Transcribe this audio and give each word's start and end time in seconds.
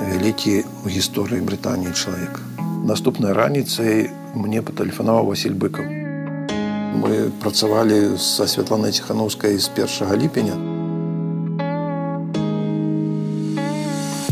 вялікі 0.00 0.64
ў 0.84 0.86
гісторыі 0.96 1.44
брытаніі 1.44 1.92
чалавек 1.92 2.40
наступнай 2.88 3.36
раніцай 3.36 4.08
мне 4.34 4.62
патэлефанаваў 4.64 5.28
василь 5.32 5.56
быкаў 5.64 5.86
мы 7.02 7.30
працавалі 7.44 8.16
са 8.16 8.48
святланай 8.48 8.92
ціхановскай 8.92 9.58
з 9.58 9.68
першага 9.76 10.16
ліпеня 10.16 10.71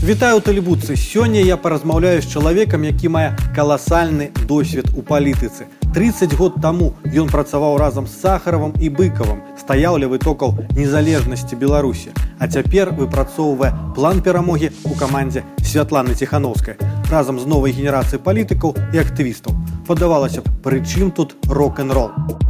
Вітаю 0.00 0.40
тэлебуцы 0.40 0.96
сёння 0.96 1.42
я 1.44 1.58
паразмаўляю 1.60 2.22
з 2.22 2.33
чалавекам 2.33 2.85
які 2.88 3.08
мае 3.12 3.37
каласальны 3.53 4.30
досвед 4.48 4.88
у 4.96 5.03
палітыцы. 5.03 5.69
30 5.92 6.33
год 6.40 6.56
таму 6.62 6.96
ён 7.04 7.28
працаваў 7.28 7.76
разам 7.76 8.06
з 8.08 8.16
сахаравым 8.16 8.72
і 8.80 8.88
быкавым 8.88 9.44
стаяў 9.60 10.01
ля 10.01 10.08
вытокаў 10.08 10.56
незалежнасці 10.72 11.60
беларусі. 11.60 12.16
А 12.40 12.48
цяпер 12.48 12.97
выпрацоўвае 12.97 13.76
план 13.94 14.24
перамогі 14.24 14.72
у 14.88 14.97
камандзе 14.97 15.44
святланы 15.60 16.16
ціхановскай. 16.16 16.80
Разам 17.12 17.37
з 17.37 17.45
новай 17.45 17.77
генерацыяй 17.77 18.25
палітыкаў 18.25 18.73
і 18.95 19.05
актывістаў. 19.05 19.53
Падавалася 19.84 20.41
б 20.41 20.48
прычым 20.64 21.12
тут 21.12 21.37
рок-н-рол? 21.45 22.09
у 22.09 22.50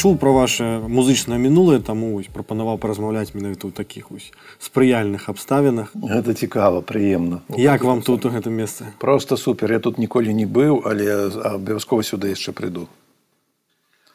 чуў 0.00 0.16
пра 0.16 0.30
ваше 0.32 0.66
музычнае 0.88 1.36
мінулае 1.36 1.78
таму 1.84 2.14
вось 2.16 2.28
прапанаваў 2.32 2.78
паразмаўляць 2.80 3.36
менавіта 3.36 3.68
ў 3.68 3.72
такіх 3.76 4.08
вось 4.08 4.32
спрыяльных 4.56 5.28
абставінах 5.28 5.92
гэта 5.92 6.32
цікава 6.32 6.80
прыемна 6.80 7.44
як 7.60 7.84
вам 7.84 8.00
тут 8.00 8.24
у 8.24 8.30
гэтым 8.32 8.56
месцы? 8.56 8.88
Просто 8.98 9.36
супер. 9.36 9.72
Я 9.72 9.80
тут 9.80 9.98
ніколі 9.98 10.32
не 10.32 10.46
быў 10.48 10.80
але 10.88 11.28
абавязкова 11.28 12.00
сюды 12.00 12.32
яшчэ 12.32 12.56
прыйду. 12.56 12.88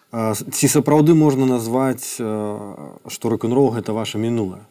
Ці 0.09 0.67
сапраўды 0.73 1.13
можна 1.13 1.45
назваць 1.45 2.17
што 2.17 3.29
рок-н-рол 3.29 3.69
гэта 3.77 3.93
ваше 3.93 4.17
мінулае? 4.17 4.65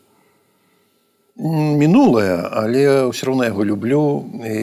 Мінулае 1.38 2.42
але 2.42 3.06
ўсё 3.12 3.30
роўна 3.30 3.46
яго 3.54 3.62
люблю 3.62 4.02
і 4.42 4.58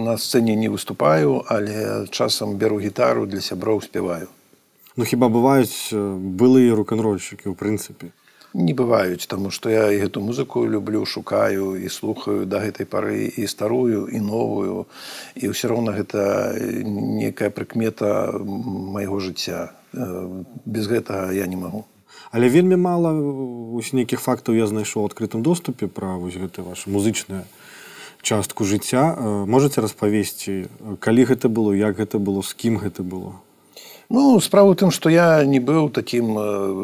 на 0.00 0.16
сцэне 0.16 0.56
не 0.56 0.72
выступаю 0.72 1.44
але 1.44 2.08
часам 2.08 2.56
бяру 2.56 2.80
гітару 2.80 3.28
для 3.28 3.44
сяброў 3.44 3.84
спяваю 3.84 4.32
Ну 4.96 5.04
хіба 5.04 5.28
бываюць 5.28 5.90
былыя 5.92 6.74
рок-н-рольшчыкі 6.78 7.50
ў 7.50 7.54
прынцыпе 7.58 8.14
не 8.54 8.72
бываюць 8.72 9.26
таму 9.26 9.50
што 9.50 9.70
я 9.70 9.90
і 9.90 9.98
гэту 9.98 10.22
музыку 10.22 10.62
люблю 10.64 11.02
шукаю 11.04 11.74
і 11.74 11.90
слухаю 11.90 12.46
да 12.46 12.62
гэтай 12.62 12.86
пары 12.86 13.26
і 13.26 13.46
старую 13.50 14.06
і 14.06 14.20
новую. 14.22 14.86
І 15.34 15.50
ўсё 15.50 15.74
роўна 15.74 15.90
гэта 15.98 16.54
некая 16.86 17.50
прыкмета 17.50 18.30
майго 18.38 19.18
жыцця. 19.18 19.74
Без 20.64 20.86
гэтага 20.86 21.34
я 21.34 21.50
не 21.50 21.58
магу. 21.58 21.84
Але 22.30 22.46
вельмі 22.46 22.78
мала 22.78 23.10
вось 23.10 23.90
нейкіх 23.92 24.22
фактаў 24.22 24.54
я 24.54 24.70
знайшоў 24.70 25.10
адкрытым 25.10 25.42
доступе 25.42 25.90
пра 25.90 26.14
вось 26.14 26.38
гэта 26.38 26.62
ваша 26.62 26.90
музычная 26.90 27.50
частку 28.22 28.62
жыцця. 28.62 29.18
Можаце 29.50 29.82
распавесці 29.82 30.70
калі 31.02 31.26
гэта 31.26 31.50
было 31.50 31.74
як 31.74 31.98
гэта 31.98 32.22
было 32.22 32.46
з 32.46 32.54
кім 32.54 32.78
гэта 32.78 33.02
было 33.02 33.34
Ну 34.10 34.40
справа 34.40 34.72
ў 34.72 34.76
тым, 34.76 34.90
што 34.92 35.08
я 35.08 35.44
не 35.48 35.60
быў 35.64 35.88
такім 35.88 36.36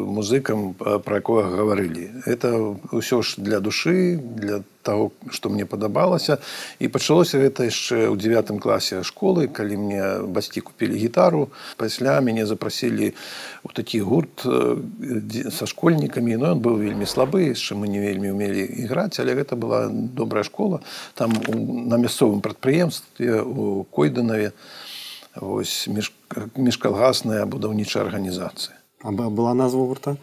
музыкам, 0.09 0.73
пра 0.73 1.21
якога 1.21 1.45
гаварылі. 1.53 2.25
Это 2.25 2.79
ўсё 2.89 3.21
ж 3.21 3.37
для 3.37 3.61
душы, 3.61 4.17
для 4.17 4.65
таго, 4.81 5.11
што 5.29 5.49
мне 5.49 5.65
падабалася. 5.65 6.41
І 6.81 6.89
пачалося 6.89 7.37
гэта 7.37 7.69
яшчэ 7.69 8.09
ў 8.09 8.17
девятым 8.17 8.57
класе 8.57 9.05
школы, 9.05 9.45
калі 9.45 9.77
мне 9.77 10.03
бацькі 10.25 10.65
купілі 10.65 10.97
гітару. 10.97 11.53
пасля 11.77 12.17
мяне 12.21 12.45
запрасілі 12.45 13.13
ў 13.61 13.69
такі 13.73 14.01
гурт 14.01 14.41
са 14.41 15.65
школьнікамі. 15.69 16.37
Ну, 16.41 16.57
ён 16.57 16.59
быў 16.59 16.81
вельмі 16.81 17.05
слабы, 17.05 17.53
яшчэ 17.53 17.77
мы 17.77 17.85
не 17.85 18.01
вельмі 18.01 18.33
ўмелі 18.33 18.65
іграць, 18.65 19.21
але 19.21 19.37
гэта 19.37 19.53
была 19.53 19.93
добрая 19.93 20.43
школа. 20.43 20.81
Там 21.13 21.37
на 21.85 22.01
мясцовым 22.01 22.41
прадпрыемстве 22.41 23.45
у 23.45 23.85
Койданаве 23.93 24.53
вось 25.35 25.87
між, 25.87 26.11
міжкалгасная 26.55 27.45
будаўнічая 27.45 28.03
арганізацыя. 28.03 28.75
Была 29.03 29.53
назва 29.53 29.85
гурта? 29.85 30.17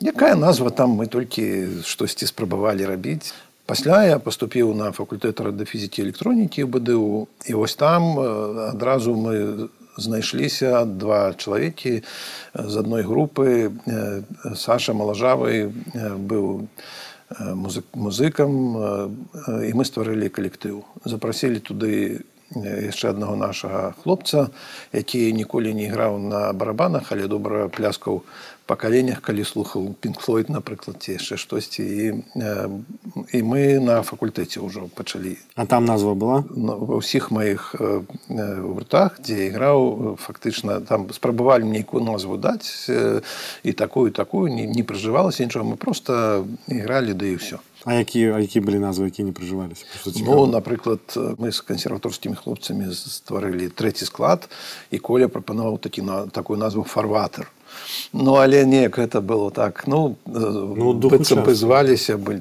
Якая 0.00 0.34
назва 0.36 0.70
там 0.70 0.94
мы 0.94 1.06
толькі 1.06 1.82
штосьці 1.84 2.26
спрабавалі 2.26 2.86
рабіць. 2.86 3.34
Пасля 3.66 4.04
я 4.08 4.18
паступіў 4.18 4.72
на 4.72 4.92
факультэт 4.96 5.40
радыфізікі 5.44 6.02
электронікі 6.02 6.64
бДУ 6.64 7.28
і 7.44 7.52
вось 7.54 7.76
там 7.76 8.18
адразу 8.72 9.12
мы 9.12 9.68
знайшліся 9.98 10.84
два 10.86 11.34
чалавекі 11.34 12.02
з 12.54 12.74
адной 12.80 13.02
групы 13.02 13.74
саша 14.56 14.94
малажавы 14.94 15.68
быў 16.16 16.70
музык 17.36 17.84
музыкам 17.92 18.50
і 19.66 19.70
мы 19.76 19.84
стварылі 19.84 20.32
калектыў. 20.32 20.86
Запрасілі 21.04 21.60
туды 21.60 22.24
яшчэ 22.56 23.10
аднаго 23.10 23.36
нашага 23.36 23.94
хлопца, 24.02 24.48
які 24.92 25.32
ніколі 25.32 25.74
не 25.74 25.88
іграў 25.88 26.18
на 26.18 26.52
барабанах, 26.52 27.12
але 27.12 27.28
добра 27.28 27.68
пляскаў 27.68 28.24
па 28.68 28.76
каленях, 28.76 29.24
калі 29.24 29.44
слухаў 29.48 29.96
пінкфлойд, 29.96 30.52
напрыклад, 30.52 31.00
ці 31.00 31.16
яшчэ 31.16 31.40
штосьці 31.40 31.84
і, 31.88 32.04
і 33.32 33.38
мы 33.40 33.80
на 33.80 34.04
факультэце 34.04 34.60
ўжо 34.60 34.92
пачалі. 34.92 35.40
А 35.56 35.64
там 35.64 35.88
назва 35.88 36.12
была 36.12 36.44
ва 36.52 37.00
ўсіх 37.00 37.32
маіх 37.32 37.72
гуртах, 38.28 39.20
дзе 39.24 39.48
іграў 39.48 40.20
фактычна 40.20 40.84
там 40.84 41.08
спрабавалі 41.16 41.64
нейкую 41.64 42.04
назву 42.04 42.36
даць 42.36 42.92
і 43.64 43.72
такую 43.72 44.12
такую 44.12 44.52
не, 44.52 44.68
не 44.68 44.84
пражывалася 44.84 45.48
нічога 45.48 45.64
мы 45.64 45.76
просто 45.80 46.44
ігралі 46.68 47.16
да 47.16 47.24
і 47.24 47.40
ўсё. 47.40 47.64
А 47.84 47.94
які, 47.94 48.20
які 48.20 48.60
былі 48.60 48.82
назвы, 48.82 49.06
які 49.12 49.22
не 49.22 49.32
прыжываліся? 49.32 49.86
Ну, 50.24 50.46
напрыклад, 50.46 51.00
мы 51.38 51.52
з 51.52 51.60
кансерваторскімі 51.62 52.34
хлопцамі 52.34 52.90
стварылі 52.90 53.70
трэці 53.70 54.04
склад 54.04 54.48
і 54.90 54.98
Коля 54.98 55.28
прапанаваў 55.28 55.78
такі 55.78 56.02
на 56.02 56.26
такую 56.26 56.58
назву 56.58 56.82
фарватер. 56.82 57.50
Ну 58.12 58.34
але 58.36 58.64
неяк 58.64 58.98
гэта 58.98 59.20
было 59.20 59.50
так 59.50 59.86
ну, 59.86 60.16
ну 60.26 60.94
бы 60.94 61.54
зваліся 61.54 62.16
бы 62.16 62.40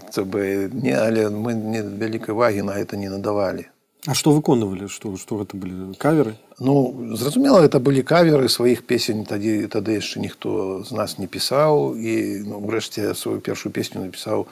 не 0.73 0.95
але 0.95 1.29
мы 1.29 1.53
не 1.53 1.81
вялікай 1.81 2.35
вагі 2.35 2.61
на 2.61 2.73
гэта 2.73 2.97
не 2.97 3.09
надавалі. 3.09 3.67
А 4.07 4.13
што 4.15 4.31
выконвалі 4.31 4.87
што, 4.87 5.17
што 5.17 5.43
гэта 5.43 5.57
былі 5.57 5.93
каверы? 5.99 6.35
Ну 6.59 7.13
зразумела 7.15 7.59
это 7.59 7.79
былі 7.79 8.01
каверы 8.01 8.47
сваіх 8.49 8.87
песень 8.87 9.25
тады 9.25 9.67
тады 9.67 9.99
яшчэ 9.99 10.23
ніхто 10.23 10.83
з 10.87 10.91
нас 10.91 11.17
не 11.19 11.27
пісаў 11.27 11.97
і 11.99 12.13
ну, 12.47 12.63
ўрэшце 12.63 13.13
сваю 13.13 13.43
першую 13.43 13.71
песню 13.75 14.07
напісаў, 14.07 14.47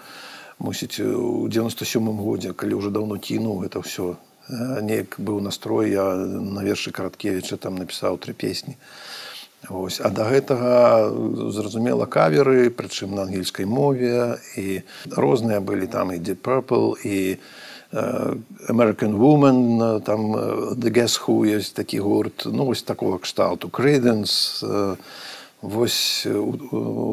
мусіць 0.59 0.99
у 0.99 1.47
97 1.47 2.09
годзе 2.17 2.53
калі 2.53 2.79
ўжо 2.79 2.89
даўно 2.89 3.19
кінуў 3.19 3.65
гэта 3.65 3.83
ўсё 3.83 4.15
неяк 4.81 5.17
быў 5.19 5.41
настрой 5.41 5.91
я 5.91 6.05
на 6.15 6.63
вершы 6.63 6.91
караткевіча 6.91 7.57
там 7.57 7.75
напісаў 7.75 8.17
тры 8.17 8.33
песні 8.33 8.77
Ось. 9.69 9.99
а 9.99 10.09
да 10.09 10.29
гэтага 10.29 11.09
зразумела 11.49 12.05
каверы 12.05 12.69
прычым 12.69 13.15
на 13.17 13.25
ангельскай 13.25 13.65
мове 13.65 14.37
і 14.57 14.85
розныя 15.09 15.59
былі 15.59 15.87
там 15.87 16.13
і 16.13 16.21
deep 16.21 16.45
purple 16.45 16.93
і 17.01 17.37
American 18.69 19.17
woman 19.17 20.01
там 20.01 20.35
the 20.77 20.91
guess 20.91 21.17
who 21.17 21.45
ёсць 21.49 21.73
такі 21.73 21.99
гурт 21.99 22.45
ну 22.45 22.65
вось 22.65 22.83
такого 22.83 23.17
кшталту. 23.17 23.69
Крэйдэнс 23.69 24.63
вось 25.61 26.25
у, 26.25 26.51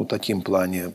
у 0.01 0.05
такім 0.05 0.41
плане 0.41 0.91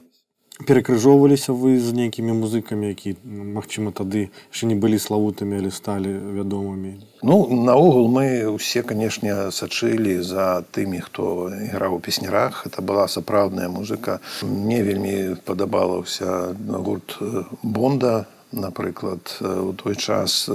перакрыжоўваліся 0.67 1.53
вы 1.53 1.79
з 1.79 1.93
нейкімі 1.95 2.35
музыкамі 2.39 2.91
які 2.91 3.15
магчыма 3.25 3.93
тады 3.95 4.29
яшчэ 4.51 4.71
не 4.71 4.77
былі 4.79 4.99
славутымі 4.99 5.59
але 5.63 5.71
сталі 5.71 6.11
вядомымі? 6.39 6.99
Ну 7.23 7.47
наогул 7.51 8.11
мы 8.11 8.47
усе 8.51 8.83
канешне 8.83 9.51
сачылі 9.55 10.19
за 10.23 10.63
тымі 10.75 11.01
хто 11.05 11.51
іграў 11.51 11.99
у 11.99 12.01
песнярах. 12.01 12.67
Это 12.67 12.83
была 12.83 13.09
сапраўдная 13.09 13.69
музыка. 13.69 14.21
Мне 14.43 14.83
вельмі 14.83 15.37
падабалася 15.45 16.55
гурт 16.59 17.19
бонда 17.63 18.27
напрыклад 18.53 19.39
у 19.41 19.73
той 19.73 19.97
час 19.97 20.49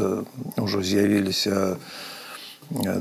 ужо 0.58 0.82
з'явіліся 0.82 1.78
у 1.78 2.12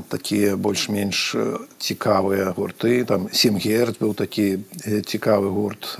такія 0.09 0.55
больш-менш 0.55 1.35
цікавыя 1.79 2.53
гурты. 2.57 3.03
Там 3.05 3.29
сем 3.31 3.57
герц 3.57 3.97
быў 3.99 4.13
такі 4.13 4.63
цікавы 5.05 5.49
гурт 5.49 5.99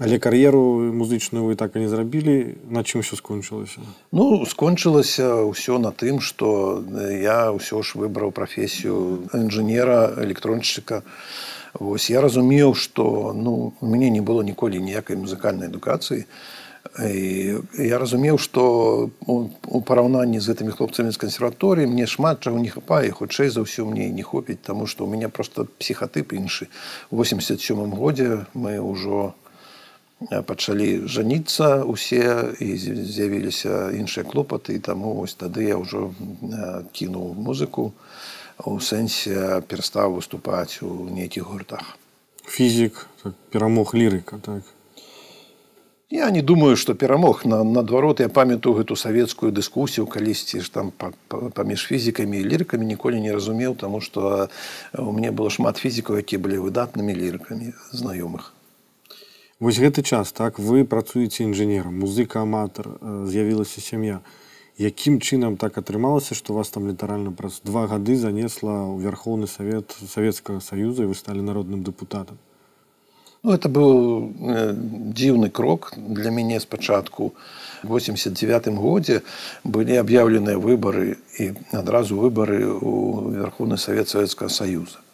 Але 0.00 0.18
кар'еру 0.18 0.92
музычную 0.96 1.44
вы 1.44 1.56
так 1.60 1.76
і 1.76 1.84
не 1.84 1.88
зрабілі. 1.88 2.56
На 2.72 2.80
чым 2.80 3.04
усё 3.04 3.20
скончылася? 3.20 3.84
Ну 4.12 4.44
скончылася 4.48 5.44
ўсё 5.44 5.76
на 5.76 5.92
тым 5.92 6.24
што 6.24 6.80
я 7.12 7.52
ўсё 7.52 7.84
ж 7.84 8.00
выбраў 8.00 8.32
прафесію 8.32 9.28
інжынера 9.36 10.16
электроншчыка 10.16 11.04
Вось 11.74 12.10
я 12.10 12.20
разумеў 12.20 12.74
што 12.74 13.32
ну 13.36 13.74
у 13.80 13.86
мяне 13.86 14.10
не 14.10 14.20
было 14.20 14.42
ніколі 14.42 14.80
ніякай 14.80 15.16
музыкальнай 15.16 15.68
адукацыі. 15.68 16.26
І 17.04 17.60
я 17.76 18.00
разумеў 18.00 18.40
што 18.40 19.10
у 19.28 19.80
параўнанні 19.84 20.40
з 20.40 20.50
гэтымі 20.50 20.72
хлопцамі 20.74 21.12
з 21.12 21.20
кансерваторыі 21.20 21.86
мне 21.86 22.08
шмат 22.08 22.40
чаго 22.40 22.58
не 22.58 22.72
хапае 22.72 23.12
хутчэй 23.12 23.52
за 23.52 23.62
ўсё 23.62 23.84
мне 23.84 24.08
не 24.10 24.24
хопіць 24.24 24.64
таму 24.64 24.88
што 24.88 25.04
у 25.04 25.10
мяне 25.12 25.28
просто 25.28 25.68
псіхатып 25.78 26.32
іншы. 26.32 26.66
87 27.12 27.94
годзе 27.94 28.48
мы 28.54 28.80
ўжо 28.80 29.36
пачалі 30.28 31.08
жаніцца 31.08 31.84
усе 31.84 32.52
і 32.60 32.76
з'явіліся 32.76 33.90
іншыя 33.96 34.24
клопаты 34.24 34.76
і 34.76 34.84
таму 34.84 35.14
вось 35.16 35.34
тады 35.34 35.64
я 35.64 35.80
ўжо 35.80 36.12
кінуў 36.92 37.32
музыку 37.40 37.92
у 38.60 38.76
сэнсе 38.80 39.64
перастаў 39.64 40.20
выступаць 40.20 40.84
у 40.84 41.08
нейкіх 41.08 41.48
гуртах. 41.48 41.96
Фізік 42.44 43.06
так, 43.22 43.34
перамог 43.48 43.94
лірыка 43.94 44.36
так? 44.44 44.62
Я 46.10 46.28
не 46.30 46.42
думаю 46.42 46.76
што 46.76 46.94
перамог. 46.94 47.44
На 47.46 47.62
наадварот 47.64 48.20
я 48.20 48.28
памятаю 48.28 48.74
гэту 48.76 48.96
савецкую 48.96 49.52
дыскусію 49.56 50.04
калісьці 50.04 50.60
ж 50.60 50.68
там 50.68 50.92
паміж 51.28 51.86
фізікамі 51.86 52.40
і 52.40 52.44
лірыкамі 52.44 52.84
ніколі 52.84 53.20
не 53.24 53.32
разумеў 53.32 53.72
таму 53.72 54.04
што 54.04 54.50
у 54.92 55.12
мяне 55.16 55.30
было 55.32 55.48
шмат 55.48 55.80
фізікаў 55.80 56.20
якія 56.20 56.42
былі 56.42 56.60
выдатнымі 56.68 57.14
лірыкамі 57.14 57.72
знаёмых 57.94 58.52
Вось 59.60 59.76
гэты 59.76 60.00
час 60.00 60.30
так 60.32 60.58
вы 60.58 60.86
працуеце 60.88 61.42
інжынерам 61.44 61.98
музыка 62.00 62.40
аматар 62.40 62.86
з'явілася 63.28 63.82
сям'я. 63.84 64.22
Якім 64.80 65.18
чынам 65.20 65.58
так 65.60 65.76
атрымалася 65.76 66.32
што 66.38 66.56
вас 66.56 66.72
там 66.72 66.88
літаральна 66.88 67.28
праз 67.36 67.58
два 67.60 67.82
гады 67.90 68.16
занесла 68.16 68.88
ў 68.88 69.04
вярхоўны 69.04 69.44
савет 69.44 69.92
савецкага 70.12 70.64
саюза 70.64 71.04
і 71.04 71.12
вы 71.12 71.18
сталі 71.18 71.44
народным 71.44 71.84
дэпутатам? 71.84 72.40
Ну, 73.44 73.52
это 73.52 73.68
быў 73.68 74.32
э, 74.32 74.72
дзіўны 75.12 75.52
крок 75.52 75.92
для 75.96 76.32
мяне 76.32 76.56
спачатку. 76.60 77.34
89 77.84 78.72
годзе 78.80 79.20
былі 79.64 80.00
аб'яўленыя 80.00 80.56
выбары 80.56 81.20
і 81.36 81.52
адразу 81.76 82.16
выбары 82.16 82.64
ў 82.64 83.36
верховны 83.36 83.76
савет 83.76 84.08
савецкага 84.08 84.48
саюза 84.48 85.04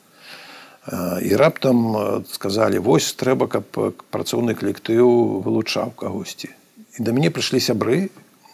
і 0.86 1.36
раптам 1.36 2.22
сказалі 2.30 2.78
вось 2.78 3.10
трэба 3.18 3.50
каб 3.50 3.66
працоўны 4.14 4.54
калектыў 4.54 5.42
вылучаў 5.42 5.90
кагосьці 5.98 6.52
і 6.98 7.02
да 7.02 7.12
мяне 7.12 7.30
прыйшлі 7.34 7.58
сябры 7.58 7.98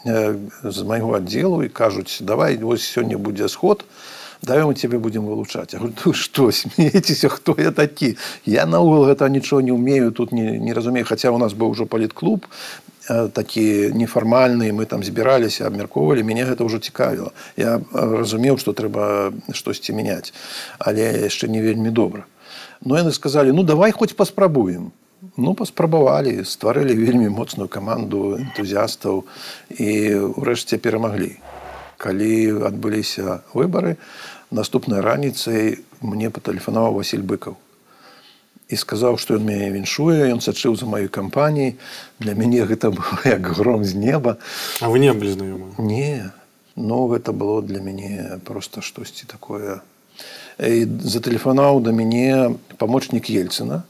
з 0.05 0.79
майго 0.89 1.15
аддзелу 1.21 1.63
і 1.63 1.69
кажуць 1.69 2.25
давай 2.25 2.57
вось 2.57 2.89
сёння 2.89 3.19
будзе 3.19 3.49
сход 3.53 3.85
давай 4.43 4.65
мы 4.65 4.75
цябе 4.75 4.99
будзем 4.99 5.29
вылучаць 5.29 5.77
што 6.13 6.51
смеецеся 6.51 7.29
хто 7.29 7.55
я 7.59 7.71
такі? 7.71 8.17
Я 8.45 8.67
наогул 8.67 9.05
гэта 9.07 9.29
нічого 9.29 9.61
не 9.61 9.73
умею 9.73 10.11
тут 10.13 10.33
не, 10.33 10.59
не 10.59 10.73
разумею 10.73 11.07
хаця 11.07 11.31
у 11.31 11.39
нас 11.39 11.53
быў 11.53 11.77
ужо 11.77 11.87
палітклуб 11.87 12.49
такі 13.09 13.91
нефармальны 13.95 14.71
мы 14.73 14.87
там 14.87 15.03
збіраліся 15.03 15.67
абмяркоўвалі 15.67 16.23
мяне 16.23 16.47
гэта 16.47 16.63
ўжо 16.63 16.79
цікавіла 16.79 17.35
я 17.57 17.81
разумеў 17.93 18.59
што 18.63 18.73
трэба 18.73 19.33
штосьці 19.51 19.93
мяняць 19.93 20.31
але 20.79 21.27
яшчэ 21.27 21.49
не 21.49 21.63
вельмі 21.63 21.91
добра. 21.91 22.27
Но 22.85 22.99
яны 22.99 23.13
сказалі 23.13 23.53
ну 23.53 23.63
давай 23.63 23.91
хоць 23.91 24.15
паспрабуем 24.15 24.93
ну 25.37 25.55
паспрабавалі 25.55 26.45
стварылі 26.45 26.95
вельмі 26.95 27.29
моцную 27.29 27.69
каманду 27.69 28.39
энтузіястаў 28.39 29.25
і 29.79 29.91
ўрэшце 30.39 30.79
перамаглі. 30.79 31.39
Калі 31.99 32.67
адбыліся 32.67 33.43
выбары 33.55 33.99
наступнай 34.51 35.01
раніцай 35.01 35.83
мне 36.03 36.31
патэлефанаваў 36.31 37.03
василь 37.03 37.23
быкаў 37.23 37.59
і 38.73 38.77
сказаў 38.81 39.21
што 39.21 39.37
ён 39.37 39.45
мяне 39.45 39.69
віншуе 39.77 40.33
ён 40.33 40.41
сачыў 40.41 40.81
за 40.81 40.89
маёй 40.89 41.13
кампаніяй. 41.13 41.77
Для 42.19 42.33
мяне 42.33 42.65
гэта 42.65 42.89
было 42.89 43.21
як 43.37 43.45
гром 43.45 43.85
з 43.85 43.93
неба. 43.93 44.41
А 44.81 44.89
вы 44.89 45.05
не 45.05 45.13
былі 45.13 45.37
знаёмы? 45.37 45.77
Не 45.77 46.33
но 46.77 47.07
гэта 47.07 47.33
было 47.33 47.63
для 47.63 47.81
мяне 47.81 48.41
просто 48.45 48.81
штосьці 48.81 49.27
такое. 49.27 49.81
І 50.59 50.85
затэлефанаў 50.85 51.81
да 51.85 51.93
мяне 51.93 52.57
памочнік 52.79 53.29
ельцына 53.29 53.83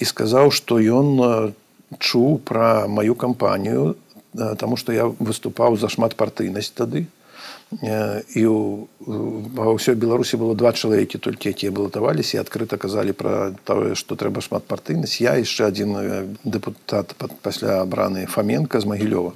і 0.00 0.04
сказаў 0.04 0.50
што 0.52 0.80
ён 0.80 1.52
чуў 2.00 2.40
пра 2.44 2.88
маю 2.88 3.14
кампанію 3.14 3.96
таму 4.34 4.76
што 4.76 4.92
я 4.92 5.06
выступаў 5.06 5.76
за 5.76 5.88
шматпартыйнасць 5.88 6.72
тады 6.74 7.06
і 7.72 8.42
ва 8.46 9.64
ўсёй 9.74 9.94
беларусі 9.98 10.38
было 10.38 10.54
два 10.54 10.72
чалавекі 10.72 11.18
толькі 11.18 11.50
якія 11.50 11.72
балатаваліся 11.74 12.38
і 12.38 12.42
адкрыта 12.44 12.78
казалі 12.78 13.12
пра 13.12 13.54
тое 13.64 13.94
што 13.98 14.14
трэба 14.14 14.44
шматпартыйнасць 14.44 15.18
я 15.24 15.34
яшчэ 15.40 15.72
адзін 15.72 16.38
дэпутат 16.44 17.16
пасля 17.42 17.82
абраны 17.82 18.26
фаменка 18.26 18.78
з 18.80 18.86
магілёва 18.86 19.32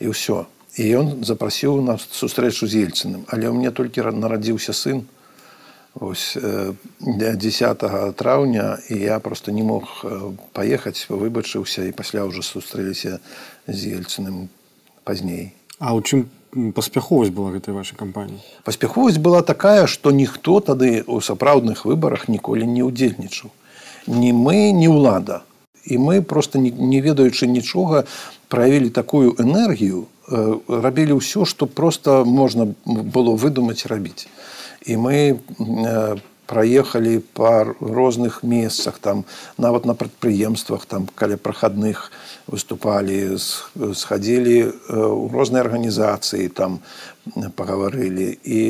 і 0.00 0.10
ўсё 0.10 0.46
і 0.78 0.82
ён 0.94 1.06
запрасіў 1.24 1.82
нас 1.82 2.06
сустрэчу 2.10 2.66
з 2.66 2.88
ельцыным 2.88 3.22
але 3.28 3.46
ў 3.46 3.54
мне 3.54 3.70
толькі 3.70 4.02
нарадзіўся 4.10 4.72
сын. 4.72 5.06
Ось 5.98 6.38
10 6.38 7.78
траўня 8.14 8.78
і 8.88 8.98
я 8.98 9.18
просто 9.18 9.50
не 9.50 9.62
мог 9.62 10.04
паехаць 10.52 11.06
выбачыўся 11.10 11.88
і 11.88 11.92
пасля 11.92 12.22
ўжо 12.28 12.42
сустрэліся 12.42 13.18
з 13.66 13.80
ельцыным 13.98 14.46
пазней 15.02 15.54
а 15.78 15.94
ў 15.94 16.02
чым 16.06 16.30
паспяховасць 16.74 17.34
была 17.34 17.52
гэтай 17.54 17.74
вашай 17.74 17.96
кампаніі? 17.98 18.40
Паспяховасць 18.64 19.20
была 19.20 19.42
такая 19.42 19.86
што 19.86 20.10
ніхто 20.10 20.60
тады 20.60 21.04
у 21.06 21.20
сапраўдных 21.20 21.84
выбарах 21.84 22.28
ніколі 22.28 22.66
не 22.66 22.82
ўдзельнічаў. 22.82 23.50
Ні 24.08 24.32
мы 24.32 24.72
не 24.72 24.88
ўлада. 24.88 25.42
І 25.84 25.98
мы 25.98 26.20
просто 26.22 26.58
не, 26.58 27.00
ведаючы 27.00 27.46
нічога 27.46 28.04
праявілі 28.48 28.90
такую 28.90 29.36
энергію 29.38 30.06
э, 30.28 30.58
рабілі 30.68 31.20
ўсё 31.20 31.44
што 31.44 31.66
просто 31.66 32.24
можна 32.24 32.72
было 32.84 33.36
выдумаць 33.36 33.88
рабіць. 33.88 34.28
І 34.84 34.96
мы 34.96 35.36
э, 35.36 36.16
праехалі 36.48 37.20
па 37.36 37.68
розных 37.80 38.42
месцах 38.42 38.98
там 38.98 39.24
нават 39.58 39.84
на 39.84 39.94
прадпрыемствах 39.94 40.86
там 40.88 41.06
каля 41.14 41.36
прахадных 41.36 42.10
выступалі 42.48 43.36
схадзілі 43.36 44.56
э, 44.64 44.68
ў 44.72 45.28
розныя 45.28 45.62
арганізацыі 45.68 46.48
там 46.48 46.80
пагаварылі 47.54 48.32
і 48.42 48.60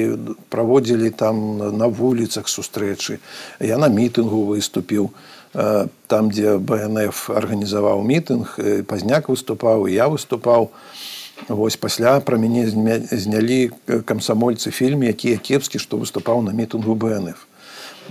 праводзілі 0.51 1.11
там 1.15 1.63
на 1.79 1.87
вуліцах 1.87 2.51
сустрэчы 2.51 3.23
я 3.63 3.79
на 3.79 3.87
мітынгу 3.87 4.43
выступіў 4.51 5.15
э, 5.55 5.87
там 6.11 6.35
дзе 6.35 6.59
бнф 6.59 7.31
арганізаваў 7.31 8.03
мітынг 8.03 8.59
пазняк 8.91 9.31
выступаў 9.31 9.87
я 9.87 10.11
выступаў 10.11 10.75
Вось 11.47 11.77
пасля 11.77 12.19
пра 12.21 12.37
мяне 12.37 12.67
знялі 12.67 13.71
камсамольцы 13.87 14.75
фільм 14.75 15.07
якія 15.07 15.39
кепскі 15.39 15.79
што 15.79 15.97
выступаў 16.03 16.43
на 16.43 16.51
мітынгу 16.51 16.99
бнф 16.99 17.47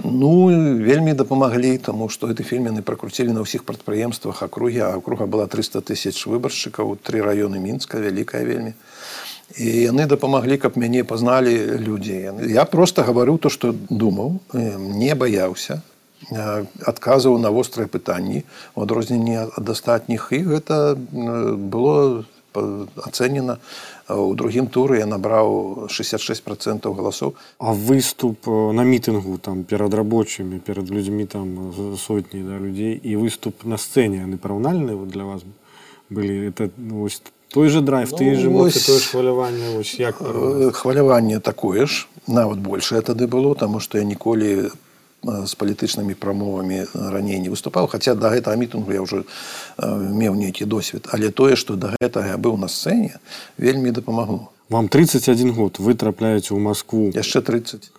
Ну 0.03 0.29
вельмі 0.77 1.13
дапамаглі, 1.13 1.77
таму 1.77 2.09
што 2.09 2.29
гэты 2.29 2.45
фільм 2.45 2.69
яны 2.69 2.81
пракруцілі 2.85 3.33
на 3.33 3.41
ўсіх 3.41 3.65
прадпрыемствах 3.65 4.43
акругі, 4.45 4.79
а 4.85 4.89
акруга 4.97 5.25
была 5.25 5.47
300 5.47 5.81
тысяч 5.81 6.27
выбаршчыкаў, 6.29 6.97
тры 7.01 7.25
раёны 7.25 7.57
мінска, 7.57 7.97
вялікая 7.97 8.45
вельмі. 8.45 8.73
І 9.57 9.89
яны 9.89 10.05
дапамаглі, 10.05 10.57
каб 10.61 10.77
мяне 10.77 11.03
пазналі 11.03 11.79
людзей. 11.81 12.29
Я 12.45 12.65
проста 12.65 13.01
гаварыў 13.01 13.39
то, 13.41 13.49
што 13.49 13.73
думаў, 13.89 14.39
не 14.53 15.15
баяўся, 15.15 15.81
адказваў 16.85 17.37
на 17.37 17.49
вострыя 17.49 17.87
пытанні 17.87 18.43
у 18.75 18.81
адрозненні 18.83 19.49
ад 19.53 19.69
астатніх 19.69 20.33
і 20.33 20.39
гэта 20.43 20.97
было 20.97 22.25
ацэнена 23.05 23.57
у 24.09 24.33
другім 24.35 24.67
туры 24.67 24.99
я 24.99 25.05
набраў 25.05 25.87
66 25.89 26.43
процентаў 26.43 26.93
галасоў. 26.93 27.35
А 27.59 27.73
выступ 27.73 28.47
на 28.47 28.83
мітынгу 28.83 29.37
там 29.37 29.63
перад 29.63 29.93
рабочымі 29.93 30.59
перад 30.59 30.91
людзьмі 30.91 31.25
там 31.25 31.73
сотні 31.97 32.43
да, 32.43 32.57
людзей 32.57 32.99
і 33.03 33.15
выступ 33.15 33.65
на 33.65 33.77
сцэне 33.77 34.23
яны 34.23 34.37
параўнальныя 34.37 34.95
вот 34.95 35.09
для 35.09 35.23
вас 35.23 35.41
былі? 36.09 36.47
Это 36.47 36.69
ну, 36.77 37.03
вось, 37.03 37.21
той 37.51 37.69
же 37.69 37.81
драйв 37.81 38.11
ну, 38.11 38.17
ты 38.17 38.35
же 38.35 38.49
хваляванне 39.11 39.83
як 39.97 40.15
хваляванне 40.73 41.39
такое 41.39 41.85
ж 41.85 42.07
нават 42.27 42.59
большее 42.59 43.01
тады 43.01 43.27
было 43.27 43.55
таму 43.55 43.79
што 43.79 43.97
я 43.97 44.03
ніколі 44.03 44.71
з 45.27 45.53
палітычнымі 45.59 46.15
прамовамі 46.15 46.87
раней 46.93 47.39
не 47.43 47.51
выступаў 47.51 47.91
хаця 47.91 48.15
да 48.15 48.31
гэтага 48.31 48.55
мітынгу 48.55 48.91
я 48.95 49.03
ўжо 49.03 49.23
меў 49.77 50.39
нейкі 50.39 50.65
досвед. 50.65 51.07
Але 51.11 51.29
тое 51.29 51.59
што 51.59 51.75
да 51.75 51.93
гэтага 51.99 52.33
я 52.33 52.37
быў 52.37 52.57
на 52.57 52.71
сцэне 52.71 53.19
вельмі 53.57 53.91
дапамагло. 53.91 54.49
Вам 54.69 54.87
31 54.89 55.53
год. 55.53 55.79
Вы 55.79 55.95
трапляеце 55.95 56.51
ў 56.55 56.59
москву. 56.59 57.11
Яшчэ 57.15 57.41
30 57.41 57.91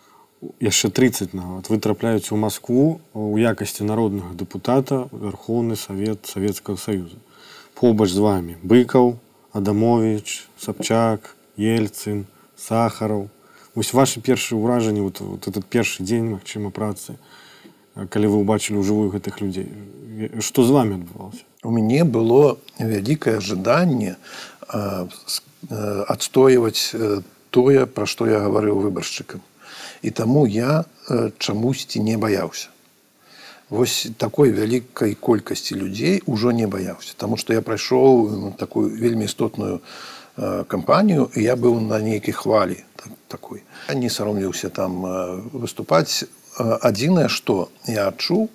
яшчэ 0.61 0.91
30 0.91 1.35
нават. 1.35 1.69
Вы 1.69 1.79
трапляюць 1.79 2.31
у 2.33 2.37
Маскву 2.37 3.01
у 3.15 3.39
якасці 3.39 3.85
народнага 3.85 4.35
дэпутата 4.35 5.09
Верховны 5.13 5.77
Савет 5.77 6.27
Савецкага 6.27 6.79
Саюза. 6.79 7.19
Побач 7.75 8.11
з 8.11 8.19
вами 8.19 8.59
быкаў, 8.63 9.19
Адамович, 9.53 10.47
Сабчак, 10.59 11.35
Ельцын, 11.57 12.27
Сахараў. 12.57 13.29
Вось 13.79 13.95
ваши 13.95 14.19
першыя 14.19 14.59
ўражанні 14.59 15.07
вот, 15.07 15.21
вот 15.23 15.47
этот 15.47 15.63
першы 15.63 16.03
дзень 16.03 16.35
магчыма 16.35 16.75
працы, 16.75 17.15
калі 17.95 18.27
вы 18.27 18.43
ўбачылі 18.43 18.83
ў 18.83 18.83
жывую 18.83 19.15
гэтых 19.15 19.39
людзей. 19.39 19.71
Што 20.43 20.67
з 20.67 20.75
вами 20.75 20.99
адбывалася? 20.99 21.47
У 21.63 21.71
мяне 21.71 22.03
было 22.03 22.59
вялікае 22.83 23.39
жаданне 23.39 24.19
адстойваць 26.11 26.91
тое, 27.55 27.87
пра 27.87 28.11
што 28.11 28.27
я 28.27 28.43
гаварыў 28.43 28.83
выбаршчыкам. 28.83 29.47
І 30.03 30.11
таму 30.11 30.43
я 30.51 30.83
чамусьці 31.39 32.03
не 32.03 32.19
баяўся. 32.19 32.75
Вось 33.71 34.11
такой 34.19 34.51
вялікай 34.51 35.15
колькасці 35.15 35.79
людзей 35.79 36.27
ужо 36.27 36.51
не 36.51 36.67
баяўся, 36.67 37.15
Таму 37.15 37.39
што 37.39 37.55
я 37.55 37.63
прайшоў 37.63 38.59
такую 38.59 38.91
вельмі 38.91 39.31
істотную 39.31 39.87
кампанію 40.69 41.31
і 41.35 41.43
я 41.43 41.57
быў 41.57 41.81
на 41.81 41.99
нейкай 41.99 42.33
хвалі 42.33 42.77
так, 42.97 43.11
такой. 43.29 43.63
Я 43.89 43.95
не 43.95 44.11
саромліўся 44.11 44.69
там 44.69 45.03
выступаць. 45.53 46.25
Адзінае, 46.59 47.29
што 47.29 47.69
я 47.87 48.09
адчуў 48.09 48.49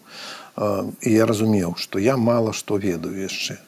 і 1.01 1.09
я 1.11 1.25
разумеў, 1.25 1.75
што 1.77 1.99
я 1.99 2.15
мала 2.17 2.53
што 2.53 2.77
ведаю 2.77 3.15
яшчэ. 3.19 3.59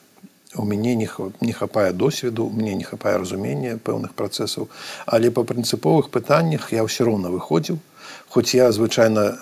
У 0.56 0.64
мяне 0.64 0.94
не, 0.96 1.08
не 1.40 1.52
хапае 1.52 1.92
досведу 1.92 2.48
мне 2.48 2.74
не 2.74 2.84
хапае 2.84 3.18
разумення 3.18 3.76
пэўных 3.76 4.16
працэсаў. 4.16 4.68
Але 5.04 5.30
па 5.30 5.44
прынцыповых 5.44 6.08
пытаннях 6.08 6.72
я 6.72 6.84
ўсё 6.88 7.04
роўна 7.04 7.28
выходзіў. 7.28 7.76
Хоць 8.32 8.54
я 8.56 8.72
звычайна 8.72 9.36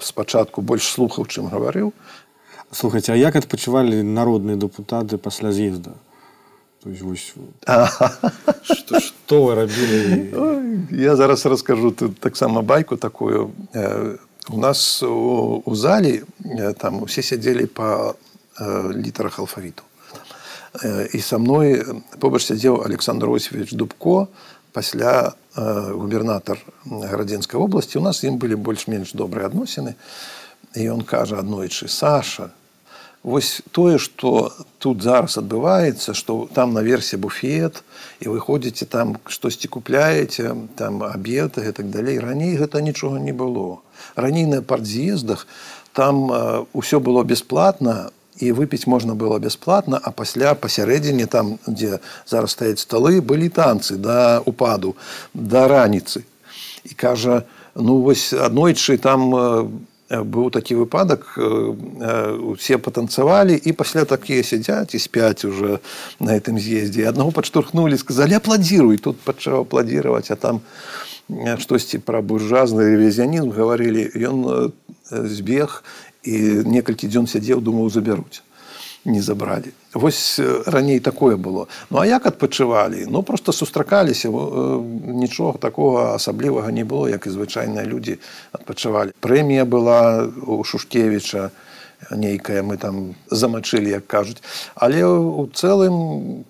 спачатку 0.00 0.62
больш 0.62 0.88
слухаў 0.88 1.28
чым 1.28 1.52
гаварыў. 1.52 1.92
Слухайте 2.72 3.12
а 3.12 3.20
як 3.20 3.36
адпачывалі 3.36 4.00
народныя 4.00 4.56
дэпутаты 4.56 5.20
пасля 5.20 5.52
з'езда 5.52 5.92
что 8.98 9.44
вы 9.44 9.54
рабілі 9.54 10.34
я 10.90 11.16
зараз 11.16 11.46
раскажу 11.46 11.90
тут 11.90 12.18
таксама 12.18 12.62
байку 12.62 12.96
такую. 12.96 13.50
У 14.50 14.58
нас 14.58 15.02
у, 15.02 15.62
у 15.64 15.74
залі 15.74 16.22
там 16.78 17.02
усе 17.02 17.22
сядзелі 17.22 17.66
па 17.66 18.14
літарах 18.94 19.38
алфавіту 19.38 19.82
і 21.12 21.20
са 21.20 21.38
мной 21.38 21.84
побач 22.18 22.42
сядзеў 22.48 22.82
александр 22.84 23.30
осифович 23.30 23.72
дубко 23.72 24.28
пасля 24.72 25.34
губернатар 25.54 26.58
гарадзенскай 26.84 27.60
вобласці 27.60 27.98
у 27.98 28.02
нас 28.02 28.24
ім 28.24 28.38
былі 28.40 28.56
больш-менш 28.56 29.12
добрыя 29.12 29.52
адносіны 29.52 29.94
і 30.74 30.88
ён 30.96 31.04
кажа 31.04 31.38
аднойчы 31.38 31.88
саша 31.88 32.50
вось 33.22 33.62
тое 33.70 33.98
што 33.98 34.50
тут 34.82 35.02
зараз 35.02 35.38
адбываецца 35.38 36.14
што 36.14 36.48
там 36.54 36.74
наверсе 36.74 37.16
буфет 37.16 37.82
і 38.20 38.34
вы 38.34 38.42
ходзіце 38.42 38.86
там 38.86 39.16
штосьці 39.26 39.68
купляеце 39.68 40.54
там 40.76 41.02
абеты 41.06 41.68
і 41.68 41.72
так 41.72 41.90
далей. 41.90 42.18
Раней 42.18 42.56
гэта 42.56 42.82
нічога 42.82 43.18
не 43.18 43.32
было. 43.32 43.78
Раней 44.16 44.46
на 44.46 44.62
партз'ездах 44.62 45.46
там 45.92 46.26
ўсё 46.74 46.98
было 46.98 47.22
бясплатна 47.22 48.10
і 48.42 48.50
выпіць 48.52 48.90
можна 48.90 49.14
было 49.14 49.38
бясплатна 49.38 50.00
а 50.02 50.10
пасля 50.10 50.54
пасярэдзіне 50.54 51.26
там 51.26 51.58
дзе 51.66 52.02
зараз 52.26 52.58
стаяць 52.58 52.82
сталы 52.82 53.22
былі 53.22 53.48
танцы 53.48 53.96
да 53.96 54.42
упаду 54.44 54.96
да 55.34 55.68
раніцы. 55.68 56.26
І 56.82 56.94
кажа 56.98 57.46
ну 57.74 58.02
вось 58.02 58.32
аднойчы 58.34 58.98
там 58.98 59.86
быў 60.11 60.49
такі 60.51 60.75
выпадак 60.79 61.27
усе 61.35 62.77
патанцавалі 62.77 63.55
і 63.59 63.71
пасля 63.75 64.05
такія 64.05 64.43
сядзяць 64.43 64.95
і 64.95 64.99
спяць 65.03 65.43
уже 65.43 65.79
на 66.19 66.39
гэтым 66.39 66.55
з'ездзе 66.55 67.09
аднаго 67.11 67.35
падштурхнулі 67.35 67.99
сказалі 67.99 68.39
апладзіруй 68.39 68.97
тут 69.03 69.19
пачаў 69.19 69.67
апладзіраваць 69.67 70.31
а 70.31 70.39
там 70.39 70.63
штосьці 71.59 71.99
пра 71.99 72.23
буржазны 72.23 72.87
рэвізянізм 72.87 73.51
гаварылі 73.51 74.07
ён 74.15 74.71
збег 75.11 75.83
і 76.23 76.63
некалькі 76.63 77.11
дзён 77.11 77.27
сядзеў 77.27 77.59
думаў 77.59 77.91
забяруць 77.91 78.43
Не 79.04 79.22
забралі. 79.22 79.72
Вось 79.94 80.40
раней 80.66 81.00
такое 81.00 81.36
было. 81.36 81.66
Ну 81.90 81.98
а 81.98 82.06
як 82.06 82.26
адпачывалі? 82.26 83.06
Ну 83.10 83.22
просто 83.22 83.52
сустракаліся 83.52 84.28
нічога 84.28 85.58
такого 85.58 86.14
асаблівага 86.14 86.70
не 86.70 86.84
было 86.84 87.08
як 87.10 87.26
і 87.26 87.30
звычайныя 87.30 87.84
людзі 87.84 88.18
адпачывалі. 88.52 89.12
Прэмія 89.20 89.64
была 89.64 90.26
у 90.46 90.64
шушкевича 90.64 91.50
нейкая 92.10 92.62
мы 92.62 92.76
там 92.76 93.14
замачылі 93.30 93.90
як 93.90 94.06
кажуць. 94.06 94.42
Але 94.74 95.04
у 95.06 95.46
цэлым 95.46 96.44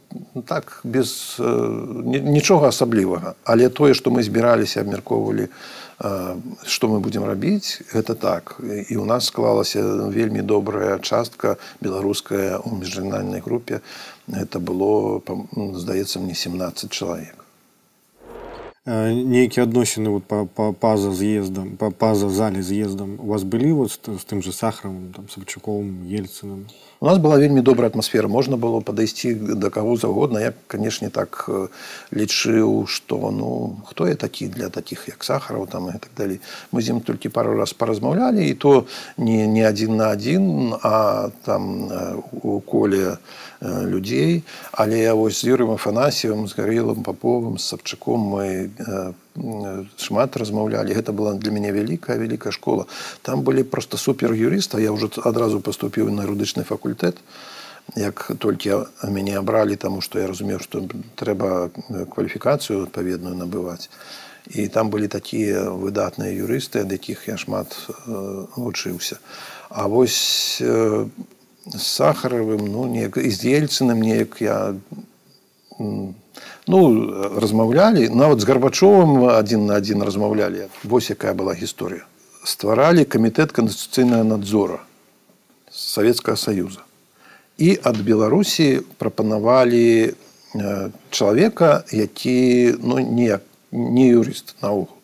так 0.47 0.81
без 0.85 1.37
нічога 1.39 2.69
асаблівага. 2.69 3.35
Але 3.45 3.69
тое 3.69 3.95
што 3.95 4.11
мы 4.11 4.23
збіраліся 4.23 4.81
абмяркоўвалі 4.81 5.49
у 5.49 5.51
што 6.03 6.89
мы 6.89 6.99
будзем 7.01 7.25
рабіць 7.25 7.83
гэта 7.93 8.15
так. 8.15 8.57
І 8.89 8.97
у 8.97 9.05
нас 9.07 9.31
склалася 9.31 9.83
вельмі 10.11 10.43
добрая 10.43 10.99
частка 10.99 11.57
беларуская 11.81 12.59
у 12.59 12.75
міжнароднай 12.77 13.41
групе 13.41 13.81
это 14.27 14.59
было 14.59 15.23
здаецца 15.79 16.19
мне 16.19 16.35
17 16.35 16.91
чалавек 16.91 17.42
нейкія 18.85 19.63
адносіны 19.63 20.11
вот 20.11 20.25
па, 20.27 20.43
па, 20.45 20.73
па-за 20.73 21.13
з'ездам 21.15 21.77
па, 21.79 21.91
па-за 21.95 22.29
зале 22.29 22.63
з'ездам 22.67 23.15
у 23.23 23.31
вас 23.31 23.45
былі 23.47 23.71
вот 23.79 23.93
з 23.95 24.25
тым 24.27 24.43
же 24.43 24.53
сахарам 24.53 25.13
там 25.15 25.29
савчуком 25.31 26.03
ельцыным 26.11 26.67
у 26.99 27.07
нас 27.07 27.19
была 27.19 27.39
вельмі 27.39 27.63
добрая 27.63 27.91
атмасфера 27.91 28.27
можна 28.27 28.57
было 28.57 28.81
падысці 28.81 29.55
да 29.55 29.71
каго 29.71 29.95
заўгодна 29.95 30.43
я 30.43 30.53
канешне 30.67 31.11
так 31.11 31.47
лічыў 32.11 32.91
што 32.91 33.31
ну 33.31 33.79
хто 33.87 34.09
я 34.09 34.17
такі 34.17 34.49
для 34.49 34.69
таких 34.69 35.07
як 35.07 35.23
сахараў 35.23 35.71
там 35.71 35.87
і 35.95 36.03
так 36.03 36.11
далей 36.19 36.41
мы 36.73 36.83
з 36.83 36.91
ім 36.91 37.07
толькі 37.07 37.31
пару 37.31 37.55
раз 37.55 37.71
паразмаўлялі 37.73 38.43
і 38.43 38.55
то 38.55 38.87
не 39.17 39.47
не 39.47 39.63
адзін 39.63 39.95
на 39.95 40.11
адзін 40.11 40.75
а 40.83 41.31
там 41.47 41.87
у 42.43 42.59
коле 42.59 43.15
людзей 43.63 44.43
але 44.73 45.13
вось 45.15 45.45
юрым 45.47 45.71
афанасіем 45.79 46.49
з 46.49 46.57
гарэлым 46.59 47.07
паповым 47.07 47.59
сапчаком 47.59 48.21
мы 48.21 48.75
шмат 49.97 50.37
размаўлялі. 50.37 50.93
Гэта 50.93 51.13
была 51.13 51.35
для 51.35 51.53
мяне 51.53 51.73
вялікая 51.73 52.19
вялікая 52.19 52.53
школа. 52.53 52.87
Там 53.23 53.43
былі 53.43 53.63
просто 53.63 53.97
супер 53.97 54.33
юрыста 54.33 54.79
я 54.81 54.93
ўжо 54.93 55.09
адразу 55.25 55.61
паступіў 55.61 56.11
на 56.11 56.27
юрыдычны 56.27 56.65
факультэт. 56.65 57.17
Як 57.97 58.31
толькі 58.39 58.87
мяне 59.09 59.39
абралі 59.39 59.77
таму 59.77 60.01
што 60.01 60.19
я 60.19 60.27
разумеў 60.27 60.61
што 60.61 60.85
трэба 61.17 61.71
кваліфікацыю 62.11 62.85
адпаведную 62.91 63.35
набываць. 63.35 63.89
І 64.51 64.69
там 64.69 64.91
былі 64.91 65.07
такія 65.07 65.71
выдатныя 65.71 66.35
юрысты 66.35 66.83
ад 66.83 66.93
якіх 66.93 67.29
я 67.29 67.39
шмат 67.39 67.73
вучыўся. 68.57 69.23
А 69.71 69.87
вось 69.89 70.63
з 71.67 71.83
сахаравым 71.83 72.67
ну 72.67 72.87
неяк 72.91 73.17
і 73.17 73.31
з 73.31 73.47
ельцыным 73.47 74.03
неяк 74.03 74.41
я 74.43 74.75
ну 76.67 76.81
размаўлялі 77.39 78.09
нават 78.11 78.41
з 78.41 78.49
гарбачовым 78.51 79.29
адзін 79.31 79.67
на 79.71 79.79
адзін 79.79 80.03
размаўлялі 80.03 80.67
вось 80.85 81.11
якая 81.15 81.35
была 81.39 81.55
гісторыя 81.55 82.03
стваралі 82.45 83.05
камітэт 83.07 83.55
канстытуцыйнага 83.55 84.27
надзора 84.27 84.83
савецкага 85.71 86.37
саюза 86.37 86.83
і 87.59 87.79
ад 87.79 88.03
беларусі 88.03 88.83
прапанавалі 88.99 90.15
чалавека 91.11 91.85
які 91.93 92.75
ну 92.83 92.99
неяк 92.99 93.47
не 93.71 94.11
юрыст 94.11 94.57
наогул 94.63 94.99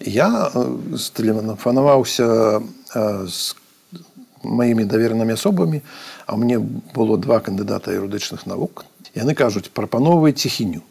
я 0.00 0.50
стэлефанаваўся 0.98 2.60
з 3.26 3.54
маімі 4.42 4.84
давернымі 4.84 5.34
асобамі 5.34 5.82
а 6.26 6.36
мне 6.36 6.58
было 6.94 7.18
два 7.18 7.40
кандыдата 7.40 7.92
юрыдычных 7.92 8.46
навук 8.46 8.84
яны 9.14 9.34
кажуць 9.34 9.68
прапановвай 9.68 10.32
ціхіню 10.32 10.82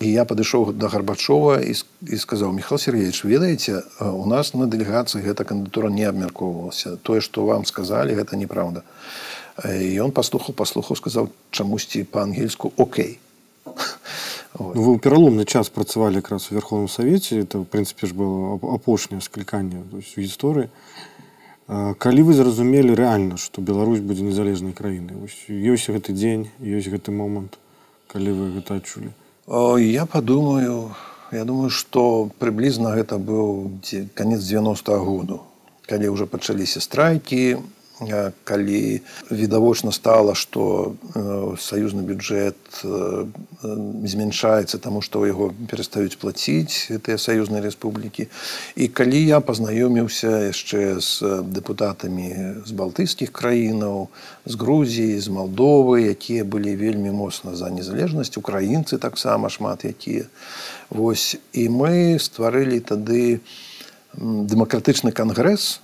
і 0.00 0.10
я 0.10 0.24
падышоў 0.24 0.72
да 0.72 0.88
гарбачова 0.88 1.60
і, 1.62 1.74
і 2.08 2.16
сказаў 2.18 2.52
михаил 2.52 2.78
сергеевич 2.78 3.24
ведаеце 3.24 3.82
у 4.00 4.26
нас 4.26 4.54
на 4.54 4.66
дэлегацыі 4.66 5.22
гэта 5.22 5.44
кандыдатура 5.44 5.90
не 5.90 6.04
абмяркоўвалася 6.04 6.96
тое 7.02 7.20
што 7.20 7.46
вам 7.46 7.64
сказалі 7.64 8.16
гэта 8.18 8.36
неправда 8.36 8.82
і 9.64 9.86
ён 10.02 10.10
паслухаў 10.10 10.54
паслухаў 10.54 10.96
сказаў 10.96 11.30
чамусьці 11.50 12.04
па-ангельску 12.04 12.72
Окей 12.76 13.18
вы 14.54 14.90
ў 14.94 14.98
пераломны 14.98 15.44
час 15.44 15.70
працавалі 15.70 16.20
якраз 16.22 16.50
у 16.50 16.54
верховным 16.54 16.88
савеце 16.88 17.42
это 17.42 17.62
в 17.62 17.66
прынцыпе 17.70 18.06
ж 18.06 18.14
было 18.14 18.58
апошняе 18.74 19.22
скліканне 19.22 19.82
у 19.92 20.02
гісторыі 20.02 20.68
калі 21.68 22.22
вы 22.22 22.32
зразумелі 22.36 22.92
рэальна 22.92 23.40
што 23.40 23.64
Беларусь 23.64 24.04
будзе 24.04 24.24
незалежнай 24.28 24.76
краінай 24.76 25.16
ёсць 25.24 25.88
гэты 25.88 26.12
дзень 26.12 26.48
ёсць 26.60 26.92
гэты 26.92 27.08
момант 27.08 27.56
калі 28.12 28.36
вы 28.36 28.44
гэта 28.60 28.76
адчулі? 28.76 29.10
Я 29.80 30.04
падумаю 30.04 30.92
я 31.32 31.44
думаю 31.44 31.70
что 31.70 32.28
прыблізна 32.38 32.92
гэта 32.92 33.16
быў 33.16 33.80
конец 34.14 34.44
90 34.44 34.92
-го 34.92 35.04
году 35.04 35.40
калі 35.88 36.12
ўжо 36.12 36.26
пачаліся 36.26 36.80
страйкі 36.80 37.56
калі 38.44 39.00
відавочна 39.30 39.92
стала 39.92 40.34
што 40.34 40.94
саюзны 41.62 42.02
бюджэт 42.02 42.58
змяншаецца 43.62 44.82
таму 44.82 44.98
што 44.98 45.22
ў 45.22 45.30
яго 45.30 45.54
перастаюць 45.70 46.18
плаціць 46.18 46.90
гэтыя 46.90 47.22
саюзныя 47.22 47.62
рэспублікі. 47.62 48.26
І 48.74 48.90
калі 48.90 49.20
я 49.22 49.38
пазнаёміўся 49.38 50.50
яшчэ 50.50 50.98
з 50.98 51.46
дэпутатамі 51.46 52.66
з 52.66 52.70
балтыйскіх 52.74 53.30
краінаў 53.30 54.10
з 54.42 54.54
грузіі 54.58 55.14
з 55.22 55.30
малдовы 55.30 56.10
якія 56.10 56.42
былі 56.42 56.74
вельмі 56.74 57.14
моцна 57.14 57.54
за 57.54 57.70
незалежнасць 57.70 58.34
украінцы 58.34 58.98
таксама 58.98 59.46
шмат 59.46 59.86
якія. 59.86 60.26
Вось 60.90 61.38
і 61.54 61.70
мы 61.70 62.18
стварылі 62.18 62.82
тады 62.82 63.38
дэмакратычны 64.18 65.14
кангрэс 65.14 65.83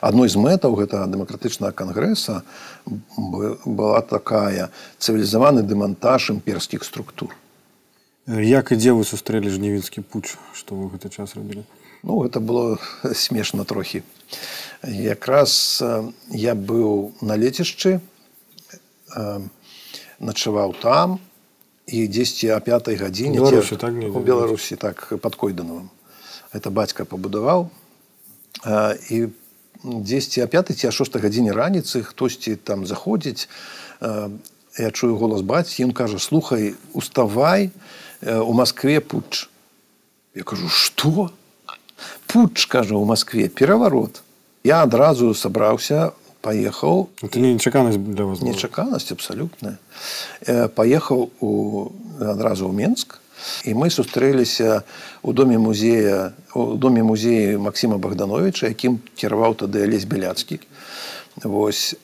адной 0.00 0.28
з 0.28 0.38
мэтаў 0.38 0.78
гэтага 0.78 1.10
дэмакратычнага 1.10 1.74
кангрэса 1.76 2.42
была 3.16 4.00
такая 4.00 4.70
цывілізаваны 4.98 5.62
дэмантаж 5.62 6.30
імперскіх 6.30 6.84
структур. 6.84 7.36
Як 8.26 8.72
і 8.72 8.78
дзе 8.78 8.94
вы 8.94 9.02
сустрэлі 9.04 9.50
жнівінскі 9.50 10.06
пуч? 10.06 10.38
Што 10.54 10.78
вы 10.78 10.94
гэты 10.94 11.10
час 11.10 11.34
рабілі? 11.34 11.66
Ну 12.02 12.22
это 12.24 12.40
было 12.40 12.78
смешна 13.14 13.64
трохі. 13.64 14.02
Якраз 14.86 15.82
я 16.30 16.54
быў 16.54 17.12
на 17.20 17.34
лецішчы 17.34 18.00
начаваў 20.22 20.74
там 20.80 21.18
і 21.86 22.06
дзесьці 22.06 22.54
о 22.54 22.60
пятой 22.60 22.96
гадзіне 22.96 23.42
так 23.76 23.92
у 23.92 24.20
беларусі 24.22 24.76
так 24.76 25.12
под 25.20 25.36
койданавым 25.36 25.90
это 26.54 26.70
бацька 26.70 27.04
пабудаваў 27.04 27.70
і 29.10 29.26
по 29.26 29.41
дзесьці 29.84 30.42
а 30.42 30.46
пятой 30.46 30.76
ці 30.76 30.88
а 30.88 30.92
шостой 30.92 31.22
гадзіне 31.22 31.52
раніцы 31.52 32.02
хтосьці 32.02 32.56
там 32.56 32.86
заходзіць 32.86 33.48
э, 34.00 34.30
я 34.78 34.90
чую 34.90 35.16
голас 35.16 35.42
бацькі 35.42 35.86
ён 35.88 35.92
кажа 35.92 36.18
слухай 36.18 36.74
уставай 36.92 37.70
э, 38.20 38.38
у 38.38 38.52
москве 38.52 39.00
путч 39.00 39.48
я 40.34 40.42
кажу 40.42 40.68
что 40.68 41.30
путч 42.26 42.66
кажа 42.66 42.96
у 42.96 43.04
москве 43.04 43.48
пераварот 43.48 44.22
я 44.64 44.82
адразу 44.82 45.34
сабраўся 45.34 46.12
паехаў. 46.42 47.08
Это 47.22 47.38
не 47.38 47.54
нечаканасць 47.54 47.96
для 47.96 48.26
вас 48.26 48.42
нечаканасць 48.42 49.14
абсалютная. 49.14 49.78
Э, 50.42 50.66
паехаў 50.68 51.30
у 51.40 51.92
адразу 52.18 52.66
ў 52.66 52.74
менск 52.74 53.21
і 53.64 53.74
мы 53.74 53.90
сустрэліся 53.90 54.82
у 55.22 55.32
доме 55.32 55.58
музея 55.58 56.32
у 56.54 56.74
доме 56.76 57.02
музеі 57.02 57.56
Масіма 57.56 57.98
богдановича 57.98 58.68
якім 58.68 59.00
кіраваў 59.16 59.54
тады 59.54 59.82
алесь 59.84 60.04
беляцкі. 60.04 60.60
Вось 61.44 61.96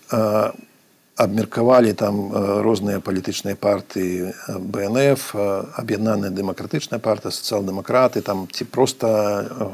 абмеркавалі 1.19 1.93
там 1.99 2.31
розныя 2.63 3.03
палітычныя 3.03 3.59
партыі 3.59 4.31
бнф 4.47 5.35
аб'яднаная 5.35 6.31
дэмакратычная 6.31 7.03
партыя 7.03 7.35
сацыял-дэмакраты 7.35 8.23
там 8.23 8.47
ці 8.47 8.65
проста 8.71 9.11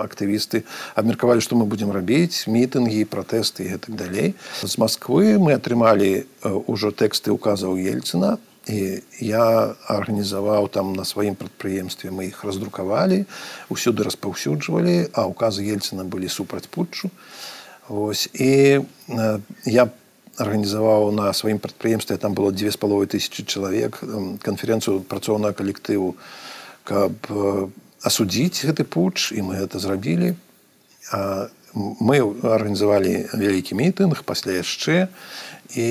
актывісты 0.01 0.65
абмеркавалі 0.97 1.45
што 1.45 1.61
мы 1.61 1.69
будзем 1.69 1.93
рабіць 1.93 2.49
мітынгі 2.49 3.05
пратэсты 3.13 3.69
і 3.69 3.77
гэтак 3.77 3.93
далей. 3.93 4.35
З 4.65 4.75
москвы 4.81 5.37
мы 5.37 5.53
атрымалі 5.61 6.25
ўжо 6.43 6.97
тэксты 6.97 7.29
указаў 7.29 7.77
ельцына 7.77 8.41
і 8.69 9.03
я 9.21 9.75
арганізаваў 9.89 10.69
там 10.69 10.93
на 10.95 11.05
сваім 11.05 11.37
прадпрыемстве 11.37 12.11
мы 12.11 12.29
іх 12.33 12.45
раздрукавалі 12.45 13.25
усюды 13.69 14.05
распаўсюджвалі 14.05 15.11
а 15.13 15.27
указы 15.29 15.65
ельцына 15.65 16.05
былі 16.05 16.29
супраць 16.29 16.69
путчу. 16.69 17.11
Вось 17.89 18.29
і 18.33 18.81
э, 18.81 19.41
я 19.65 19.85
арганізаваў 20.37 21.13
на 21.13 21.33
сваім 21.33 21.59
прадпрыемстве 21.59 22.17
там 22.17 22.35
было 22.35 22.53
дзве 22.53 22.71
з 22.71 22.77
паловай 22.77 23.07
тысячи 23.07 23.45
чалавек 23.45 24.01
канферэнцыю 24.43 25.05
працоўнага 25.05 25.53
калектыву 25.61 26.17
каб 26.85 27.13
э, 27.29 27.69
асудзіць 28.03 28.65
гэты 28.65 28.85
пуч 28.85 29.33
і 29.33 29.45
мы 29.45 29.61
гэта 29.61 29.79
зрабілі 29.79 30.35
мы 31.75 32.23
арганізавалі 32.43 33.35
вялікі 33.35 33.75
мітынг 33.75 34.23
пасля 34.23 34.63
яшчэ 34.63 35.09
і 35.75 35.87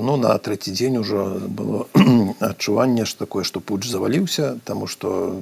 ну 0.00 0.16
на 0.16 0.32
трэці 0.38 0.72
дзень 0.72 0.96
ужо 0.96 1.36
было 1.48 1.86
адчуванне 2.40 3.04
ж 3.04 3.16
такое 3.18 3.44
што 3.44 3.60
пуч 3.60 3.84
заваліўся 3.84 4.56
таму 4.64 4.88
што 4.88 5.36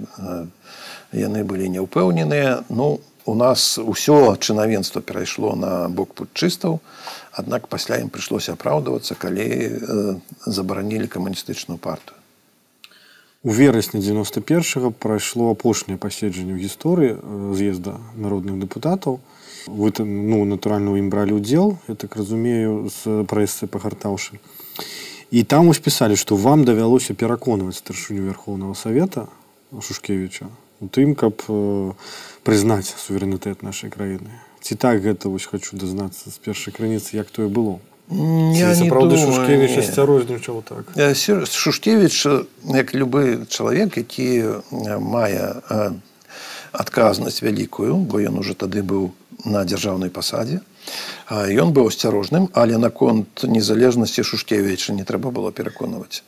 яны 1.15 1.45
былі 1.47 1.71
няўпэўненыя 1.71 2.67
ну 2.69 3.01
у 3.25 3.35
нас 3.35 3.79
усё 3.79 4.37
чынавенства 4.37 5.01
перайшло 5.01 5.55
на 5.55 5.89
бок 5.89 6.15
путчыстаў 6.19 6.81
аднак 7.31 7.69
пасля 7.69 8.03
ім 8.03 8.11
прыйшлося 8.11 8.59
апраўдвацца 8.59 9.15
калі 9.15 9.47
забаранілі 10.47 11.07
камуністычную 11.07 11.79
партыю 11.79 12.19
у 13.43 13.51
верасні 13.55 14.03
91 14.03 14.93
прайшло 14.99 15.55
апошняе 15.55 15.97
паседжанне 15.97 16.59
ў 16.59 16.67
гісторыі 16.67 17.55
з'езда 17.55 18.03
народных 18.19 18.59
дэпутатаў 18.67 19.21
вы 19.67 19.93
ну 19.99 20.45
натуральна 20.45 20.97
ім 20.97 21.11
бралі 21.11 21.41
удзел 21.41 21.79
я 21.89 21.95
так 21.95 22.17
разумею 22.17 22.89
з 22.89 23.25
прэсы 23.25 23.67
пагартаўшы 23.67 24.41
і 25.31 25.45
там 25.45 25.69
успісалі 25.69 26.17
што 26.17 26.37
вам 26.37 26.65
давялося 26.65 27.15
пераконваць 27.15 27.81
старшыню 27.83 28.27
верхоўнага 28.27 28.75
савета 28.75 29.29
шушкевича. 29.71 30.49
У 30.81 30.89
тым 30.89 31.15
каб 31.15 31.45
э, 31.47 31.93
прызнаць 32.43 32.89
суверэнітэт 32.89 33.63
нашай 33.63 33.91
краіны 33.91 34.41
ці 34.61 34.75
так 34.75 35.03
гэта 35.03 35.29
вось 35.29 35.47
хочу 35.47 35.77
дазнацца 35.77 36.31
з 36.31 36.39
першай 36.39 36.75
крыніцы 36.75 37.17
як 37.17 37.31
тое 37.31 37.49
было. 37.49 37.79
Шушкевичасцярознічаў 38.11 40.63
так. 40.67 40.85
Шушкевич 41.47 42.27
як 42.65 42.95
любы 42.95 43.47
чалавек 43.49 43.97
які 43.97 44.45
мае 44.99 45.55
адказнасць 46.73 47.43
вялікую 47.43 47.97
бо 47.97 48.21
ён 48.21 48.39
уже 48.39 48.55
тады 48.55 48.83
быў 48.83 49.11
на 49.45 49.65
дзяржаўнай 49.65 50.11
пасадзе. 50.11 50.61
Ён 51.31 51.73
быў 51.73 51.89
асцярожным, 51.89 52.49
але 52.53 52.79
наконт 52.79 53.45
незалежнасці 53.45 54.27
Шушкевіча 54.27 54.93
не 54.93 55.05
трэба 55.05 55.31
было 55.31 55.53
пераконваць. 55.53 56.23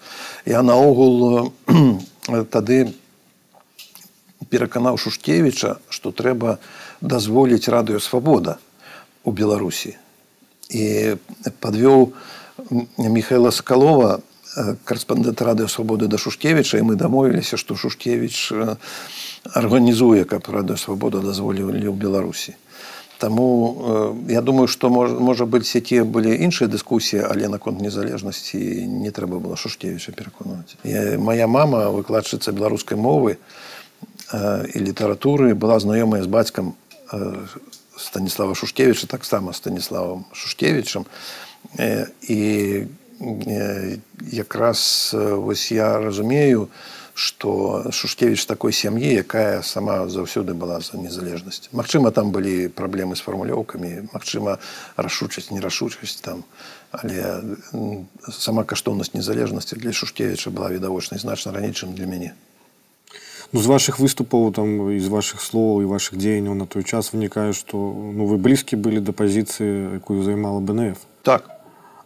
Я 0.46 0.62
наогул 0.62 1.52
тады 2.54 2.94
пераканаў 4.50 4.98
Шушкевіча, 4.98 5.78
што 5.88 6.12
трэба 6.12 6.58
дазволіць 7.00 7.68
радыёвабода 7.68 8.58
у 9.24 9.32
Беларусі. 9.32 9.96
І 10.70 11.16
падвёў 11.60 12.12
Михайла 12.98 13.50
Сакалова, 13.50 14.20
карэспандэнт 14.84 15.40
радыёвабоды 15.40 16.06
да 16.06 16.18
Шушкевіча 16.18 16.78
і 16.78 16.92
мы 16.92 16.96
дамовіліся, 16.96 17.56
што 17.56 17.76
Шушкевіч 17.76 18.52
арганізуе, 19.52 20.24
каб 20.24 20.46
радыёвабода 20.46 21.24
дазволілі 21.24 21.88
ў 21.88 21.96
Беларусі. 21.96 22.54
Таму 23.22 24.18
я 24.26 24.40
думаю, 24.42 24.66
што 24.66 24.90
можа, 24.90 25.14
можа 25.14 25.46
быць, 25.46 25.78
якія 25.78 26.02
былі 26.02 26.34
іншыя 26.42 26.66
дыскусіі, 26.66 27.22
але 27.22 27.46
наконт 27.46 27.78
незалежнасці 27.78 28.58
не 28.90 29.14
трэба 29.14 29.38
было 29.38 29.54
Шушкевіча 29.54 30.10
пераконваць. 30.10 30.74
Мая 31.22 31.46
мама, 31.46 31.94
выкладчыца 31.94 32.50
беларускай 32.50 32.98
мовы 32.98 33.38
і 34.34 34.78
літаратуры 34.82 35.54
была 35.54 35.78
знаёмая 35.78 36.26
з 36.26 36.26
бацькам 36.26 36.74
Станіслава 37.94 38.58
Шушкевіча, 38.58 39.06
таксама 39.06 39.54
Станіславам 39.54 40.26
Шушкевічам. 40.34 41.06
І 42.26 42.40
якраз 44.34 45.14
вось 45.14 45.70
я 45.70 46.02
разумею, 46.02 46.66
што 47.14 47.90
шушкевич 47.92 48.46
такой 48.46 48.72
сям'і 48.72 49.12
якая 49.20 49.62
сама 49.62 50.08
заўсёды 50.08 50.54
была 50.54 50.80
за 50.80 50.96
незалежнасць. 50.96 51.68
Мачыма 51.72 52.10
там 52.10 52.32
былі 52.32 52.68
праблемы 52.68 53.16
з 53.16 53.20
фармулёўкамі 53.20 54.08
Мачыма 54.12 54.58
рашучасць 54.96 55.50
нерашучасць 55.50 56.20
там 56.20 56.44
але 56.92 57.40
сама 58.28 58.64
каштоўнасць 58.64 59.14
незалежнасці 59.14 59.76
для 59.76 59.92
шушкевича 59.92 60.50
была 60.50 60.68
відавочнай 60.68 61.20
значна 61.20 61.52
раней 61.52 61.72
чым 61.72 61.94
для 61.94 62.06
мяне. 62.06 62.34
Ну, 63.52 63.60
з 63.60 63.66
ваших 63.66 63.98
выступаў 63.98 64.52
там 64.52 64.88
з 65.00 65.08
ваших 65.08 65.40
словаў 65.40 65.82
і 65.82 65.90
ваших 65.92 66.16
дзеянняў 66.16 66.54
на 66.54 66.66
той 66.66 66.84
час 66.84 67.12
вынікае 67.12 67.52
што 67.52 67.76
ну 67.76 68.24
вы 68.24 68.40
блізкі 68.40 68.76
былі 68.76 69.00
да 69.00 69.12
пазіцыі 69.12 70.00
якую 70.00 70.24
займала 70.24 70.60
бнф 70.60 71.04
так. 71.22 71.48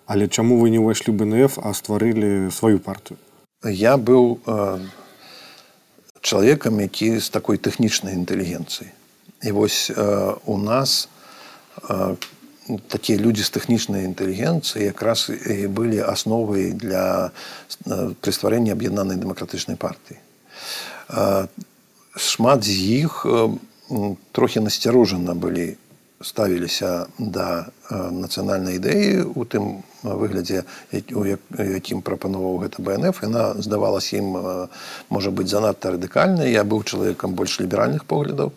Але 0.07 0.27
чаму 0.27 0.59
вы 0.59 0.71
не 0.71 0.83
ўвайшлі 0.83 1.15
бнф 1.15 1.59
а 1.63 1.71
стварылі 1.75 2.51
сваю 2.51 2.83
партыю 2.83 3.19
я 3.69 3.97
быў 3.97 4.39
э, 4.47 4.81
чалавекам 6.21 6.81
які 6.81 7.19
з 7.21 7.29
такой 7.31 7.59
тэхнічнай 7.59 8.15
інтэлігенцыі 8.15 8.91
і 9.43 9.53
вось 9.53 9.91
э, 9.95 10.37
у 10.45 10.59
нас 10.59 11.09
э, 11.89 12.17
такія 12.89 13.19
людзі 13.19 13.43
з 13.43 13.51
тэхнічнай 13.51 14.05
інтэлігенцыі 14.11 14.91
якраз 14.91 15.31
і 15.31 15.67
былі 15.71 16.03
асновай 16.03 16.73
для 16.73 17.31
э, 17.87 18.15
прыстварэння 18.21 18.73
аб'яднанай 18.75 19.17
дэмакратычнай 19.23 19.77
партыі. 19.77 20.19
Шмат 22.17 22.65
з 22.65 22.75
іх 23.07 23.23
трохі 24.33 24.61
насцярожана 24.67 25.39
былі 25.39 25.79
ставіліся 26.19 27.07
да 27.19 27.71
нацыянальнай 27.91 28.83
ідэі 28.83 29.31
у 29.31 29.47
тым 29.47 29.87
выглядзе 30.15 30.63
якім 30.93 32.03
прапановаў 32.07 32.63
гэта 32.63 32.83
бнф 32.83 33.23
яна 33.27 33.59
здавалася 33.59 34.23
ім 34.23 34.29
можа 35.11 35.31
быць 35.31 35.51
занадта 35.51 35.97
радыкальнай. 35.97 36.53
Я 36.53 36.63
быў 36.63 36.87
чалавекам 36.87 37.35
больш 37.35 37.59
ліберальных 37.59 38.07
поглядаў 38.07 38.53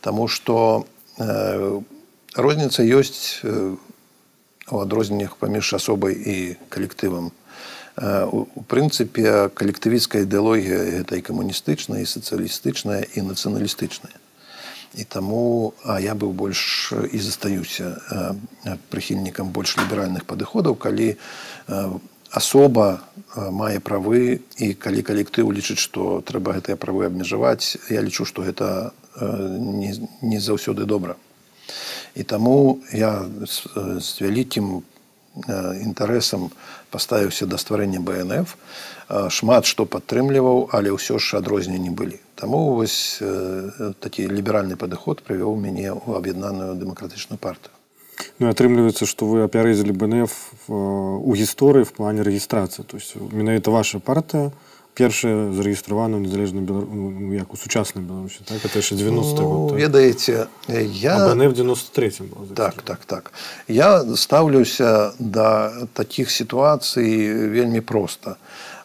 Таму 0.00 0.28
што 0.28 0.84
розніца 2.34 2.84
ёсць 2.86 3.42
у 3.42 4.78
адрозненнях 4.78 5.36
паміж 5.40 5.74
асобай 5.74 6.14
і 6.14 6.36
калектывам. 6.68 7.32
У 7.98 8.62
прынцыпе 8.70 9.50
калектывісцкая 9.58 10.22
ідэалогія 10.22 11.02
гэта 11.02 11.18
і 11.18 11.26
камуністычная 11.26 12.04
і 12.04 12.10
сацыялістычная 12.10 13.02
і 13.18 13.26
нацыяналістычная 13.26 14.14
і 14.94 15.04
таму 15.04 15.74
я 16.00 16.14
быў 16.14 16.32
больш 16.32 16.92
і 17.12 17.18
застаюся 17.18 17.96
прыхільнікам 18.88 19.52
больш 19.52 19.76
ліберальных 19.76 20.24
падыходаў 20.24 20.76
калі 20.76 21.16
асоба 22.30 23.00
мае 23.36 23.80
правы 23.80 24.40
і 24.56 24.72
калі 24.74 25.02
калектыў 25.02 25.52
лічыць 25.52 25.80
што 25.80 26.20
трэба 26.24 26.60
гэтыя 26.60 26.76
правы 26.76 27.08
абмежаваць 27.08 27.76
я 27.88 28.00
лічу 28.04 28.24
што 28.28 28.44
гэта 28.44 28.92
не, 29.20 29.94
не 30.22 30.40
заўсёды 30.40 30.84
добра. 30.84 31.16
І 32.14 32.22
таму 32.22 32.80
я 32.92 33.26
з, 33.46 33.68
з 34.00 34.20
вялікім 34.20 34.82
інтарэсам 35.84 36.50
паставіўся 36.91 37.45
да 37.45 37.57
стварэння 37.57 37.99
бнф 37.99 38.55
шмат 39.29 39.69
што 39.69 39.85
падтрымліваў 39.85 40.69
але 40.71 40.95
ўсё 40.95 41.19
ж 41.19 41.39
адрозненні 41.39 41.93
былі 41.93 42.19
таму 42.39 42.75
вось 42.79 43.21
такі 43.99 44.27
ліберальны 44.31 44.79
падыход 44.79 45.23
прывёў 45.27 45.55
мяне 45.59 45.91
ў 45.93 46.17
аб'яднаную 46.17 46.75
дэмакратычную 46.75 47.39
партыю 47.39 47.73
Ну, 48.39 48.49
атрымліваецца 48.49 49.05
што 49.09 49.25
вы 49.25 49.41
апярэзілі 49.45 49.93
бнф 49.93 50.33
у 50.69 51.31
гісторыі 51.37 51.85
в 51.89 51.93
плане 51.97 52.23
рэгістрацыі 52.23 52.85
то 52.85 52.97
есть 52.97 53.15
менавіта 53.17 53.73
ваша 53.73 53.99
партыя 53.99 54.51
першая 54.97 55.51
зарэгістравана 55.53 56.17
ў 56.17 56.29
незалежна 56.29 56.61
ну, 56.61 57.33
як 57.33 57.53
у 57.53 57.57
сучаснай 57.57 58.05
беларусі 58.05 58.45
так 58.45 58.61
это 58.61 58.77
яшчэ 58.77 58.95
90 58.95 59.41
ну, 59.41 59.73
ведаеце 59.73 60.47
я 60.69 61.33
в 61.33 61.53
93 61.53 62.11
так 62.55 62.81
так 62.81 63.05
так 63.05 63.33
я 63.67 64.05
стаўлюся 64.15 65.13
да 65.19 65.87
таких 65.93 66.29
сітуацый 66.29 67.49
вельмі 67.49 67.81
проста 67.81 68.37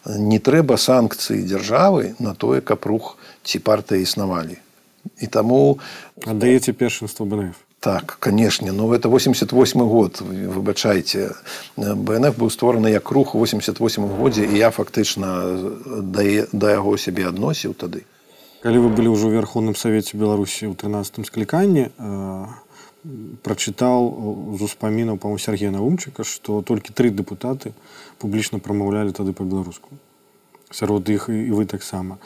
не 0.05 0.39
трэба 0.41 0.81
санкцыі 0.81 1.45
дзяржавы 1.45 2.15
на 2.19 2.33
тое 2.33 2.61
каб 2.61 2.85
рух 2.89 3.17
ці 3.45 3.61
партыі 3.61 4.01
існавалі 4.01 4.57
і 5.21 5.27
таму 5.29 5.77
аддаеце 6.25 6.73
першынства 6.73 7.25
бнф 7.25 7.62
Так, 7.84 8.16
канешне, 8.18 8.72
ну 8.72 8.90
это 8.94 9.10
88 9.10 9.88
год 9.88 10.22
выбачайце 10.22 11.36
БНФ 11.76 12.38
быў 12.38 12.48
створаны 12.48 12.88
як 12.88 13.10
рух 13.10 13.34
у 13.34 13.38
88 13.38 14.06
годзе 14.08 14.46
і 14.48 14.56
я 14.56 14.70
фактычна 14.70 15.52
да, 16.00 16.24
да 16.52 16.70
яго 16.72 16.96
сябе 16.96 17.28
адносіў 17.28 17.74
тады. 17.76 18.08
Калі 18.64 18.80
вы 18.80 18.88
былі 18.88 19.12
ўжо 19.12 19.28
верхоўным 19.28 19.76
савеце 19.76 20.16
Беларусі 20.16 20.72
ў 20.72 20.80
13 20.80 21.28
скліканні 21.28 21.92
прачытаў 23.44 24.00
з 24.56 24.60
успамінаў 24.64 25.20
па 25.20 25.36
Сергея 25.36 25.68
Наумчыка, 25.68 26.24
што 26.24 26.64
толькі 26.64 26.96
тры 26.96 27.12
дэпутаты 27.12 27.76
публічна 28.16 28.64
прамаўлялі 28.64 29.12
тады 29.12 29.36
па-беларуску. 29.36 29.92
сярод 30.74 31.08
іх 31.08 31.28
і 31.28 31.50
вы 31.54 31.66
таксама 31.66 32.18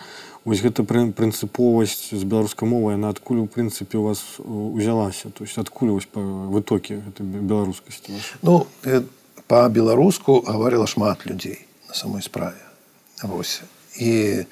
вось 0.45 0.63
гэта 0.63 0.85
прынцыповасць 0.85 2.15
з 2.15 2.23
беларускай 2.25 2.69
мовай 2.69 2.97
яна 2.97 3.11
адкуль 3.15 3.45
у 3.45 3.47
прынцыпе 3.47 3.99
у 3.99 4.09
вас 4.09 4.23
узялася? 4.39 5.31
То 5.31 5.45
есть 5.45 5.59
адкуль 5.59 5.95
вось 5.97 6.09
па 6.11 6.21
вытокі 6.21 7.01
гэтай 7.05 7.27
беларускасці 7.27 8.19
ну 8.43 8.67
по-беларуску 9.49 10.41
гаварыла 10.47 10.87
шмат 10.87 11.25
людзей 11.27 11.67
на 11.89 11.95
самой 11.95 12.23
справе. 12.23 12.61
Вось. 13.23 13.63
І 13.97 14.45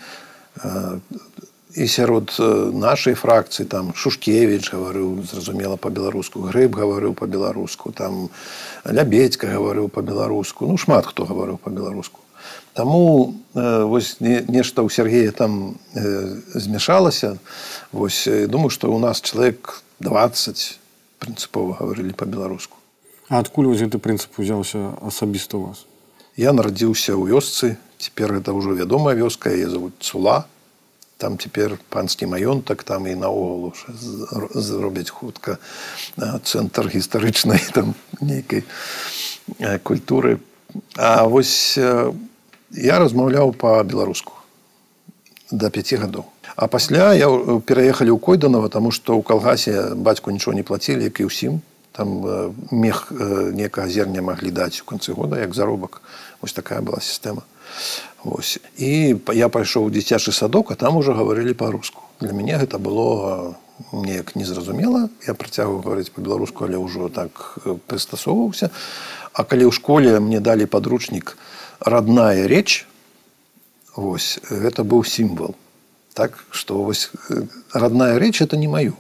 і 1.77 1.87
сярод 1.87 2.33
нашай 2.73 3.15
фракцыі 3.15 3.67
там 3.69 3.93
шушкевич 3.93 4.73
гаварыў 4.73 5.29
зразумела 5.29 5.77
по-беларуску 5.77 6.41
грыб 6.41 6.73
гаварыў 6.73 7.13
по-беларуску 7.13 7.93
там 7.93 8.31
лябедька 8.85 9.53
гаварыў 9.53 9.93
по-беларуску 9.93 10.67
ну 10.67 10.81
шмат 10.81 11.05
хто 11.05 11.29
гаварыў 11.29 11.61
по-беларуску 11.61 12.25
Таму 12.75 13.35
вось 13.55 14.21
нешта 14.21 14.83
ў 14.85 14.91
Сергея 14.93 15.33
там 15.33 15.81
змяшалася. 15.95 17.39
Вось 17.93 18.29
думаю 18.29 18.71
што 18.71 18.93
ў 18.93 19.01
нас 19.01 19.21
чалавек 19.25 19.83
20 20.01 20.79
прынцыпова 21.19 21.81
гаварылі 21.81 22.13
па-беларуску. 22.13 22.77
А 23.33 23.41
адкуль 23.41 23.73
вось 23.73 23.81
гэты 23.81 23.99
прынцып 23.99 24.37
узяўся 24.39 24.93
асабіста 25.01 25.57
у 25.57 25.73
вас? 25.73 25.89
Я 26.37 26.53
нарадзіўся 26.53 27.17
ў 27.17 27.33
вёсцы 27.33 27.81
цяпер 27.99 28.37
гэта 28.37 28.53
ўжо 28.53 28.77
вядомая 28.77 29.17
вёска 29.17 29.49
я 29.49 29.69
зовут 29.73 29.95
цула. 30.01 30.45
Там 31.17 31.41
цяпер 31.41 31.81
панскі 31.89 32.29
маёнтак 32.29 32.85
там 32.85 33.09
і 33.09 33.17
наогул 33.17 33.73
зробяць 34.53 35.09
хутка 35.09 35.57
цэнтр 36.21 36.93
гістарычнай 36.93 37.65
там 37.73 37.97
нейкай 38.21 38.69
культуры. 39.81 40.45
А 41.01 41.25
вось 41.25 41.81
я 42.73 42.99
размаўляў 42.99 43.53
па-беларуску 43.53 44.33
до 45.51 45.71
5 45.71 45.93
гадоў. 45.95 46.25
А 46.57 46.67
пасля 46.69 47.13
я 47.15 47.29
пераехалі 47.61 48.11
ў 48.11 48.19
койданова 48.19 48.69
тому 48.69 48.91
что 48.91 49.15
ў 49.19 49.23
калгасе 49.23 49.95
бацьку 49.95 50.31
нічого 50.31 50.57
не 50.57 50.63
плацілі 50.63 51.05
як 51.05 51.21
і 51.21 51.29
ўсім. 51.29 51.61
Там 51.93 52.25
мех 52.71 53.13
некага 53.53 53.89
зерня 53.89 54.23
маглі 54.23 54.51
даць 54.51 54.81
у 54.81 54.85
канцы 54.85 55.13
года 55.13 55.39
як 55.39 55.55
заробак. 55.55 56.03
Ось 56.41 56.53
такая 56.53 56.81
была 56.81 57.01
сістэма. 57.01 57.45
Ось 58.25 58.59
і 58.77 59.21
я 59.37 59.49
пайшоў 59.49 59.87
у 59.87 59.91
дзіцячы 59.93 60.33
садок 60.33 60.73
а 60.73 60.75
там 60.75 60.97
уже 60.97 61.13
гаварылі 61.13 61.55
па-руску. 61.55 62.03
Для 62.21 62.33
мяне 62.33 62.57
гэта 62.57 62.79
было 62.79 63.55
неяк 63.93 64.35
незразумела. 64.35 65.09
Я 65.27 65.35
працягваў 65.35 65.85
гаварыць 65.85 66.11
па-беларуску 66.11 66.65
але 66.65 66.81
ўжо 66.81 67.09
так 67.13 67.61
прыстасоўваўся. 67.87 68.71
А 69.33 69.45
калі 69.45 69.69
ў 69.69 69.73
школе 69.77 70.21
мне 70.21 70.41
далі 70.41 70.65
падручнік 70.65 71.37
родная 71.81 72.47
речь 72.47 72.87
вось 73.97 74.39
гэта 74.51 74.85
быў 74.85 75.05
сімвал 75.05 75.55
так 76.15 76.45
что 76.51 76.83
вось 76.83 77.11
родная 77.73 78.19
речь 78.19 78.41
это 78.41 78.57
не 78.57 78.69
маю 78.69 78.97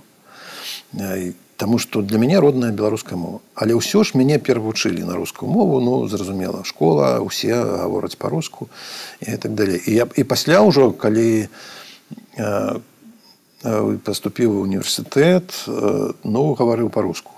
Таму 1.57 1.79
что 1.79 2.03
для 2.03 2.19
мяне 2.19 2.39
родная 2.39 2.71
беларуская 2.71 3.17
мова. 3.17 3.41
Але 3.55 3.73
ўсё 3.73 4.05
ж 4.05 4.13
мяне 4.13 4.37
перавучылі 4.37 5.01
на 5.09 5.17
рускую 5.17 5.49
мову 5.49 5.81
ну 5.81 6.05
зразумела 6.05 6.65
школа 6.69 7.21
усе 7.25 7.57
гавораць 7.57 8.21
по-руску 8.21 8.69
і 9.25 9.37
так 9.41 9.57
далей. 9.57 9.81
І 9.81 9.93
я 9.93 10.05
і 10.05 10.25
пасля 10.25 10.61
ўжо 10.61 10.93
калі 10.93 11.49
э, 12.37 12.81
поступіў 14.05 14.61
у 14.61 14.69
універсітэт 14.69 15.65
э, 15.65 16.13
ну 16.25 16.53
гаварыў 16.53 16.93
по-руску 16.93 17.33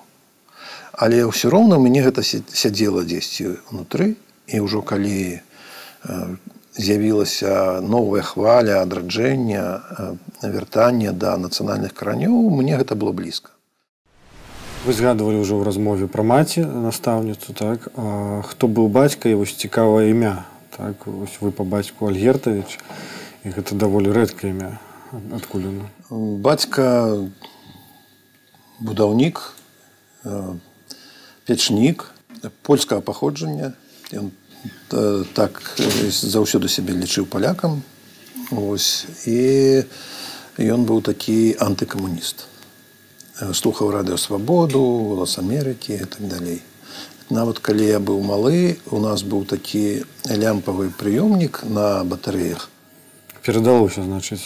але 0.99 1.23
ўсё 1.23 1.47
роўна 1.47 1.79
мяне 1.79 2.03
гэта 2.03 2.27
сядзела 2.27 3.07
дзесьці 3.07 3.63
унутры 3.71 4.19
і 4.49 4.61
ўжо 4.65 4.83
калі 4.83 5.41
з'явілася 6.79 7.81
новая 7.83 8.23
хваля 8.23 8.81
адраджэння 8.83 9.63
вяртання 10.43 11.13
да 11.13 11.37
нацыянальных 11.37 11.93
каранёў 11.93 12.51
мне 12.55 12.79
гэта 12.79 12.95
было 12.95 13.13
блізка. 13.13 13.51
Вы 14.87 14.95
згадывалі 14.95 15.43
ўжо 15.43 15.59
ў 15.59 15.67
размове 15.67 16.07
пра 16.07 16.23
маці 16.23 16.63
настаўніцу 16.65 17.53
так? 17.53 17.91
А, 17.99 18.43
хто 18.47 18.71
быў 18.71 18.87
бацька 18.89 19.29
і 19.29 19.35
вось 19.43 19.59
цікавае 19.59 20.15
імя 20.15 20.47
так? 20.77 21.03
Вось 21.07 21.35
вы 21.43 21.51
па 21.51 21.67
бацьку 21.67 22.07
альгертавіч 22.07 22.79
і 23.43 23.49
гэта 23.59 23.75
даволі 23.75 24.15
рэдкае 24.15 24.55
імя 24.55 24.79
адкуль 25.35 25.67
бацька 26.47 27.19
будаўнік 28.79 29.43
печнік 31.45 32.15
польскага 32.63 33.01
паходжання 33.03 33.75
ён 34.13 34.31
так 35.35 35.61
заўсёды 36.11 36.69
сябе 36.69 36.95
лічыў 36.97 37.27
палякам. 37.27 37.83
Ось, 38.51 39.07
і 39.27 39.85
ён 40.59 40.89
быў 40.89 41.03
такі 41.05 41.55
антыкамуніст. 41.61 42.49
Слухаў 43.53 43.93
радыёвабоду 43.93 44.81
голас 45.13 45.39
Амерыкі 45.39 45.95
і 45.95 46.09
так 46.09 46.25
далей. 46.27 46.63
Нават 47.31 47.61
калі 47.61 47.85
я 47.85 48.01
быў 48.01 48.25
малы 48.25 48.81
у 48.91 48.99
нас 48.99 49.23
быў 49.23 49.45
такі 49.45 50.03
лямпавы 50.25 50.89
прыёмнік 50.91 51.63
на 51.69 52.03
батарэях 52.05 52.69
перадалося 53.49 54.05
значыць 54.05 54.45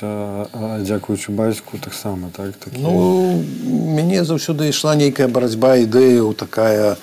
дзякуючы 0.87 1.35
бацьку 1.35 1.79
таксама 1.83 2.31
так 2.31 2.55
такі... 2.55 2.79
ну 2.79 3.43
мяне 3.99 4.23
заўсёды 4.23 4.71
ішла 4.71 4.95
нейкая 4.95 5.27
барацьба 5.27 5.75
ідэяў 5.83 6.31
такая. 6.39 6.95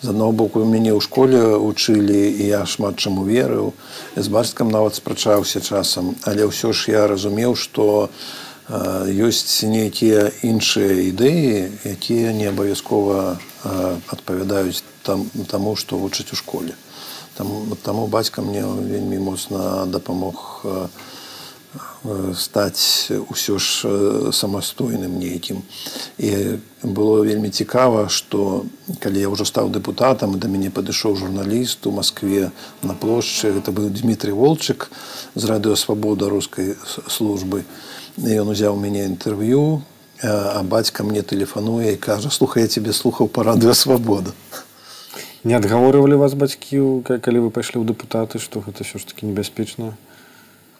З 0.00 0.14
аднаго 0.14 0.32
боку 0.32 0.62
мяне 0.62 0.94
ў 0.94 1.02
школе 1.02 1.42
вучылі 1.58 2.22
і 2.38 2.46
я 2.46 2.62
шмат 2.70 3.02
чаму 3.02 3.26
верыў. 3.26 3.74
З 4.14 4.26
бацькам 4.30 4.70
нават 4.70 4.94
спрачаўся 4.94 5.58
часам 5.58 6.14
але 6.22 6.46
ўсё 6.46 6.70
ж 6.70 6.94
я 6.94 7.10
разумеў 7.10 7.58
што 7.58 8.14
ёсць 8.70 9.66
нейкія 9.66 10.30
іншыя 10.46 11.02
ідэі 11.10 11.66
якія 11.82 12.30
не 12.30 12.46
абавязкова 12.54 13.42
адпавядаюць 14.06 14.86
там 15.02 15.26
таму 15.50 15.74
што 15.74 15.98
вучыць 15.98 16.30
у 16.30 16.38
школе. 16.38 16.78
Там 17.34 17.74
таму 17.82 18.06
бацька 18.06 18.38
мне 18.38 18.62
вельмі 18.62 19.18
моцна 19.18 19.90
дапамог 19.90 20.62
стаць 22.34 23.12
усё 23.30 23.58
ж 23.58 24.32
самастойным 24.32 25.18
нейкім. 25.18 25.62
І 26.18 26.58
было 26.82 27.22
вельмі 27.22 27.50
цікава 27.50 28.08
што 28.08 28.64
калі 28.98 29.20
я 29.20 29.28
ўжо 29.30 29.44
стаў 29.44 29.70
дэпутатам 29.70 30.34
да 30.38 30.48
мяне 30.48 30.70
падышоў 30.70 31.14
журналіст 31.14 31.86
у 31.86 31.94
москве 31.94 32.50
на 32.82 32.94
плошчы 32.94 33.54
это 33.54 33.70
быў 33.70 33.90
дмітрий 33.90 34.34
волчык 34.34 34.90
з 35.34 35.44
радыёвабода 35.44 36.28
рускай 36.28 36.74
службы. 37.06 37.64
Ён 38.18 38.50
узяў 38.50 38.74
мяне 38.74 39.06
інтэрв'ю 39.06 39.82
а 40.22 40.62
бацька 40.62 41.04
мне 41.04 41.22
тэлефануе 41.22 41.94
і 41.94 41.96
кажа 41.96 42.30
слухай 42.30 42.62
я 42.62 42.68
тебе 42.68 42.92
слухаў 42.92 43.28
па 43.28 43.46
радыёвабода 43.46 44.34
не 45.44 45.54
адгаворывалі 45.54 46.18
вас 46.20 46.34
бацькі 46.34 47.00
калі 47.06 47.38
вы 47.46 47.50
пайшлі 47.50 47.80
ў 47.80 47.88
дэпутаты 47.88 48.42
што 48.42 48.60
гэта 48.60 48.84
ўсё 48.84 49.00
ж 49.00 49.06
таки 49.06 49.24
небяспечна 49.24 49.96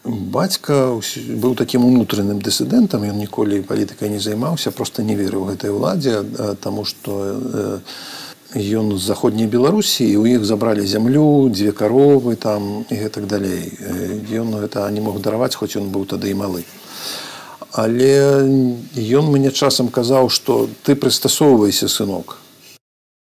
бацька 0.03 0.97
быў 1.43 1.53
такім 1.55 1.85
унутраным 1.85 2.41
дысідэнтам 2.41 3.05
ён 3.05 3.17
ніколі 3.21 3.61
палітыкай 3.61 4.09
не 4.09 4.19
займаўся 4.19 4.71
просто 4.71 5.03
не 5.03 5.15
верыў 5.15 5.45
гэтай 5.53 5.69
уладзе 5.69 6.25
таму 6.61 6.85
што 6.85 7.81
ён 8.55 8.97
з 8.97 9.01
заходняй 9.01 9.47
беларусі 9.47 10.03
і 10.03 10.17
у 10.17 10.25
іх 10.25 10.45
забралі 10.45 10.85
зямлю 10.85 11.49
дзве 11.49 11.71
каровы 11.71 12.35
там 12.35 12.83
і 12.89 12.95
гэтак 12.95 13.27
далей. 13.27 13.71
Ён 14.27 14.59
гэта 14.59 14.89
не 14.91 14.99
мог 14.99 15.21
дараваць 15.21 15.55
хоць 15.55 15.77
ён 15.79 15.87
быў 15.87 16.05
тады 16.05 16.31
і 16.31 16.35
малы. 16.35 16.65
Але 17.71 18.43
ён 18.97 19.31
мне 19.31 19.51
часам 19.51 19.87
казаў 19.87 20.27
што 20.29 20.67
ты 20.83 20.95
прыстасоўвайся 20.95 21.87
сынок. 21.87 22.37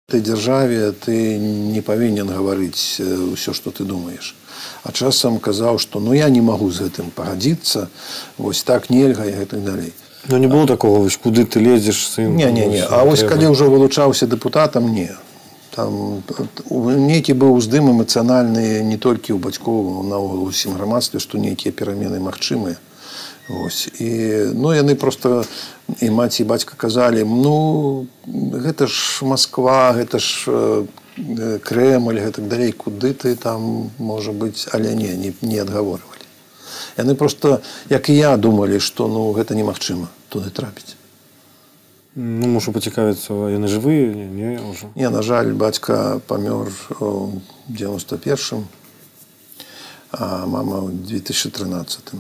Этой 0.09 0.20
дзяржаве 0.20 0.92
ты 0.92 1.38
не 1.38 1.81
павінен 1.81 2.29
гаварыць 2.29 3.00
ўсё 3.33 3.57
што 3.57 3.70
ты 3.70 3.85
думаешь 3.85 4.37
а 4.87 4.92
часам 4.92 5.38
казаў 5.42 5.79
што 5.83 5.99
ну 6.01 6.14
я 6.14 6.31
не 6.31 6.40
магу 6.40 6.70
з 6.70 6.87
гэтым 6.87 7.11
пагадзіцца 7.11 7.88
вось 8.38 8.62
так 8.62 8.90
нельга 8.90 9.27
і 9.27 9.35
гэтак 9.42 9.64
далей. 9.66 9.92
Ну 10.29 10.38
не 10.38 10.46
было 10.46 10.66
такого 10.66 11.03
вось 11.03 11.16
куды 11.16 11.44
ты 11.44 11.61
лезеш 11.61 12.07
сын? 12.07 12.37
Не 12.37 12.51
не 12.53 12.66
не. 12.66 12.83
А 12.87 13.05
вось 13.05 13.27
калі 13.27 13.51
ўжо 13.51 13.70
вылучаўся 13.70 14.27
дэпутатам 14.31 14.92
не. 14.94 15.11
Там 15.75 16.22
нейкі 16.70 17.35
быў 17.35 17.59
уздым 17.59 17.90
эмацыянальны 17.90 18.83
не 18.87 18.96
толькі 18.96 19.35
ў 19.35 19.42
бацькоў 19.42 20.07
наогул 20.07 20.46
усім 20.46 20.79
грамадстве 20.79 21.18
што 21.18 21.38
нейкія 21.38 21.75
перамены 21.75 22.22
магчымыя. 22.22 22.79
Ось. 23.49 23.87
і 23.99 24.11
ну 24.55 24.75
яны 24.75 24.94
просто 24.94 25.44
і 26.03 26.11
маці 26.11 26.42
і 26.42 26.46
бацька 26.46 26.75
казалі 26.75 27.22
ну 27.22 28.07
гэта 28.27 28.87
ж 28.87 29.22
москва 29.22 29.94
гэта 29.94 30.18
ж 30.18 30.51
крэмль 31.16 32.20
гэтак 32.20 32.48
далей 32.48 32.72
куды 32.72 33.14
ты 33.14 33.37
там 33.37 33.90
можа 33.98 34.33
быць 34.33 34.68
але 34.72 34.94
не 34.94 35.16
не, 35.16 35.33
не 35.40 35.59
адгаворвалі. 35.59 36.24
Яны 36.96 37.14
просто 37.14 37.61
як 37.88 38.09
і 38.09 38.16
я 38.16 38.37
думалі 38.37 38.81
што 38.81 39.09
ну 39.09 39.33
гэта 39.33 39.55
немагчыма 39.55 40.09
туды 40.29 40.50
трапіць. 40.50 40.96
Ну 42.16 42.48
мушу 42.48 42.72
пацікавіцца 42.72 43.33
яны 43.52 43.68
жывыя 43.68 44.12
не, 44.12 44.24
не, 44.24 44.50
ўжо. 44.61 44.88
не 44.94 45.09
на 45.11 45.22
жаль 45.22 45.52
бацька 45.52 46.20
памёр 46.26 46.72
у 47.00 47.40
91 47.68 48.64
а 50.12 50.46
мама 50.46 50.81
ў 50.81 50.92
2013 50.92 52.16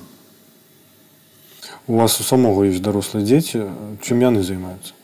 у 1.86 1.96
вас 1.96 2.20
у 2.20 2.24
самого 2.24 2.64
ёсць 2.68 2.84
дарослыя 2.84 3.24
дзеці 3.24 3.72
чым 4.04 4.20
яны 4.20 4.42
займаюцца 4.42 4.95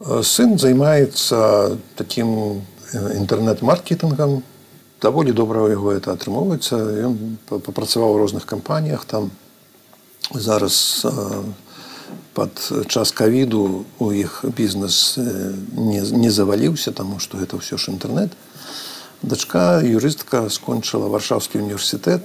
сын 0.00 0.56
займаецца 0.58 1.76
таким 1.96 2.64
інтэрнэт-маркетынгам. 2.92 4.40
Даволі 5.00 5.32
добра 5.32 5.60
ў 5.60 5.76
яго 5.76 5.92
это 5.92 6.16
атрымоўваецца. 6.16 7.04
Ён 7.04 7.36
папрацаваў 7.48 8.16
у 8.16 8.20
розных 8.20 8.48
кампаніях 8.48 9.04
там. 9.04 9.30
Зараз 10.32 11.04
под 12.32 12.52
час 12.88 13.12
кавіду 13.12 13.84
у 13.98 14.12
іх 14.12 14.44
бізнес 14.56 15.18
не, 15.76 16.00
не 16.00 16.30
заваліўся 16.30 16.92
таму 16.96 17.20
што 17.20 17.36
гэта 17.36 17.60
ўсё 17.60 17.76
ж 17.76 17.92
інтэрнэт. 17.92 18.32
Дачка 19.20 19.84
юрыстка 19.84 20.48
скончыла 20.48 21.12
варшаўскі 21.12 21.60
універсітэт 21.60 22.24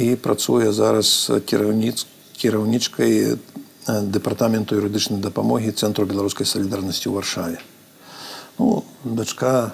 і 0.00 0.16
працуе 0.16 0.72
зараз 0.72 1.28
кіраўніц 1.44 2.08
кіраўнічкай 2.40 3.36
дэпартаменту 3.86 4.76
юрыдычнай 4.76 5.20
дапамогі 5.20 5.72
цэнтру 5.72 6.06
беларускай 6.06 6.46
салідарнасці 6.46 7.08
ў 7.08 7.14
варшаве 7.16 7.58
ну, 8.58 8.84
дачка 9.04 9.72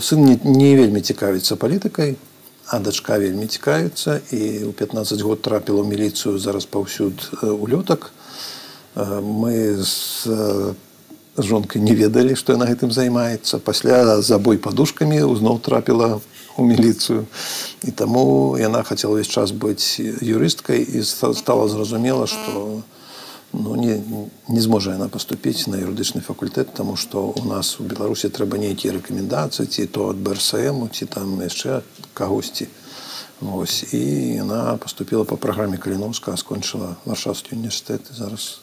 сын 0.00 0.24
не, 0.24 0.36
не 0.44 0.76
вельмі 0.76 1.00
цікавіцца 1.00 1.56
палітыкай 1.56 2.16
а 2.68 2.78
дачка 2.78 3.18
вельмі 3.18 3.48
цікавіцца 3.48 4.20
і 4.30 4.68
ў 4.68 4.72
15 4.72 5.20
год 5.20 5.42
трапіла 5.42 5.84
міліцыю 5.84 6.38
зараз 6.38 6.68
паўсюд 6.68 7.28
улётак 7.42 8.12
мы 8.96 9.80
з 9.80 10.76
жонкай 11.38 11.80
не 11.80 11.96
ведалі 11.96 12.36
што 12.36 12.56
на 12.60 12.68
гэтым 12.68 12.92
займаецца 12.92 13.58
пасля 13.58 14.20
забой 14.20 14.60
падушкамі 14.60 15.24
зноў 15.40 15.58
трапіла 15.64 16.20
у 16.56 16.64
міліцыю 16.64 17.26
і 17.84 17.90
таму 17.90 18.56
яна 18.60 18.82
хацела 18.82 19.16
ўвесь 19.16 19.30
час 19.30 19.52
быць 19.52 20.00
юрысткай 20.00 20.82
і 20.82 21.02
стала 21.04 21.68
зразумела 21.68 22.26
што 22.26 22.82
ну, 23.52 23.76
не, 23.76 24.00
не 24.48 24.60
зможа 24.60 24.96
яна 24.96 25.08
паступіць 25.08 25.66
на 25.66 25.80
юрыдычны 25.80 26.20
факультэт 26.20 26.74
таму 26.74 26.96
што 26.96 27.32
у 27.32 27.44
нас 27.44 27.78
у 27.80 27.84
беларусі 27.84 28.28
трэба 28.28 28.58
нейкія 28.58 28.96
рэкамендацыі 28.98 29.66
ці 29.66 29.86
то 29.86 30.10
ад 30.12 30.20
брсму 30.20 30.88
ці 30.92 31.06
там 31.06 31.40
яшчэ 31.40 31.82
кагосьці 32.14 32.68
Вось, 33.42 33.92
і 33.92 33.98
яна 34.38 34.78
поступила 34.78 35.24
по 35.24 35.36
праграме 35.36 35.74
каліновска 35.74 36.36
скончыла 36.38 36.94
варшавскі 37.02 37.58
універсітэт 37.58 38.14
зараз 38.14 38.62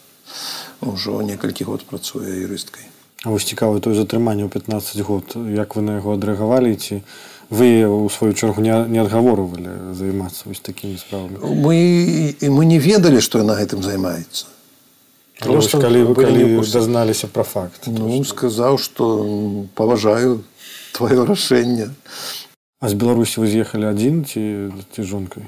ўжо 0.80 1.20
некалькі 1.20 1.68
год 1.68 1.84
працуе 1.84 2.48
юрысткай 2.48 2.88
вось 3.26 3.44
цікава 3.44 3.80
той 3.84 3.96
затрыманне 3.96 4.48
ў 4.48 4.50
15 4.50 5.04
год. 5.04 5.36
Як 5.36 5.76
вы 5.76 5.84
на 5.84 6.00
яго 6.00 6.16
адрэагавалі 6.16 6.76
ці 6.80 7.04
вы 7.50 7.86
у 7.86 8.10
сваю 8.10 8.34
чаргу 8.34 8.62
не, 8.62 8.74
не 8.88 9.00
адгаворвалі 9.02 9.94
займацца 9.98 10.46
вось 10.46 10.62
такімі 10.62 10.98
справамі? 10.98 11.42
Мы 11.42 12.36
мы 12.42 12.66
не 12.66 12.78
ведалі 12.80 13.22
што 13.22 13.44
на 13.44 13.58
гэтым 13.58 13.82
займаецца. 13.82 14.46
Просто 15.40 15.82
калі 15.82 16.04
вы 16.12 16.16
калі 16.16 16.62
дазналіся 16.62 17.28
пра 17.28 17.44
факт 17.44 17.88
ну 17.88 18.24
сказаў 18.24 18.78
што 18.78 19.66
паважаю 19.74 20.44
твоё 20.94 21.26
рашэнне. 21.26 21.90
А 22.80 22.90
з 22.90 22.94
беларусі 22.94 23.42
вы 23.42 23.50
з'ехалі 23.50 23.90
адзін 23.90 24.24
ці 24.30 24.72
ці 24.94 25.02
жонкай? 25.04 25.44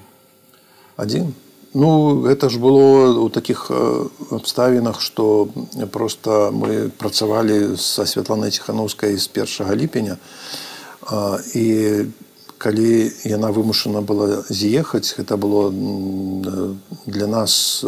Адзін. 0.97 1.33
Ну 1.73 2.25
гэта 2.25 2.49
ж 2.49 2.59
было 2.59 3.13
у 3.23 3.29
такіх 3.29 3.69
абставінах 4.31 4.99
што 4.99 5.47
просто 5.93 6.49
мы 6.51 6.89
працавалі 6.89 7.77
са 7.77 8.09
святланай 8.09 8.51
ціхановскай 8.51 9.15
з 9.15 9.27
першага 9.27 9.77
ліпеня 9.77 10.17
і 11.55 11.65
калі 12.61 12.91
яна 13.25 13.49
вымушана 13.49 14.01
была 14.05 14.45
з'ехаць 14.49 15.17
гэта 15.17 15.37
было 15.37 15.73
для 17.07 17.27
нас 17.27 17.81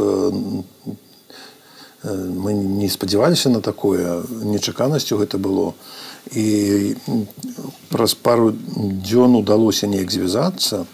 мы 2.03 2.53
не 2.53 2.89
спадзяваліся 2.89 3.49
на 3.49 3.61
такое 3.61 4.23
нечаканасцю 4.27 5.17
гэта 5.17 5.37
было. 5.37 5.73
І 6.31 6.95
праз 7.89 8.13
пару 8.13 8.51
дзён 8.51 9.35
удалося 9.35 9.87
неяк 9.87 10.11
звязацца 10.11 10.85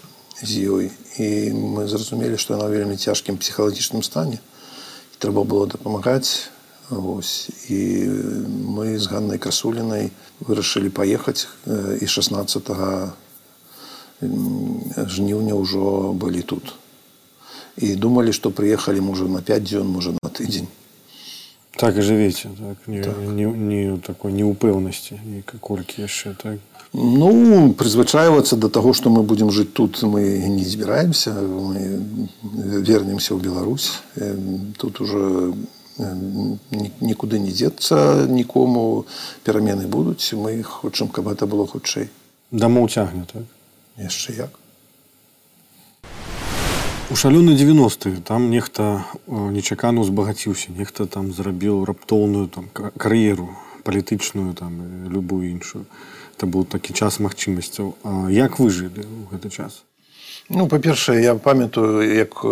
з 0.42 0.52
ёй 0.70 0.92
і 1.18 1.28
мы 1.54 1.88
зразумелі 1.88 2.38
што 2.38 2.54
яна 2.60 2.70
вельмі 2.70 2.96
цяжкім 2.98 3.38
псіхалагічным 3.38 4.04
стане. 4.04 4.40
Трэба 5.18 5.44
было 5.44 5.66
дапамагаць 5.66 6.50
Вось. 6.90 7.50
і 7.70 8.10
мы 8.66 8.98
з 8.98 9.06
ганнай 9.06 9.38
красулінай 9.38 10.10
вырашылі 10.42 10.90
паехаць 10.90 11.46
і 11.70 12.06
16 12.08 12.66
жніўня 14.98 15.54
ўжо 15.54 16.14
былі 16.18 16.42
тут. 16.42 16.74
І 17.78 17.94
думалі 17.96 18.34
што 18.34 18.50
прыехалі 18.50 19.06
можа 19.06 19.30
на 19.30 19.42
5 19.46 19.64
дзён 19.64 19.88
можа 19.88 20.18
на 20.18 20.30
тыдзень. 20.34 20.68
Так 21.78 21.96
і 21.96 22.02
жывеце 22.02 22.50
так, 22.58 22.88
не, 22.88 23.04
так. 23.04 23.16
не, 23.18 23.46
не 23.46 23.98
такой 24.04 24.34
неупэўнасці 24.34 25.22
колькі 25.62 26.04
яшчэ 26.04 26.36
так? 26.42 26.58
Ну 26.92 27.72
прызвычайвацца 27.78 28.58
до 28.58 28.68
таго 28.68 28.98
што 28.98 29.14
мы 29.14 29.22
будзем 29.24 29.54
жыць 29.54 29.72
тут 29.72 30.02
мы 30.02 30.42
не 30.50 30.66
збіраемся 30.66 31.38
мы 31.38 32.02
вернемся 32.82 33.38
ў 33.38 33.40
Беларусь. 33.40 34.02
Тут 34.82 35.00
уже 35.00 35.54
нікуды 36.00 37.40
не 37.40 37.52
дзецца 37.52 38.26
нікому 38.28 39.06
перамены 39.44 39.88
будуць 39.88 40.34
мы 40.34 40.64
хочам 40.64 41.08
каб 41.08 41.28
гэта 41.28 41.46
было 41.46 41.68
хутчэй. 41.68 42.10
Дамоў 42.52 42.90
цягне 42.90 43.26
так? 43.28 43.44
Яшчэ 43.98 44.34
як. 44.48 44.52
У 47.10 47.16
шалёны 47.16 47.58
90 47.58 48.22
там 48.22 48.50
нехта 48.50 49.06
нечакана 49.28 50.02
узбагаціўся 50.02 50.72
нехта 50.72 51.06
там 51.06 51.34
зрабіў 51.34 51.84
раптоўную 51.86 52.48
там 52.48 52.70
кар'еру 52.74 53.50
палітычную 53.84 54.54
там 54.54 55.10
любую 55.10 55.50
іншую. 55.50 55.86
Это 56.38 56.48
быў 56.48 56.64
такі 56.64 56.94
час 56.94 57.20
магчымасцяў. 57.20 57.98
Як 58.30 58.60
вы 58.60 58.70
жылі 58.70 59.04
ў 59.04 59.28
гэты 59.34 59.50
час? 59.50 59.84
Ну 60.50 60.68
па-першае 60.68 61.22
я 61.22 61.36
памятаю 61.36 62.06
як 62.06 62.46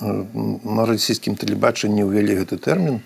на 0.00 0.86
расійскім 0.86 1.36
тэлебачанні 1.36 2.04
ўвялі 2.04 2.42
гэты 2.42 2.58
тэрмін 2.60 3.00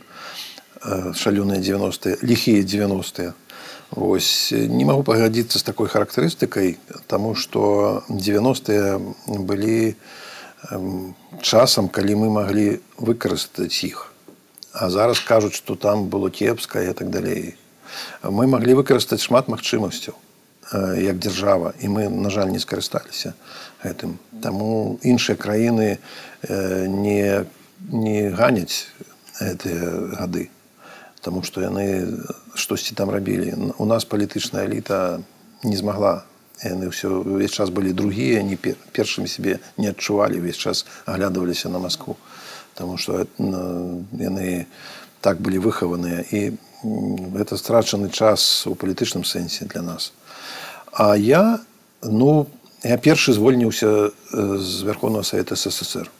шалёныя 1.15 1.61
90 1.61 2.23
ліхія 2.23 2.63
90 2.63 3.35
Вось 3.91 4.53
не 4.55 4.85
магу 4.87 5.03
пагадзіцца 5.03 5.59
з 5.59 5.67
такой 5.67 5.91
характарыстыкай, 5.91 6.79
таму 7.11 7.35
што 7.35 8.05
90е 8.07 9.03
былі 9.27 9.99
часам, 11.43 11.91
калі 11.91 12.15
мы 12.23 12.31
маглі 12.31 12.79
выкарыстаць 13.03 13.83
іх. 13.83 14.15
А 14.71 14.91
зараз 14.95 15.19
кажуць, 15.19 15.59
што 15.59 15.75
там 15.75 16.07
было 16.07 16.31
кепска 16.31 16.87
і 16.87 16.95
так 16.95 17.11
далей. 17.11 17.59
Мы 18.23 18.47
маглі 18.47 18.79
выкарыстаць 18.79 19.27
шмат 19.27 19.51
магчымасцяў 19.51 20.15
як 20.95 21.19
дзяржава 21.19 21.75
і 21.83 21.89
мы 21.91 22.09
на 22.09 22.31
жаль 22.31 22.55
не 22.55 22.63
скарысталіся 22.63 23.35
гэтым 23.85 24.19
таму 24.43 24.99
іншыя 25.03 25.37
краіны 25.37 25.99
не 26.49 27.45
не 27.91 28.29
ганяць 28.29 28.89
гэтыя 29.41 30.17
гады 30.17 30.51
Таму 31.21 31.43
што 31.45 31.61
яны 31.61 32.09
штосьці 32.57 32.97
там 32.97 33.11
рабілі. 33.13 33.77
У 33.77 33.85
нас 33.85 34.09
палітычная 34.09 34.65
эліта 34.65 35.21
не 35.65 35.77
змагла. 35.77 36.25
Яны 36.65 36.89
ўсё 36.89 37.25
ўвесь 37.25 37.53
час 37.53 37.69
былі 37.73 37.93
другія, 37.93 38.41
не 38.45 38.57
першымі 38.57 39.29
сябе 39.29 39.61
не 39.77 39.93
адчувалі, 39.93 40.41
увесь 40.41 40.61
час 40.61 40.85
аглядваліся 41.05 41.69
на 41.69 41.81
Маскву. 41.81 42.17
Таму 42.77 42.97
што 42.97 43.25
яны 43.37 44.65
так 45.21 45.41
былі 45.41 45.61
выхаваныя 45.61 46.25
і 46.33 46.57
гэта 47.37 47.61
страчаны 47.61 48.09
час 48.09 48.65
у 48.65 48.73
палітычным 48.73 49.25
сэнсе 49.25 49.69
для 49.69 49.85
нас. 49.85 50.13
А 50.93 51.17
я 51.17 51.61
ну 52.01 52.49
я 52.85 52.97
першы 52.97 53.33
звольніўся 53.33 54.11
з 54.33 54.83
вярхоўнага 54.89 55.25
савета 55.25 55.57
ссср 55.57 56.11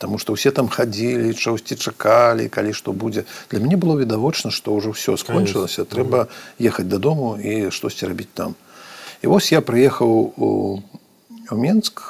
Таму 0.00 0.16
што 0.16 0.32
ўсе 0.32 0.48
там 0.48 0.64
хадзілі, 0.72 1.36
чаўсьці 1.36 1.76
чакалі, 1.76 2.48
калі 2.48 2.72
што 2.72 2.96
будзе. 2.96 3.28
Для 3.52 3.60
мяне 3.60 3.76
было 3.76 4.00
відавочна, 4.00 4.48
што 4.48 4.72
ўжо 4.72 4.96
ўсё 4.96 5.20
скончылася, 5.20 5.84
трэба 5.84 6.32
ехаць 6.56 6.88
дадому 6.88 7.36
і 7.36 7.68
штосьці 7.68 8.08
рабіць 8.08 8.32
там. 8.32 8.56
І 9.20 9.28
вось 9.28 9.52
я 9.52 9.60
прыехаў 9.60 10.08
у, 10.08 10.48
у 11.52 11.56
Менск, 11.60 12.08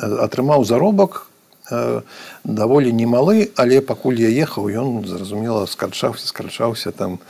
атрымаў 0.00 0.64
заробак 0.64 1.28
даволі 1.68 2.88
немалы, 2.88 3.52
але 3.60 3.84
пакуль 3.84 4.16
я 4.16 4.32
ехаў, 4.32 4.72
ён 4.72 5.04
зразумела 5.04 5.68
скарчаўся, 5.68 6.24
скарчаўся 6.24 6.88
там. 6.88 7.20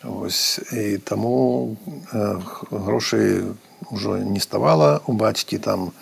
Ось, 0.00 0.56
і 0.72 0.96
таму 1.04 1.76
грошай 2.72 3.44
ўжо 3.90 4.18
не 4.18 4.40
ставала 4.40 5.00
у 5.06 5.12
бацькі 5.12 5.58
там 5.58 5.92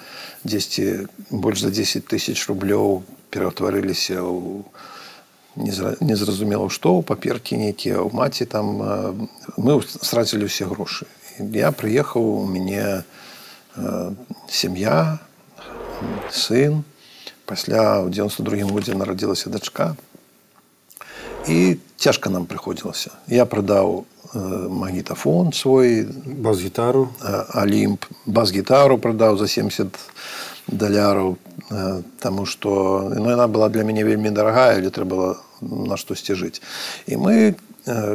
дзесьці 0.45 1.09
больш 1.31 1.61
за 1.61 1.71
10 1.71 2.07
тысяч 2.07 2.39
рублёў 2.49 3.03
пераўтварыліся 3.31 4.23
ў 4.23 4.65
незразумела 5.57 6.69
што 6.69 6.97
ў 6.97 7.03
паперкі 7.05 7.57
нейкія 7.61 8.01
ў 8.01 8.13
маці 8.13 8.45
там 8.45 8.81
мы 9.57 9.81
страцілі 9.85 10.49
ўсе 10.49 10.69
грошы 10.69 11.07
я 11.39 11.73
прыехаў 11.73 12.23
у 12.43 12.47
мяне 12.49 13.05
сям'я 14.49 15.19
сын. 16.33 16.85
Пасля 17.47 18.03
ў 18.03 18.11
92 18.11 18.67
годзе 18.73 18.99
нарадзілася 18.99 19.51
дачка 19.55 19.95
і 21.49 21.77
цяжка 21.97 22.31
нам 22.31 22.47
прыходзілася 22.47 23.11
я 23.29 23.47
прадаў 23.47 24.05
магнітафон 24.35 25.53
свой 25.53 26.07
бас-гітару 26.27 27.09
алімп 27.55 28.05
бас-гітару 28.27 28.99
прадаў 28.99 29.39
за 29.39 29.49
70 29.49 29.95
даляраў 30.67 31.37
Таму 32.21 32.47
што 32.47 33.11
ну, 33.11 33.31
яна 33.31 33.49
была 33.49 33.69
для 33.69 33.83
мяне 33.83 34.05
вельмі 34.05 34.31
дарагая, 34.31 34.79
але 34.79 34.91
трэба 34.91 35.11
было 35.11 35.31
на 35.61 35.97
штосьці 35.97 36.39
жыць. 36.39 36.63
І 37.11 37.19
мы 37.19 37.57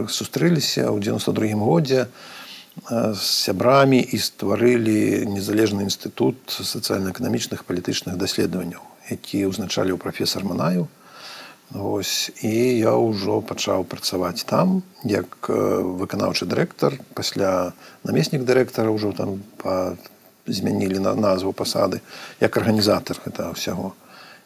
сустрэліся 0.08 0.88
ў 0.88 1.04
92 1.04 1.60
годзе 1.60 2.08
з 2.88 3.20
сябрамі 3.20 4.00
і 4.00 4.18
стварылі 4.24 5.28
незалежны 5.28 5.84
інстытут 5.84 6.40
сацыяльна-эканамічных 6.48 7.68
палітычных 7.68 8.16
даследаванняў, 8.16 8.80
які 9.12 9.52
ўзначалі 9.52 9.92
ў 9.92 10.00
прафесор 10.00 10.48
Манаю. 10.48 10.88
Вось, 11.74 12.32
і 12.44 12.52
я 12.80 12.92
ўжо 13.00 13.40
пачаў 13.40 13.88
працаваць 13.88 14.44
там 14.44 14.84
як 15.08 15.48
выканаўчы 15.48 16.44
дырэктар. 16.44 17.00
Пасля 17.16 17.72
намеснік 18.04 18.44
дырэктара 18.44 18.92
ўжо 18.92 19.16
там 19.16 19.40
па 19.56 19.96
змянілі 20.52 21.00
на 21.00 21.16
назву 21.16 21.56
пасады 21.56 22.04
як 22.44 22.58
арганізатар 22.60 23.24
гэтага 23.24 23.56
ўсяго. 23.56 23.96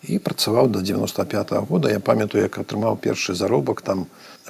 І 0.05 0.21
працаваў 0.21 0.69
до 0.69 0.85
95 0.85 1.51
-го 1.51 1.65
года. 1.65 1.89
Я 1.89 1.99
памятаю 1.99 2.43
як 2.43 2.57
атрымаў 2.61 2.97
першы 2.97 3.33
заробак 3.33 3.81
там 3.81 4.05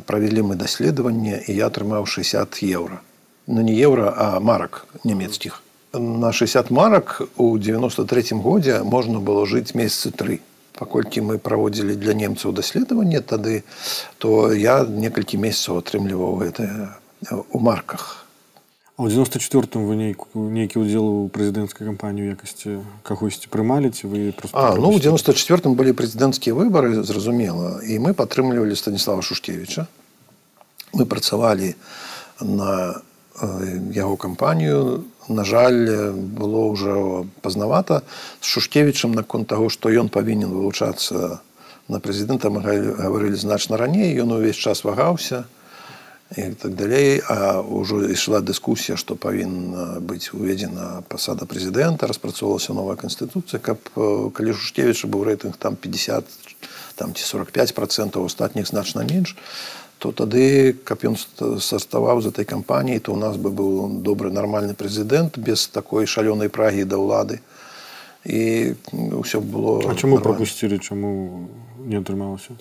правялі 0.05 0.41
мы 0.41 0.55
даследаванне 0.55 1.43
і 1.47 1.55
я 1.55 1.67
атрымаў 1.67 2.05
60 2.05 2.59
еўра. 2.63 2.99
Ну 3.47 3.61
не 3.61 3.71
еўра 3.71 4.11
а 4.17 4.39
марак 4.39 4.87
нямецкіх. 5.03 5.63
На 5.93 6.33
60 6.33 6.71
марак 6.71 7.21
у 7.37 7.57
93 7.57 8.35
годзе 8.43 8.83
можна 8.83 9.19
было 9.19 9.45
жыць 9.45 9.71
месяцы 9.75 10.11
тры 10.11 10.39
паколькі 10.78 11.20
мы 11.20 11.38
праводзілі 11.38 11.96
для 11.96 12.14
немцаў 12.14 12.52
даследаванне 12.56 13.20
тады 13.20 13.62
то 14.18 14.52
я 14.52 14.80
некалькі 14.84 15.36
месяцаў 15.36 15.84
атрымліваў 15.84 16.40
гэта 16.44 16.96
у 17.52 17.58
марках 17.58 18.26
А 19.00 19.08
ў 19.08 19.16
94 19.16 19.80
вы 19.80 19.96
нейку 19.96 20.28
нейкі 20.36 20.84
ўдзел 20.84 21.24
у 21.24 21.28
прэзідэнцкай 21.32 21.88
кампанію 21.88 22.36
якасці 22.36 22.84
кагосьці 23.00 23.48
прымалі 23.48 23.88
ці 23.96 24.12
вы 24.12 24.28
просто 24.36 24.52
а, 24.52 24.76
ну 24.76 24.92
у 24.92 25.00
94 25.00 25.72
былі 25.72 25.96
прэзідэнцкія 25.96 26.52
выбары 26.52 27.00
зразумела 27.00 27.80
і 27.80 27.96
мы 27.96 28.12
падтрымлівалі 28.12 28.76
станіслава 28.76 29.24
шушкевича 29.24 29.88
мы 30.92 31.08
працавалі 31.08 31.80
на 32.44 33.00
яго 33.41 34.15
кампанію. 34.17 35.03
На 35.27 35.43
жаль 35.43 36.13
было 36.13 36.69
ўжо 36.71 37.25
пазнавата 37.41 38.01
з 38.41 38.45
шушкевичам 38.45 39.11
наконт 39.11 39.47
таго 39.47 39.69
што 39.69 39.89
ён 39.89 40.09
павінен 40.09 40.53
вылучацца 40.53 41.41
на 41.87 41.97
прэзідэнта. 41.99 42.49
Мы 42.49 42.61
гаварылі 42.61 43.35
значна 43.35 43.77
раней 43.77 44.15
ён 44.21 44.37
увесь 44.37 44.55
час 44.55 44.83
вагаўся 44.83 45.45
і 46.37 46.57
так 46.57 46.73
далей 46.73 47.21
а 47.29 47.61
ўжо 47.61 48.01
ішла 48.09 48.41
дыскусія 48.41 48.97
што 48.97 49.15
павінна 49.15 50.01
быць 50.01 50.33
уведзена 50.33 51.03
пасада 51.09 51.45
прэзідэнта 51.45 52.09
распрацоўвалася 52.09 52.73
новая 52.73 52.97
канстытуцыя 52.97 53.61
каб 53.61 53.77
калі 54.33 54.57
шушкевіча 54.57 55.05
быў 55.05 55.27
рэйтынг 55.29 55.57
там 55.57 55.75
50 55.75 56.25
там 56.95 57.13
ці 57.13 57.23
45 57.23 57.75
процентаў 57.75 58.25
астатніх 58.25 58.65
значна 58.67 59.03
менш. 59.03 59.35
то 59.35 59.84
тады 60.11 60.75
каб 60.83 61.05
ён 61.05 61.15
саставаў 61.61 62.21
з 62.21 62.29
этой 62.29 62.45
кампаніі 62.45 62.99
то 62.99 63.13
у 63.13 63.19
нас 63.19 63.37
бы 63.37 63.49
быў 63.49 64.01
добры 64.03 64.31
нармальны 64.31 64.73
прэзідэнт 64.73 65.37
без 65.37 65.67
такой 65.67 66.05
шалёнай 66.05 66.49
прагі 66.49 66.83
да 66.83 66.97
ўлады. 66.97 67.39
І 68.25 68.73
ўсё 68.91 69.39
было 69.41 69.85
а 69.85 69.93
чаму 69.93 70.17
пропусцілі 70.17 70.81
чаму 70.81 71.49
не 71.85 72.01
атрымалася? 72.01 72.57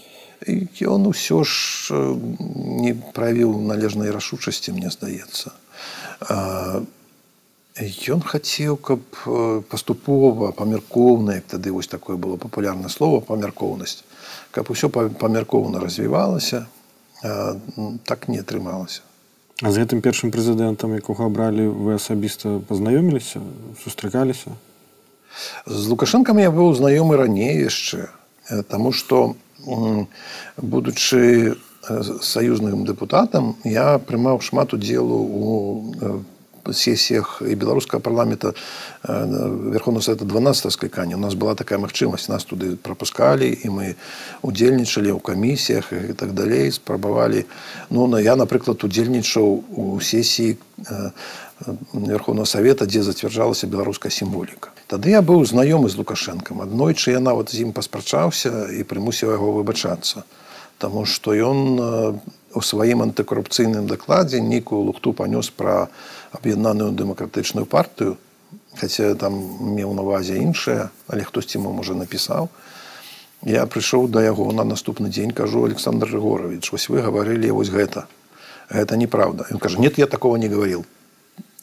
Ён 0.85 1.09
усё 1.09 1.40
ж 1.44 1.96
не 2.38 2.92
правіў 3.16 3.57
належнай 3.64 4.12
рашучасці 4.12 4.76
мне 4.76 4.92
здаецца. 4.92 5.57
Ён 8.07 8.20
хацеў 8.22 8.76
каб 8.76 9.00
паступова 9.72 10.52
памяркоўна 10.52 11.40
як 11.40 11.48
тады 11.48 11.72
вось 11.72 11.88
такое 11.88 12.16
было 12.16 12.37
папулярнае 12.37 12.92
слово 12.92 13.24
памяркоўнасць 13.24 14.04
каб 14.52 14.70
усё 14.70 14.92
памяркоўна 14.92 15.80
развівалася 15.80 16.68
так 18.05 18.28
не 18.28 18.38
атрымалася 18.44 19.03
а 19.62 19.70
з 19.70 19.84
гэтым 19.84 20.03
першым 20.03 20.34
прэзідэнтам 20.34 20.99
якога 20.99 21.30
абралі 21.30 21.68
вы 21.70 21.94
асабіста 21.94 22.59
пазнаёміліся 22.68 23.38
сустракаліся? 23.84 24.51
З 25.66 25.82
лукашэнкам 25.94 26.42
я 26.42 26.51
быў 26.51 26.74
знаёмы 26.74 27.16
раней 27.16 27.62
яшчэ 27.62 28.11
таму 28.68 28.92
што 28.92 29.36
будучы 30.59 31.55
саюзным 32.20 32.84
дэпутатам 32.84 33.55
я 33.64 33.99
прымаў 33.99 34.42
шмат 34.42 34.74
удзелу 34.74 35.22
у 35.22 36.24
сесіях 36.72 37.42
і 37.46 37.54
беларускага 37.54 38.00
парламента 38.00 38.52
верховна 39.04 40.00
совета 40.00 40.24
12 40.24 40.72
склікання 40.72 41.16
у 41.16 41.18
нас 41.18 41.34
была 41.34 41.54
такая 41.54 41.78
магчымасць 41.78 42.28
нас 42.28 42.44
туды 42.44 42.76
пропускалі 42.76 43.48
і 43.50 43.68
мы 43.68 43.94
удзельнічалі 44.42 45.12
ў 45.12 45.20
камісіях 45.20 45.92
і 45.92 46.12
так 46.12 46.32
далей 46.32 46.70
спрабавалі 46.72 47.44
ну 47.90 48.06
на 48.06 48.20
я 48.20 48.36
напрыклад 48.36 48.84
удзельнічаў 48.84 49.64
у 49.76 50.00
сесіі 50.00 50.56
верховного 51.92 52.46
совета 52.46 52.86
дзе 52.86 53.02
зацвярджалася 53.02 53.66
беларуская 53.66 54.10
сімволіка 54.10 54.70
Тады 54.86 55.10
я 55.10 55.22
быў 55.22 55.44
знаёмы 55.48 55.88
з 55.88 55.96
лукашэнкам 55.96 56.60
аднойчы 56.60 57.12
я 57.12 57.20
нават 57.20 57.50
з 57.50 57.64
ім 57.64 57.72
паспрачаўся 57.72 58.68
і 58.72 58.84
прымусіў 58.84 59.32
яго 59.32 59.52
выбачацца 59.52 60.24
Таму 60.78 61.06
што 61.06 61.32
ён 61.32 62.20
у 62.54 62.60
сваім 62.62 63.02
антыкарупцыйным 63.02 63.86
дакладзе 63.86 64.40
нейкую 64.40 64.82
лухту 64.90 65.12
панёс 65.12 65.50
пра 65.50 65.88
аб'яднаную 66.35 66.93
дэмакратычную 66.93 67.66
партыю 67.66 68.18
хаця 68.74 69.14
там 69.14 69.39
меў 69.74 69.95
на 69.95 70.03
увазе 70.03 70.39
іншае 70.43 70.91
але 71.07 71.24
хтосьці 71.24 71.59
ему 71.59 71.72
можа 71.72 71.95
напісаў 71.95 72.51
я 73.45 73.64
прыйшоў 73.70 74.09
да 74.09 74.22
яго 74.24 74.51
на 74.53 74.64
наступны 74.64 75.09
дзень 75.09 75.30
кажу 75.30 75.64
александр 75.64 76.11
григорович 76.11 76.72
вось 76.72 76.89
вы 76.89 77.03
гаварылі 77.03 77.51
вось 77.51 77.68
гэта. 77.68 78.07
Гэта 78.70 78.97
неправда 78.97 79.47
ён 79.51 79.59
кажа 79.59 79.78
нет 79.80 79.99
я 79.99 80.07
такого 80.07 80.37
не 80.37 80.49
говорил 80.49 80.85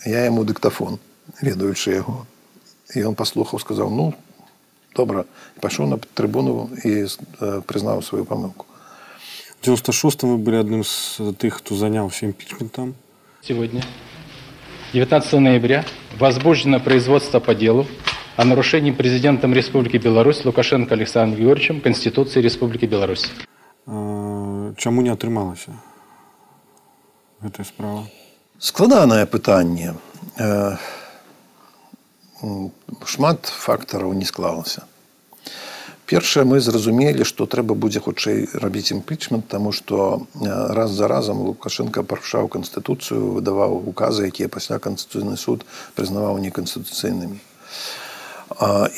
я 0.05 0.25
ему 0.25 0.43
дыктафон 0.43 0.99
ведаючы 1.41 1.91
яго 1.91 2.25
і 2.95 3.03
он 3.03 3.15
паслухаў 3.15 3.59
сказаў 3.59 3.89
ну 3.89 4.13
добра 4.95 5.25
пайшоў 5.59 5.87
на 5.87 5.97
трыбуну 5.97 6.69
і 6.83 7.07
прызнаў 7.67 8.03
сваю 8.03 8.25
памылку 8.25 8.65
96 9.63 10.23
вы 10.23 10.37
были 10.37 10.55
одним 10.55 10.81
из 10.81 11.19
тех 11.39 11.57
кто 11.57 11.75
занялся 11.75 12.25
импичментом 12.25 12.95
сегодня 13.41 13.83
19 14.93 15.33
ноября 15.39 15.85
возбуждено 16.19 16.81
производство 16.81 17.39
по 17.39 17.55
делу 17.55 17.87
о 18.35 18.43
нарушении 18.43 18.91
президентом 18.91 19.53
Республики 19.53 19.95
Беларусь 19.95 20.43
Лукашенко 20.43 20.95
Александром 20.95 21.39
Георгиевичем 21.39 21.79
Конституции 21.79 22.41
Республики 22.41 22.85
Беларусь. 22.85 23.31
А, 23.85 24.73
чему 24.75 25.01
не 25.01 25.07
атрымалася 25.07 25.71
эта 27.41 27.63
справа? 27.63 28.05
Складанае 28.59 29.25
пытанне. 29.27 29.95
Шмат 33.05 33.45
фактараў 33.45 34.11
не 34.13 34.25
склалася. 34.25 34.83
Першае 36.11 36.43
мы 36.43 36.59
зразумелі, 36.59 37.23
што 37.23 37.45
трэба 37.47 37.71
будзе 37.71 38.03
хутчэй 38.03 38.43
рабіць 38.59 38.91
імпічмент, 38.91 39.47
таму 39.47 39.71
што 39.71 40.19
э, 40.19 40.51
раз 40.75 40.91
за 40.91 41.07
разам 41.07 41.39
Лукашенко 41.39 42.03
парушаў 42.03 42.51
канстытуцыю, 42.51 43.39
выдаваў 43.39 43.79
указы, 43.87 44.27
якія 44.27 44.51
пасля 44.51 44.75
канстытуцыйны 44.83 45.39
суд 45.39 45.63
прызнаваў 45.95 46.43
неканстытуцыйнымі. 46.43 47.39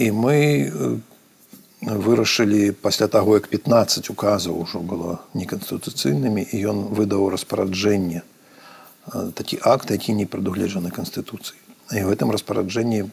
І 0.02 0.08
мы 0.10 0.38
вырашылі 1.86 2.72
пасля 2.82 3.08
таго 3.08 3.36
як 3.38 3.48
15 3.48 4.10
указаў 4.10 4.58
ужо 4.58 4.80
было 4.80 5.20
неканстытуцыйнымі 5.38 6.50
і 6.50 6.58
ён 6.74 6.82
выдаў 6.98 7.30
распараджэнне 7.30 8.24
такі 9.38 9.60
акт 9.62 9.92
які 9.92 10.18
не 10.18 10.26
прадугледжаны 10.26 10.90
канстытуцыі 10.90 11.60
і 11.94 12.02
в 12.04 12.10
гэтым 12.10 12.34
распараджэнні 12.34 13.06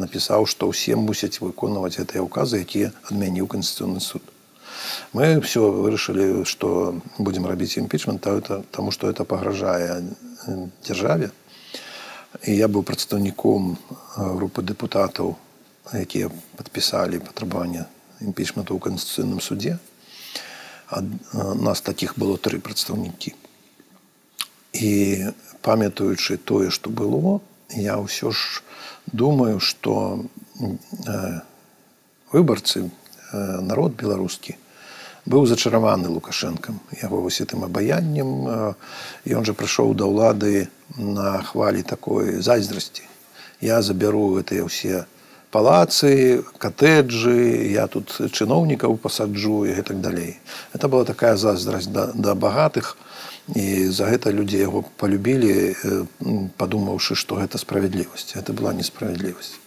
напісаў 0.00 0.46
што 0.48 0.70
ўсе 0.72 0.96
мусяць 0.96 1.40
выконваць 1.40 1.96
гэтыя 2.00 2.24
ўказы 2.24 2.64
якія 2.64 2.92
адмяніў 3.10 3.46
канстытуцыйны 3.46 4.00
суд. 4.00 4.22
Мы 5.12 5.40
все 5.40 5.60
вырашылі 5.60 6.44
што 6.48 6.96
будзем 7.18 7.46
рабіць 7.46 7.76
імпічмент 7.76 8.24
таму 8.72 8.90
што 8.90 9.12
это 9.12 9.24
пагражае 9.24 10.04
дзяржаве 10.84 11.30
і 12.44 12.52
я 12.56 12.68
быў 12.68 12.84
прадстаўніком 12.88 13.76
групы 14.16 14.62
дэпутатаў 14.62 15.36
якія 15.92 16.30
падпісалі 16.56 17.20
патрабаванне 17.20 17.84
імпічменту 18.20 18.76
ў 18.76 18.80
канстытуцыйным 18.80 19.40
судзе 19.44 19.76
нас 21.60 21.80
такіх 21.80 22.16
было 22.16 22.38
тры 22.38 22.60
прадстаўнікі 22.60 23.34
і 24.72 24.92
памятаючы 25.66 26.36
тое 26.36 26.70
што 26.70 26.90
было 26.90 27.40
я 27.74 27.98
ўсё 27.98 28.30
ж 28.30 28.62
думаю 29.12 29.58
што 29.60 30.22
выбарцы 32.30 32.90
народ 33.32 33.98
беларускі 33.98 34.56
быў 35.26 35.46
зачараваны 35.50 36.08
лукашэнкам 36.08 36.78
яго 37.02 37.20
вось 37.26 37.42
гэтым 37.42 37.66
абаяннем 37.66 38.30
ён 38.46 39.42
жа 39.48 39.54
прыйшоў 39.58 39.94
да 39.98 40.06
ўлады 40.06 40.70
на 40.96 41.42
хвалі 41.42 41.82
такой 41.82 42.38
зайздрасці. 42.38 43.02
Я 43.60 43.82
забяру 43.82 44.38
гэтыя 44.38 44.62
ўсе 44.70 45.04
палацы 45.50 46.44
катэджы 46.62 47.72
я 47.74 47.86
тут 47.90 48.14
чыноўнікаў 48.30 48.96
пасаджу 49.02 49.64
і 49.66 49.74
гэтак 49.74 50.00
далей. 50.00 50.38
Это 50.72 50.86
была 50.88 51.04
такая 51.04 51.34
заздрасць 51.36 51.90
да, 51.90 52.12
да 52.14 52.34
багатых 52.34 52.96
і 53.54 53.88
за 53.94 54.10
гэта 54.10 54.32
людзі 54.34 54.58
яго 54.58 54.82
полюбілі 54.98 55.76
падумаўшы 56.58 57.14
што 57.14 57.38
гэта 57.38 57.58
справядлівасць 57.62 58.34
это 58.34 58.52
была 58.52 58.72
несправядлівасць 58.72 59.58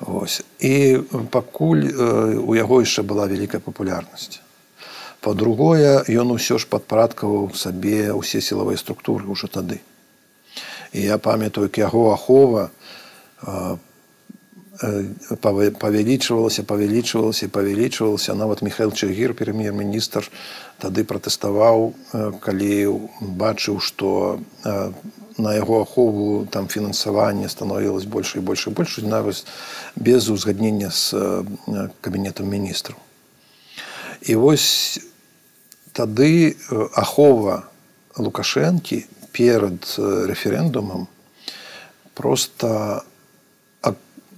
Вось. 0.00 0.42
і 0.58 0.98
пакуль 1.30 1.84
у 2.40 2.52
яго 2.56 2.80
яшчэ 2.80 3.02
была 3.02 3.26
вялікая 3.28 3.60
папулярнасць 3.60 4.40
по-другое 5.20 6.04
ён 6.08 6.32
усё 6.32 6.58
ж 6.58 6.68
падпарадкаваў 6.68 7.52
сабе 7.54 8.12
ўсе 8.12 8.40
сілавыя 8.40 8.80
структуры 8.80 9.28
ўжо 9.28 9.52
тады 9.52 9.80
і 10.92 11.04
я 11.04 11.18
памятаю 11.18 11.68
як 11.68 11.78
яго 11.78 12.12
ахова 12.12 12.70
по 13.44 13.93
павялічвалася 14.80 16.62
павялічвалася 16.62 17.48
павялічвалася 17.48 18.34
нават 18.34 18.62
михаил 18.62 18.92
чагір 18.92 19.34
прэм'ер-міністр 19.38 20.26
тады 20.82 21.04
пратэставаў 21.04 21.94
калі 22.40 22.74
бачыў 23.20 23.78
што 23.78 24.40
на 25.38 25.54
яго 25.54 25.82
ахову 25.82 26.46
там 26.46 26.68
фінансаванне 26.68 27.48
становілось 27.48 28.04
больш 28.04 28.36
і 28.36 28.40
больш 28.40 28.66
і 28.66 28.70
больш 28.70 28.98
нават 28.98 29.46
без 29.96 30.28
узгаднення 30.28 30.90
з 30.90 31.14
кабінетам 32.00 32.46
міністраў. 32.48 32.98
І 34.22 34.34
вось 34.34 35.00
тады 35.92 36.56
ахова 36.94 37.66
лукашэнкі 38.16 39.06
перад 39.34 39.82
рэферэндумам 39.98 41.06
просто 42.14 43.02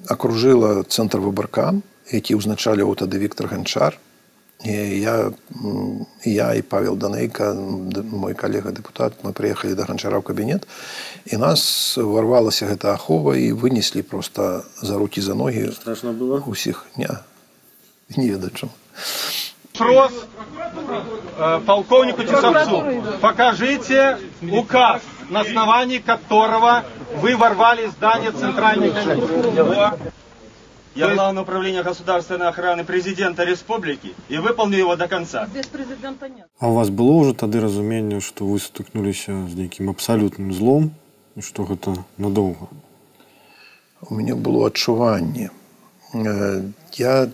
акружыла 0.08 0.82
цэнтр 0.82 1.20
выбарка 1.20 1.74
які 2.10 2.38
ўзначаліў 2.38 2.94
тады 2.94 3.18
Віктор 3.18 3.50
ганчар 3.50 3.98
і 4.64 4.72
я 4.72 5.32
я 6.24 6.54
і 6.54 6.62
павел 6.62 6.96
данейка 6.96 7.52
мой 7.54 8.34
калега 8.34 8.72
депутат 8.72 9.12
мы 9.22 9.32
прыехалі 9.32 9.74
да 9.74 9.84
ганчара 9.84 10.18
ў 10.18 10.24
кабінет 10.24 10.66
і 11.26 11.36
нас 11.36 11.96
варвалася 11.98 12.66
гэта 12.66 12.94
ахова 12.94 13.36
і 13.36 13.52
вынеслі 13.52 14.02
просто 14.02 14.64
за 14.80 14.96
руки 14.98 15.20
за 15.20 15.34
ногі 15.34 15.72
страшно 15.72 16.12
было? 16.12 16.42
усіх. 16.46 16.86
Не 16.96 17.10
не 18.16 18.30
ведачым 18.30 18.70
Вопрос 19.78 20.12
э, 21.38 21.60
полковнику 21.66 22.24
Тесовцу. 22.24 22.84
Покажите 23.20 24.18
указ, 24.50 25.02
на 25.29 25.41
основании 25.41 25.99
которого 25.99 26.83
вы 27.21 27.35
ворвали 27.35 27.87
здание 27.87 28.31
Центральной 28.31 28.91
комиссии. 28.91 30.11
Я 30.93 31.13
Главное 31.15 31.43
управление 31.43 31.83
государственной 31.83 32.49
охраны 32.49 32.83
президента 32.83 33.45
республики 33.45 34.13
и 34.27 34.37
выполню 34.39 34.77
его 34.77 34.97
до 34.97 35.07
конца. 35.07 35.47
Без 35.53 35.65
президента 35.67 36.27
нет. 36.27 36.47
А 36.59 36.67
у 36.67 36.73
вас 36.73 36.89
было 36.89 37.11
уже 37.11 37.33
тады 37.33 37.61
разуменне, 37.61 38.19
что 38.19 38.45
вы 38.45 38.59
стыкнуліся 38.59 39.47
з 39.47 39.55
нейкім 39.55 39.89
абсалютным 39.89 40.51
злом 40.51 40.91
і 41.35 41.41
што 41.41 41.63
гэта 41.63 41.95
надоўга? 42.17 42.67
У 44.01 44.15
мяне 44.15 44.35
было 44.35 44.67
адчуванне. 44.67 45.51
Я 46.13 47.29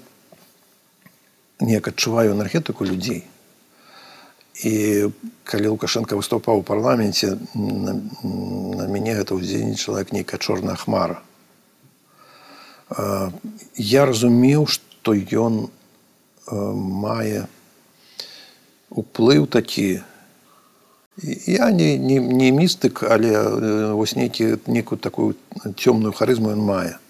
неяк 1.59 1.87
адчуваю 1.87 2.33
энергетыку 2.33 2.83
людзей. 2.85 3.25
І 4.62 5.10
калі 5.44 5.74
Лукашенко 5.74 6.14
выступаў 6.16 6.62
у 6.62 6.66
парламенце, 6.66 7.34
на, 7.54 7.98
на 8.78 8.86
мяне 8.86 9.18
гэта 9.18 9.34
ўздзейнічала 9.34 10.06
як 10.06 10.14
нейкая 10.14 10.38
чорная 10.38 10.78
хмара. 10.78 11.18
Я 13.74 14.06
разумеў, 14.06 14.70
што 14.70 15.14
ён 15.18 15.66
мае 16.46 17.50
уплыў 18.90 19.46
такі. 19.46 20.02
Я 21.22 21.70
не, 21.70 21.98
не, 21.98 22.18
не 22.20 22.50
містык, 22.50 23.02
але 23.02 23.34
вось 23.92 24.14
нейкі 24.16 24.62
некую 24.66 24.98
такую 24.98 25.34
цёмную 25.74 26.12
харызму 26.12 26.54
ён 26.54 26.62
мае. 26.62 27.02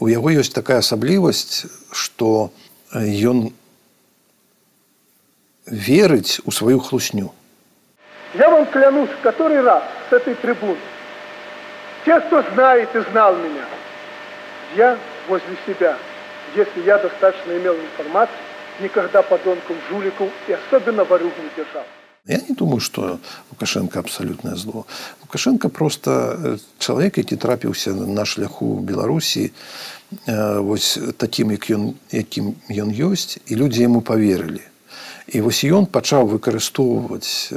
У 0.00 0.08
яго 0.08 0.32
ёсць 0.36 0.52
такая 0.52 0.84
асаблівасць, 0.84 1.66
што 1.92 2.50
ён 2.92 3.50
верить 5.70 6.40
у 6.44 6.50
свою 6.50 6.78
хлусню. 6.78 7.32
Я 8.34 8.48
вам 8.48 8.66
клянусь 8.66 9.10
который 9.22 9.60
раз 9.60 9.82
с 10.08 10.12
этой 10.12 10.34
трибуны. 10.34 10.76
Те, 12.04 12.20
кто 12.20 12.42
знает 12.54 12.94
и 12.94 13.00
знал 13.10 13.36
меня, 13.36 13.66
я 14.76 14.98
возле 15.28 15.56
себя, 15.66 15.96
если 16.54 16.82
я 16.82 16.98
достаточно 16.98 17.52
имел 17.52 17.74
информации, 17.74 18.34
никогда 18.80 19.22
подонков, 19.22 19.76
жуликов 19.88 20.30
и 20.48 20.52
особенно 20.52 21.04
ворюг 21.04 21.32
не 21.38 21.50
держал. 21.56 21.84
Я 22.26 22.38
не 22.48 22.54
думаю, 22.54 22.80
что 22.80 23.18
Лукашенко 23.50 23.98
абсолютное 23.98 24.54
зло. 24.54 24.86
Лукашенко 25.22 25.68
просто 25.68 26.10
э, 26.10 26.58
человек, 26.78 27.18
які 27.18 27.36
трапіўся 27.36 27.90
на 27.90 28.24
шляху 28.24 28.78
Беларусі 28.78 29.52
э, 30.26 30.60
вось 30.60 30.98
таким, 31.16 31.50
як 31.50 31.70
ён, 31.70 31.94
якім 32.12 32.54
ён 32.70 32.92
ёсць 32.92 33.40
і 33.46 33.56
людзі 33.56 33.82
яму 33.82 34.00
поверылі. 34.00 34.69
І 35.29 35.41
вось 35.41 35.63
ён 35.63 35.85
пачаў 35.85 36.27
выкарыстоўваць 36.31 37.51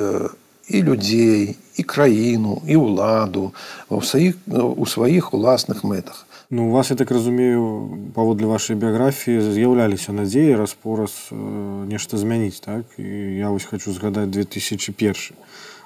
і 0.68 0.82
людзей, 0.82 1.56
і 1.76 1.82
краіну, 1.82 2.62
і 2.68 2.76
ўладу 2.76 3.52
у 3.88 4.02
сваіх, 4.02 4.36
у 4.48 4.84
сваіх 4.84 5.32
уласных 5.32 5.84
мэтах. 5.84 6.28
Ну, 6.50 6.68
у 6.68 6.70
вас, 6.72 6.90
я 6.90 6.96
так 6.96 7.10
разумею, 7.10 7.88
паводле 8.14 8.46
вашай 8.48 8.76
біяграфіі 8.76 9.52
з'яўляліся 9.52 10.12
надзеі 10.16 10.56
раз-пораз 10.56 11.28
э, 11.28 11.36
нешта 11.88 12.16
змяніць 12.16 12.60
так 12.64 12.88
і 12.96 13.04
я 13.36 13.52
вось 13.52 13.68
хочу 13.68 13.92
згадаць 13.92 14.32
2001 14.32 15.36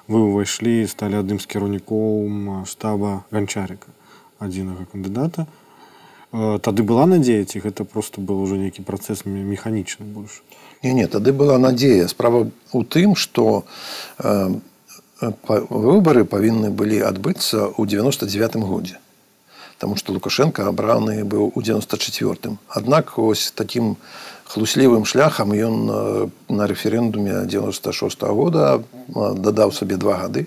вы 0.07 0.19
ўвайшлі 0.23 0.87
сталі 0.87 1.19
адным 1.19 1.43
з 1.43 1.51
кіраўнікоў 1.51 2.63
штаба 2.63 3.27
ганчарыка 3.35 3.91
адзінага 4.39 4.87
кандыдата 4.87 5.47
э, 6.31 6.59
тады 6.63 6.87
была 6.87 7.11
надзея 7.11 7.43
ці 7.43 7.59
гэта 7.59 7.83
просто 7.83 8.23
был 8.23 8.39
уже 8.39 8.55
нейкі 8.55 8.87
працэс 8.87 9.27
механічны 9.27 10.07
больш 10.07 10.39
Не 10.82 10.92
не 10.92 11.06
тады 11.06 11.32
была 11.32 11.58
надзея 11.58 12.08
справа 12.08 12.50
у 12.72 12.84
тым 12.84 13.16
что 13.16 13.64
э, 14.18 14.48
выбары 15.20 16.24
павінны 16.24 16.70
былі 16.70 17.02
адбыцца 17.02 17.74
ў 17.74 17.86
99 17.86 18.56
годзе 18.56 18.98
Таму 19.78 19.94
што 19.94 20.12
Лукашенко 20.12 20.66
абраны 20.66 21.22
быў 21.22 21.52
у 21.54 21.62
94. 21.62 22.58
Аднак 22.66 23.14
ось 23.18 23.52
такім 23.54 23.94
хлуслівым 24.50 25.06
шляхам 25.06 25.54
ён 25.54 25.76
на 26.50 26.66
рэферэндуме 26.66 27.46
96 27.46 28.22
-го 28.22 28.34
года 28.34 28.82
дадаў 29.06 29.72
сабе 29.72 29.96
два 29.96 30.18
гады. 30.18 30.46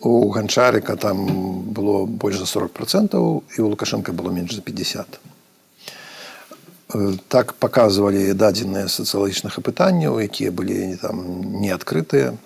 У 0.00 0.30
ганчарыка 0.30 0.96
там 0.96 1.26
было 1.72 2.06
больш 2.06 2.38
за 2.38 2.46
40 2.46 2.72
процентаў 2.72 3.42
і 3.58 3.62
у 3.62 3.68
Лукашенко 3.68 4.12
было 4.12 4.30
менш 4.30 4.54
за 4.54 4.62
50. 4.62 5.18
Так 7.28 7.54
паказвалі 7.58 8.30
дадзеныя 8.38 8.86
сацыялагічных 8.86 9.58
апытанняў, 9.58 10.22
якія 10.22 10.54
былі 10.54 10.94
там 11.02 11.42
неадкрытыя 11.58 12.38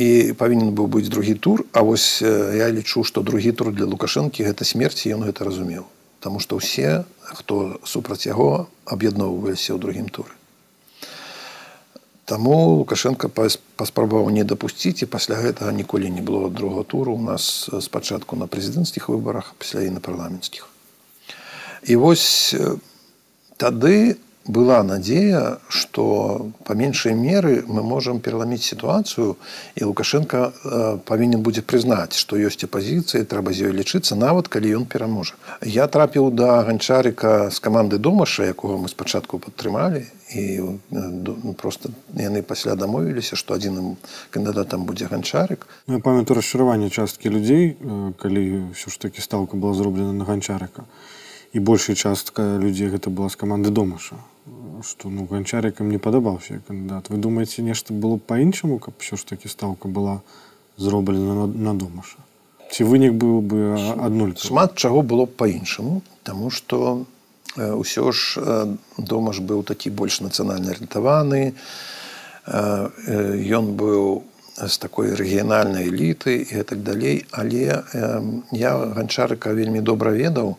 і 0.00 0.32
павінен 0.32 0.72
быў 0.72 0.88
быць 0.88 1.12
другі 1.12 1.34
тур. 1.34 1.66
А 1.72 1.84
вось 1.84 2.22
я 2.22 2.70
лічу 2.72 3.04
што 3.04 3.20
другі 3.20 3.52
тур 3.52 3.74
для 3.76 3.84
лукашэнкі 3.84 4.48
гэта 4.48 4.64
смерці 4.64 5.12
ён 5.12 5.28
гэта 5.28 5.44
разумеў. 5.44 5.84
Таму 6.24 6.40
што 6.40 6.56
ўсе 6.56 7.04
хто 7.36 7.76
супраць 7.84 8.24
яго 8.24 8.66
аб'ядноўваліся 8.88 9.76
ў 9.76 9.78
другім 9.78 10.08
туры 10.08 10.32
Таму 12.28 12.76
лукашенко 12.76 13.28
паспрабаваў 13.32 14.28
не 14.28 14.44
дапусціць 14.44 15.00
і 15.00 15.08
пасля 15.08 15.36
гэтага 15.40 15.72
ніколі 15.72 16.10
не 16.12 16.20
было 16.20 16.50
другого 16.52 16.84
туру 16.84 17.14
у 17.16 17.22
нас 17.24 17.70
спачатку 17.80 18.36
на 18.36 18.44
прэзідэнцкіх 18.44 19.08
выбарах 19.08 19.54
пасля 19.56 19.88
і 19.88 19.94
на 19.96 20.00
парламенцкіх. 20.04 20.68
І 21.88 21.96
вось 21.96 22.52
тады 23.58 24.16
была 24.48 24.82
надзея, 24.82 25.58
што 25.68 26.48
па 26.64 26.72
меншай 26.72 27.12
меры 27.12 27.62
мы 27.68 27.82
можам 27.84 28.20
пераламіць 28.24 28.64
сітуацыю 28.64 29.36
і 29.76 29.84
Лукашенко 29.84 30.38
э, 30.48 30.98
павінен 31.04 31.44
будзе 31.44 31.60
прызнаць, 31.60 32.16
што 32.16 32.40
ёсць 32.40 32.64
апазіцыі, 32.64 33.28
трэба 33.28 33.52
з 33.52 33.68
ёй 33.68 33.76
лічыцца 33.76 34.16
нават 34.16 34.48
калі 34.48 34.72
ён 34.80 34.84
пераможа. 34.88 35.36
Я 35.60 35.84
трапіў 35.86 36.32
да 36.32 36.64
ганчарыка 36.64 37.52
з 37.52 37.60
каманды 37.60 38.00
домаша, 38.00 38.48
якога 38.48 38.80
мы 38.80 38.88
спачатку 38.88 39.36
падтрымалі 39.36 40.08
і 40.32 40.80
ну, 40.88 41.52
просто 41.52 41.92
яны 42.16 42.40
пасля 42.40 42.72
дамовіліся, 42.72 43.36
што 43.36 43.52
адзіным 43.52 44.00
кандыдатам 44.32 44.88
будзе 44.88 45.12
ганчарык. 45.12 45.68
Ну, 45.86 46.00
я 46.00 46.00
памятаю 46.00 46.40
расчараванне 46.40 46.88
часткі 46.88 47.28
людзей, 47.28 47.76
калі 48.16 48.72
ўсё 48.72 48.88
ж 48.88 48.96
такі 48.96 49.20
стаўка 49.20 49.60
была 49.60 49.76
зроблена 49.76 50.16
на 50.16 50.24
ганчарыка 50.24 50.88
і 50.88 51.27
большая 51.54 51.96
частка 51.96 52.58
людзей 52.58 52.88
гэта 52.88 53.10
была 53.10 53.28
з 53.28 53.36
каманды 53.36 53.70
домаша 53.70 54.16
что 54.84 55.08
ну 55.10 55.24
ганчарыкам 55.24 55.90
не 55.90 55.98
падабаўся 55.98 56.60
кандыдат 56.68 57.08
вы 57.08 57.16
думаеце 57.16 57.62
нешта 57.62 57.92
было 57.92 58.16
по-іншаму 58.16 58.78
каб 58.78 58.94
все 58.98 59.16
ж 59.16 59.24
таки 59.24 59.48
стаўка 59.48 59.88
была 59.88 60.20
зроблена 60.76 61.34
на, 61.34 61.46
на 61.46 61.74
домаша 61.74 62.18
ці 62.70 62.84
вынік 62.84 63.14
быў 63.14 63.40
бы 63.40 63.74
аднуль 63.96 64.36
шмат 64.36 64.76
чаго 64.76 65.02
было 65.02 65.26
по-іншаму 65.26 66.02
тому 66.22 66.50
что 66.50 67.06
ўсё 67.56 68.12
ж 68.12 68.38
дома 68.98 69.32
ж 69.32 69.40
быў 69.40 69.64
такі 69.64 69.90
больш 69.90 70.20
нацыянальна 70.20 70.76
арыентаваны 70.76 71.54
ён 72.46 73.72
быў 73.74 74.22
з 74.66 74.78
такой 74.78 75.14
рэгіянальнай 75.14 75.86
эліты 75.88 76.42
і 76.42 76.62
так 76.62 76.82
далей. 76.82 77.26
Але 77.30 77.84
я 78.52 78.70
ганчарыка 78.76 79.52
вельмі 79.52 79.80
добра 79.80 80.10
ведаў 80.10 80.58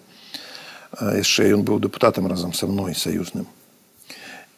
яшчэ 1.02 1.54
ён 1.56 1.64
быў 1.64 1.80
дэпутатам 1.80 2.28
разам 2.28 2.54
са 2.54 2.68
мной 2.68 2.96
саюзным. 2.96 3.48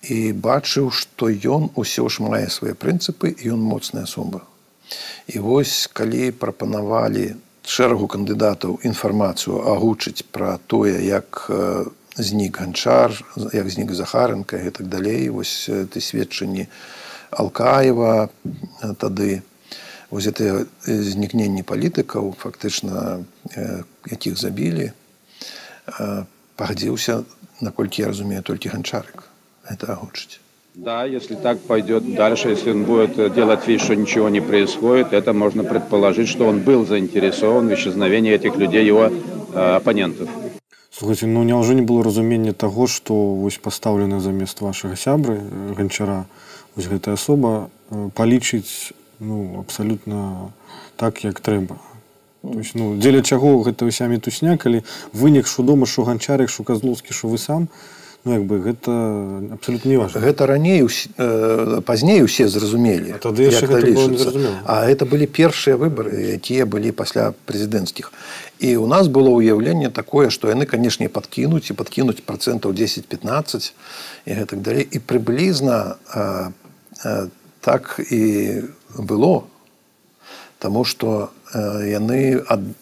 І 0.01 0.33
бачыў 0.33 0.89
што 0.89 1.29
ён 1.29 1.69
усё 1.77 2.09
ж 2.09 2.25
мае 2.25 2.49
свае 2.49 2.73
прынцыпы 2.73 3.37
ён 3.45 3.61
моцная 3.61 4.03
асоба. 4.09 4.41
І 5.27 5.39
вось 5.39 5.87
калі 5.93 6.31
прапанавалі 6.33 7.37
шэрагу 7.63 8.09
кандыдатаў 8.09 8.81
інфармацыю 8.81 9.61
агучыць 9.61 10.25
пра 10.33 10.57
тое 10.67 10.97
як 11.05 11.45
знік 12.17 12.57
ганчар 12.59 13.13
як 13.53 13.69
знік 13.69 13.93
захарынка 13.93 14.57
і 14.57 14.73
так 14.73 14.89
далей 14.89 15.29
вось 15.29 15.69
ты 15.69 16.01
сведчанні 16.01 16.67
алкаева 17.31 18.29
тады. 18.97 19.41
Вось 20.11 20.27
это 20.27 20.67
знікненні 20.83 21.63
палітыкаў 21.63 22.35
фактычна 22.35 23.23
якіх 24.11 24.35
забілі 24.35 24.91
пагадзіўся 26.55 27.23
наколькі 27.61 28.01
я 28.01 28.07
разумею 28.07 28.43
толькі 28.43 28.69
ганчарык 28.69 29.27
это 29.65 29.93
агучыць. 29.93 30.39
Да, 30.73 31.05
если 31.05 31.35
так 31.35 31.59
пойдет 31.59 32.15
дальше, 32.15 32.49
если 32.49 32.71
он 32.71 32.85
будет 32.85 33.33
делать 33.33 33.67
вид, 33.67 33.81
что 33.81 33.95
ничего 33.95 34.29
не 34.29 34.39
происходит, 34.39 35.11
это 35.11 35.33
можно 35.33 35.63
предположить, 35.63 36.29
что 36.29 36.47
он 36.47 36.59
был 36.59 36.85
заинтересован 36.85 37.67
в 37.67 37.73
исчезновении 37.73 38.31
этих 38.31 38.55
людей, 38.55 38.85
его 38.85 39.11
э, 39.53 39.75
оппонентов. 39.75 40.29
Слухайте, 40.93 41.25
ну 41.25 41.43
няўжо 41.43 41.73
не 41.73 41.81
было 41.81 42.03
разумення 42.03 42.53
таго, 42.53 42.87
што 42.87 43.13
вось 43.13 43.57
пастаўлена 43.57 44.19
замест 44.19 44.61
вашага 44.61 44.95
сябры 44.95 45.39
ганчара 45.75 46.25
вось 46.75 46.87
гэтая 46.87 47.15
асоба 47.15 47.69
палічыць 48.15 48.93
ну, 49.19 49.59
абсалютна 49.59 50.51
так, 50.95 51.23
як 51.23 51.39
трэба. 51.39 51.79
То 52.41 52.57
есть, 52.57 52.73
ну, 52.73 52.97
дзеля 52.97 53.21
чаго 53.21 53.61
гэта 53.61 53.85
ўся 53.85 54.09
мітусня, 54.09 54.57
калі 54.57 54.81
вынік 55.13 55.45
шу 55.45 55.61
дома, 55.61 55.85
шу 55.85 56.03
ганчарык, 56.03 56.49
шу 56.49 56.65
казлоўскі, 56.65 57.13
шу 57.13 57.29
вы 57.29 57.37
сам, 57.37 57.69
ну 58.23 58.33
як 58.33 58.45
бы 58.45 58.61
гэта 58.61 58.91
абсолютно 59.53 59.89
не 59.89 59.97
важно 59.97 60.21
гэта 60.21 60.45
раней 60.45 60.85
э, 60.85 61.81
пазней 61.85 62.21
усе 62.21 62.47
зразумелі 62.47 63.17
тады 63.17 63.49
а 64.65 64.85
это 64.85 65.05
былі 65.05 65.25
першыя 65.25 65.73
выборы 65.73 66.37
якія 66.37 66.65
былі 66.65 66.91
пасля 66.91 67.33
прэзідэнцкіх. 67.49 68.13
І 68.61 68.77
у 68.77 68.85
нас 68.85 69.09
было 69.09 69.33
ўяўленне 69.33 69.89
такое 69.89 70.29
што 70.29 70.53
яны 70.53 70.69
канешне 70.69 71.09
падкінуць 71.09 71.73
і 71.73 71.73
падкінуць 71.73 72.21
процентаў 72.21 72.77
10-15 72.77 73.73
і 74.25 74.31
гэтак 74.37 74.61
далей. 74.61 74.85
І 74.85 75.01
прыблізна 75.01 75.97
э, 76.13 76.53
э, 77.05 77.27
так 77.61 77.97
і 77.97 78.61
было. 78.97 79.49
Таму 80.61 80.85
што 80.85 81.33
яны 81.53 82.39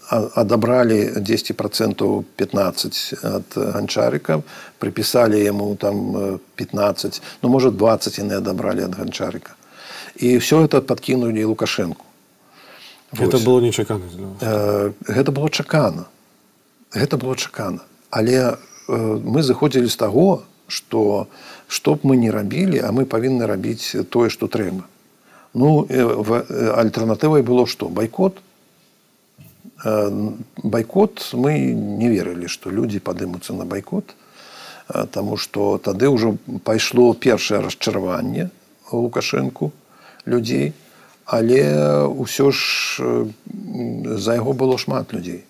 адабралі 0.10 1.22
10 1.22 1.58
процентаў 1.58 2.26
15 2.38 3.14
ад 3.24 3.48
ганчарыка 3.56 4.42
прыпісалі 4.78 5.42
яму 5.42 5.76
там 5.76 6.40
15 6.56 7.22
ну 7.42 7.50
может 7.50 7.78
20 7.78 8.20
яны 8.20 8.38
адабралі 8.38 8.86
ад 8.86 8.96
ганчарыка. 8.96 9.56
І 10.16 10.38
все 10.38 10.66
это 10.66 10.82
подкінулі 10.82 11.44
лукашенко 11.44 12.04
это 13.14 13.40
было 13.40 13.60
нечакана 13.60 14.06
гэта 15.08 15.32
было 15.32 15.50
чакана. 15.50 16.06
Гэта 16.94 17.18
было 17.18 17.36
чакана. 17.36 17.80
Але 18.10 18.58
мы 18.88 19.42
заходзілі 19.44 19.88
з 19.90 19.96
таго 19.96 20.44
что 20.68 21.28
што 21.68 21.96
б 21.96 22.00
мы 22.04 22.18
не 22.18 22.32
рабілі 22.32 22.82
а 22.86 22.92
мы 22.92 23.06
павінны 23.06 23.46
рабіць 23.46 23.98
тое 24.10 24.30
что 24.30 24.48
трэба. 24.48 24.86
Ну 25.54 25.88
альтэрнатывай 25.90 27.42
было 27.42 27.66
что 27.66 27.90
байкот 27.90 28.42
байкот 29.84 31.30
мы 31.34 31.54
не 31.72 32.10
верылі 32.10 32.48
што 32.48 32.70
людзі 32.70 33.00
падымуцца 33.00 33.54
на 33.54 33.66
байкот 33.66 34.16
Таму 35.14 35.38
што 35.38 35.78
тады 35.78 36.10
ўжо 36.10 36.34
пайшло 36.66 37.14
першае 37.14 37.62
расчараванне 37.62 38.50
лукашэнку 38.92 39.72
людзей 40.26 40.74
але 41.30 41.62
ўсё 42.10 42.50
ж 42.50 42.58
за 44.18 44.34
яго 44.34 44.58
было 44.58 44.82
шмат 44.82 45.14
людзей. 45.14 45.46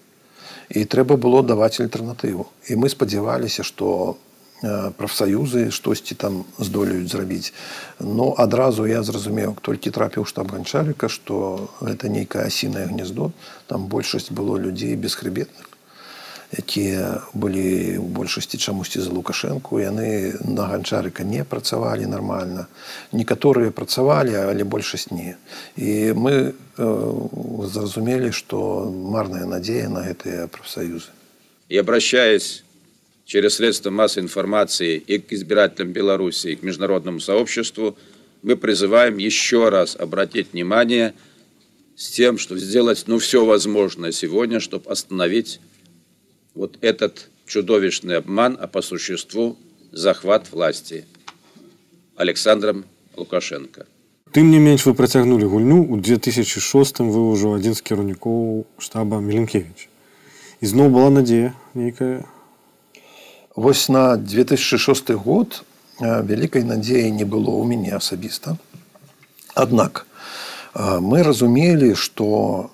І 0.70 0.84
трэба 0.84 1.16
было 1.16 1.40
даваць 1.42 1.80
альтэрнатыву. 1.80 2.52
І 2.68 2.76
мы 2.76 2.92
спадзяваліся 2.92 3.64
што 3.64 4.20
прафсаюзы 4.62 5.72
штосьці 5.72 6.16
там 6.16 6.44
здолеюць 6.58 7.12
зрабіць. 7.12 7.54
Но 8.00 8.34
адразу 8.38 8.86
я 8.86 9.04
зразумеў 9.04 9.56
толькі 9.62 9.94
трапіў 9.96 10.26
штаб 10.26 10.52
ганчарыка 10.52 11.10
што 11.10 11.70
гэта 11.80 12.12
нейкае 12.12 12.48
асінае 12.48 12.88
гнездо 12.92 13.32
там 13.68 13.88
большасць 13.88 14.32
было 14.32 14.58
людзей 14.58 14.96
бесхребетных 14.96 15.70
якія 16.50 17.22
былі 17.38 18.02
ў 18.02 18.08
большасці 18.10 18.58
чамусьці 18.58 19.06
за 19.06 19.14
лукашэнку. 19.14 19.78
Яны 19.78 20.34
на 20.42 20.66
ганчарыка 20.66 21.22
не 21.22 21.46
працавалі 21.46 22.10
нармальна. 22.10 22.66
Некаторыя 23.14 23.70
працавалі 23.70 24.34
але 24.34 24.66
большасць 24.66 25.14
не. 25.14 25.38
І 25.78 26.18
мы 26.18 26.34
э, 26.50 26.86
зразумелі 27.70 28.34
што 28.34 28.90
марная 28.90 29.46
надзея 29.46 29.94
на 29.94 30.02
гэтыя 30.10 30.50
прафсаюзы 30.50 31.14
и 31.70 31.78
обращаясь 31.78 32.64
через 33.29 33.55
средства 33.55 33.91
массовой 33.91 34.25
информации 34.25 34.97
и 34.97 35.19
к 35.19 35.33
избирателям 35.33 35.93
Беларуси, 35.93 36.49
и 36.49 36.57
к 36.57 36.63
международному 36.63 37.21
сообществу, 37.21 37.97
мы 38.43 38.57
призываем 38.57 39.17
еще 39.17 39.71
раз 39.71 39.97
обратить 39.97 40.53
внимание 40.53 41.15
с 41.97 42.11
тем, 42.11 42.39
что 42.39 42.59
сделать 42.59 43.05
ну, 43.07 43.19
все 43.19 43.45
возможное 43.45 44.13
сегодня, 44.13 44.61
чтобы 44.61 44.91
остановить 44.91 45.61
вот 46.55 46.77
этот 46.81 47.31
чудовищный 47.47 48.19
обман, 48.19 48.59
а 48.61 48.67
по 48.67 48.83
существу 48.83 49.57
захват 49.93 50.51
власти 50.51 51.07
Александром 52.17 52.85
Лукашенко. 53.17 53.87
Тым 54.35 54.51
не 54.51 54.59
менш 54.59 54.83
вы 54.83 54.99
працягнулі 54.99 55.47
гульню 55.47 55.77
ў 55.87 56.03
2006 56.03 57.07
вы 57.07 57.21
ўжо 57.31 57.55
адзін 57.55 57.79
з 57.79 57.83
кіраўнікоў 57.87 58.67
штаба 58.83 59.23
Меленкевич. 59.23 59.87
Ізноў 60.59 60.91
была 60.91 61.11
надзея 61.15 61.55
нейкая 61.79 62.27
Вось 63.60 63.90
на 63.90 64.16
2006 64.16 65.10
год 65.12 65.64
вялікай 66.00 66.64
надзеі 66.64 67.12
не 67.12 67.26
было 67.28 67.52
ў 67.60 67.68
мяне 67.68 67.92
асабіста. 67.92 68.56
Аднак 69.52 70.08
мы 71.04 71.28
разумелі, 71.28 71.92
што 72.00 72.72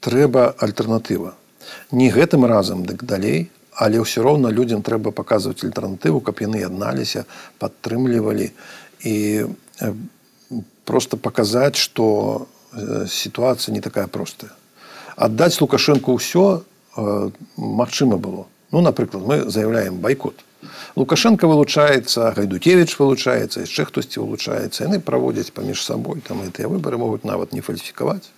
трэба 0.00 0.56
альтэрнатыва. 0.56 1.36
Не 1.92 2.08
гэтым 2.08 2.48
разам 2.48 2.88
дык 2.88 3.04
далей, 3.04 3.52
але 3.76 4.00
ўсё 4.00 4.24
роўна 4.24 4.48
людзям 4.48 4.80
трэба 4.80 5.12
паказваць 5.12 5.60
альтэрнатыву, 5.60 6.24
каб 6.24 6.40
яны 6.40 6.64
адналіся, 6.64 7.28
падтрымлівалі 7.60 8.48
і 9.04 9.44
просто 10.88 11.20
паказаць, 11.20 11.76
што 11.76 12.48
сітуацыя 13.12 13.76
не 13.76 13.84
такая 13.84 14.08
простая. 14.08 14.56
Аддаць 15.20 15.60
лукашэнку 15.60 16.16
ўсё 16.16 16.64
магчыма 17.60 18.16
было 18.16 18.48
Ну, 18.70 18.80
напрыклад, 18.80 19.22
мы 19.22 19.50
заявляем 19.50 19.98
байкот. 19.98 20.34
Лукашенко 20.96 21.46
вылучаецца, 21.46 22.32
гайдукевич 22.34 22.98
вылучаецца, 22.98 23.62
яшчэ 23.62 23.84
хтосьці 23.84 24.20
вылучаецца. 24.20 24.84
яны 24.84 24.98
праводзяць 25.00 25.52
паміж 25.52 25.84
сабой 25.84 26.20
там 26.20 26.42
гэтыя 26.42 26.66
выбары 26.66 26.98
могуць 26.98 27.22
нават 27.22 27.52
не 27.52 27.60
фальсіфікаваць. 27.60 28.32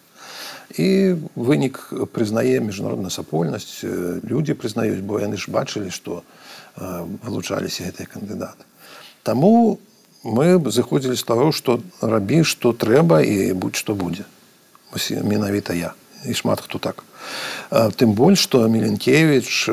І 0.76 1.16
вынік 1.35 1.95
прызнае 2.12 2.61
міжнародная 2.61 3.11
сапольнасць, 3.11 3.81
людзі 4.22 4.53
прызнаюць, 4.53 5.01
бо 5.01 5.20
яны 5.20 5.39
ж 5.39 5.49
бачылі, 5.49 5.89
што 5.89 6.22
вылучаліся 6.76 7.89
гэтыя 7.89 8.07
кандыдаты. 8.11 8.68
Таму 9.22 9.79
мы 10.24 10.59
зыходзілі 10.61 11.16
з 11.16 11.24
таго, 11.24 11.53
што 11.53 11.81
рабі, 12.03 12.45
што 12.45 12.72
трэба 12.72 13.22
і 13.22 13.53
будь-што 13.55 13.95
будзе. 13.95 14.29
менавіта 15.09 15.72
я 15.72 15.95
і 16.24 16.34
шмат 16.34 16.60
хто 16.60 16.78
так. 16.78 17.04
Тым 17.70 18.14
больш 18.16 18.40
што 18.48 18.64
меленкевич 18.68 19.68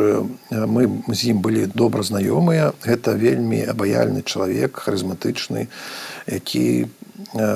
мы 0.52 0.88
з 1.08 1.32
ім 1.32 1.40
былі 1.40 1.72
добра 1.72 2.04
знаёмыя. 2.04 2.74
Гэта 2.84 3.16
вельмі 3.16 3.64
абаяльны 3.64 4.22
чалавек 4.22 4.76
харызматычны 4.84 5.68
які 6.28 6.88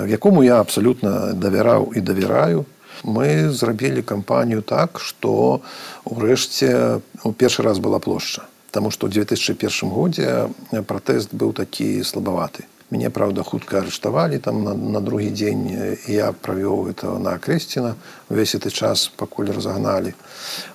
якому 0.07 0.43
я 0.43 0.59
абсалютна 0.59 1.33
давяраў 1.33 1.93
і 1.95 2.01
давяраю. 2.01 2.65
Мы 3.03 3.51
зрабілі 3.51 4.01
кампанію 4.01 4.61
так 4.61 4.99
што 4.99 5.61
урэшце 6.03 6.99
у 7.23 7.31
першы 7.31 7.63
раз 7.63 7.79
была 7.79 7.99
плошча. 7.99 8.43
Таму 8.71 8.91
што 8.91 9.07
ў 9.07 9.23
2001 9.23 9.89
годзе 9.89 10.49
пратэст 10.85 11.33
быў 11.33 11.53
такі 11.53 12.03
слабаваты 12.03 12.67
мяне 12.91 13.09
праўда 13.13 13.43
хутка 13.43 13.79
арыштавалі 13.79 14.39
там 14.39 14.63
на, 14.63 14.73
на 14.73 15.01
другі 15.01 15.29
дзень 15.29 15.69
я 16.07 16.31
правёў 16.33 16.89
это 16.89 17.17
на 17.21 17.37
крэсціна 17.37 17.95
увесь 18.29 18.55
гэты 18.57 18.73
час 18.73 19.11
пакуль 19.15 19.53
разагналі. 19.53 20.13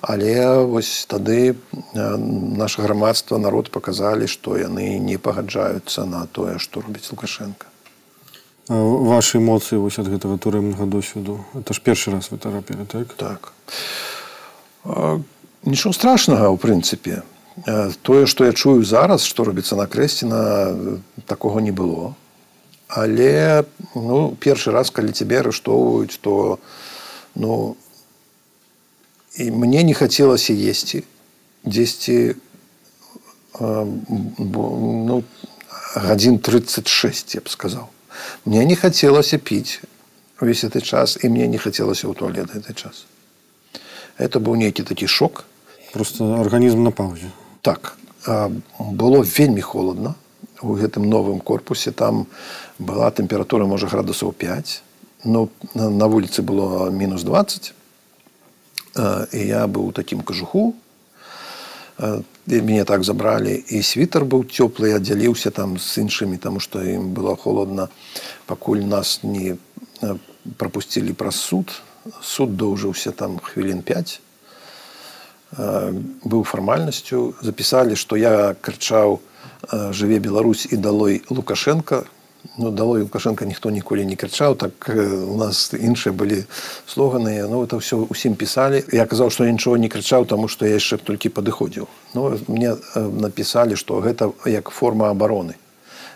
Але 0.01 0.63
вось 0.63 1.05
тады 1.11 1.55
наше 1.93 2.81
грамадства 2.81 3.37
народ 3.37 3.71
паказалі 3.71 4.27
што 4.27 4.57
яны 4.57 4.99
не 4.99 5.17
пагаджаюцца 5.17 6.05
на 6.05 6.25
тое 6.31 6.57
што 6.59 6.81
робіць 6.81 7.11
лукашенко. 7.11 7.67
Ваши 8.67 9.37
эмоцыі 9.37 9.83
вось 9.83 9.99
ад 9.99 10.07
гэтага 10.09 10.39
турэмнага 10.39 10.87
досведу? 10.87 11.45
Это 11.53 11.73
ж 11.75 11.83
першы 11.83 12.11
раз 12.15 12.31
вы 12.31 12.39
тарапілі 12.39 12.87
так? 12.87 13.13
Так. 13.19 13.53
Нічого 15.65 15.93
страшнага 15.93 16.47
ў 16.47 16.57
прынцыпе 16.57 17.21
тое 18.01 18.25
што 18.27 18.45
я 18.45 18.51
чую 18.51 18.83
зараз 18.83 19.23
што 19.23 19.47
робіцца 19.47 19.75
на 19.79 19.87
крэсціна 19.87 20.99
такога 21.25 21.61
не 21.61 21.71
было. 21.71 22.15
Але 22.87 23.63
ну 23.95 24.35
першы 24.35 24.71
раз 24.71 24.91
калі 24.91 25.15
цябе 25.15 25.39
арыштоўваюць 25.39 26.19
то 26.19 26.59
ну 27.35 27.77
і 29.39 29.51
мне 29.51 29.83
не 29.83 29.93
хацелася 29.93 30.51
есці 30.51 31.03
дзесьці 31.63 32.35
ну 33.59 35.23
гадзін 35.95 36.39
36 36.39 37.35
я 37.35 37.41
б 37.41 37.47
сказаў. 37.47 37.87
Мне 38.43 38.65
не 38.65 38.75
хацелася 38.75 39.39
піць 39.39 39.79
увесь 40.43 40.67
гэты 40.67 40.83
час 40.83 41.15
і 41.23 41.31
мне 41.31 41.47
не 41.47 41.57
хацелася 41.57 42.11
ў 42.11 42.19
туалет 42.19 42.51
гэты 42.51 42.75
час. 42.75 43.07
Это 44.19 44.43
быў 44.43 44.59
нейкі 44.59 44.83
такі 44.83 45.07
шок. 45.07 45.47
Просто 45.95 46.35
арганізм 46.43 46.83
на 46.83 46.91
паўзе 46.91 47.31
так 47.65 47.97
было 48.77 49.25
вельмі 49.25 49.61
холодно 49.61 50.15
у 50.61 50.77
гэтым 50.77 51.09
новым 51.09 51.39
корпусе. 51.39 51.91
Там 51.91 52.27
была 52.77 53.09
тэмпература 53.11 53.65
можа 53.65 53.87
градусаў 53.87 54.31
5 54.31 54.81
но 55.25 55.49
на 55.73 56.05
вуліцы 56.05 56.45
было 56.45 56.89
мінус 56.93 57.23
20 57.23 57.73
і 59.33 59.41
я 59.41 59.65
быў 59.67 59.91
таким 59.91 60.21
кажуху. 60.21 60.75
Мяне 62.45 62.83
так 62.85 63.03
забралі. 63.03 63.55
І 63.55 63.81
світер 63.81 64.25
быў 64.25 64.45
цёплы 64.45 64.93
аддзяліўся 64.93 65.49
там 65.49 65.77
з 65.81 66.05
іншымі 66.05 66.37
таму 66.37 66.59
што 66.59 66.83
ім 66.85 67.17
было 67.17 67.35
холодна. 67.35 67.89
Пакуль 68.45 68.85
нас 68.85 69.23
не 69.23 69.57
пропусцілі 70.57 71.17
праз 71.17 71.41
суд. 71.41 71.81
Суд 72.21 72.53
доўжыўся 72.53 73.11
там 73.11 73.39
хвілін 73.41 73.81
5 73.81 74.21
быў 75.57 76.43
фармальнасцю 76.43 77.35
запісалі 77.41 77.95
што 77.95 78.15
я 78.15 78.55
крычаў 78.61 79.19
жыве 79.91 80.19
Беларусь! 80.19 80.67
і 80.71 80.77
далой 80.77 81.23
лукашенко! 81.29 82.05
Ну 82.57 82.71
далой 82.71 83.01
лукашенко 83.01 83.45
ніхто 83.45 83.69
ніколі 83.69 84.05
не 84.05 84.15
крычаў 84.15 84.55
так 84.55 84.89
у 84.95 85.37
нас 85.37 85.73
іншыя 85.73 86.13
былі 86.13 86.45
слоганыя 86.87 87.47
ну 87.47 87.63
это 87.65 87.81
ўсё 87.81 88.05
усім 88.09 88.35
пісалі 88.35 88.83
я 88.93 89.05
казаў 89.05 89.33
што 89.33 89.49
нічого 89.49 89.77
не 89.77 89.89
крычаў 89.89 90.25
таму 90.25 90.47
што 90.47 90.65
я 90.65 90.77
яшчэ 90.77 91.01
толькі 91.01 91.33
падыходзіў 91.33 91.87
ну 92.13 92.37
мне 92.47 92.77
напісалі 92.95 93.75
што 93.75 93.99
гэта 93.99 94.31
як 94.45 94.69
форма 94.69 95.09
абароны 95.09 95.55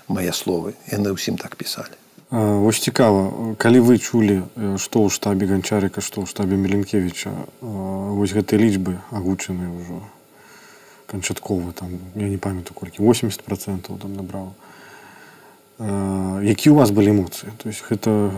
мае 0.10 0.34
словы. 0.34 0.74
Яны 0.90 1.14
ўсім 1.14 1.38
так 1.38 1.56
пісалі 1.56 1.99
Вось 2.30 2.80
цікава, 2.80 3.56
калі 3.58 3.80
вы 3.82 3.98
чулі, 3.98 4.46
што 4.78 5.02
ў 5.02 5.10
штабе 5.10 5.50
ганчарыка, 5.50 5.98
што 5.98 6.22
ў 6.22 6.30
штабе 6.30 6.62
Меленкевіча, 6.62 7.34
вось 7.62 8.38
гэтыя 8.38 8.62
лічбы 8.62 9.02
агучаныя 9.10 9.66
ўжо 9.74 10.06
канчаткова 11.10 11.74
там 11.74 11.98
я 12.14 12.30
не 12.30 12.38
памятаю 12.38 12.78
колькі 12.78 13.02
80 13.02 13.42
процентаў 13.42 13.98
там 13.98 14.14
набраў. 14.14 14.54
Які 16.46 16.70
ў 16.70 16.76
вас 16.78 16.92
былі 16.92 17.18
эмоцыі? 17.18 17.50
То 17.58 17.74
есть 17.74 17.82
гэта, 17.82 18.30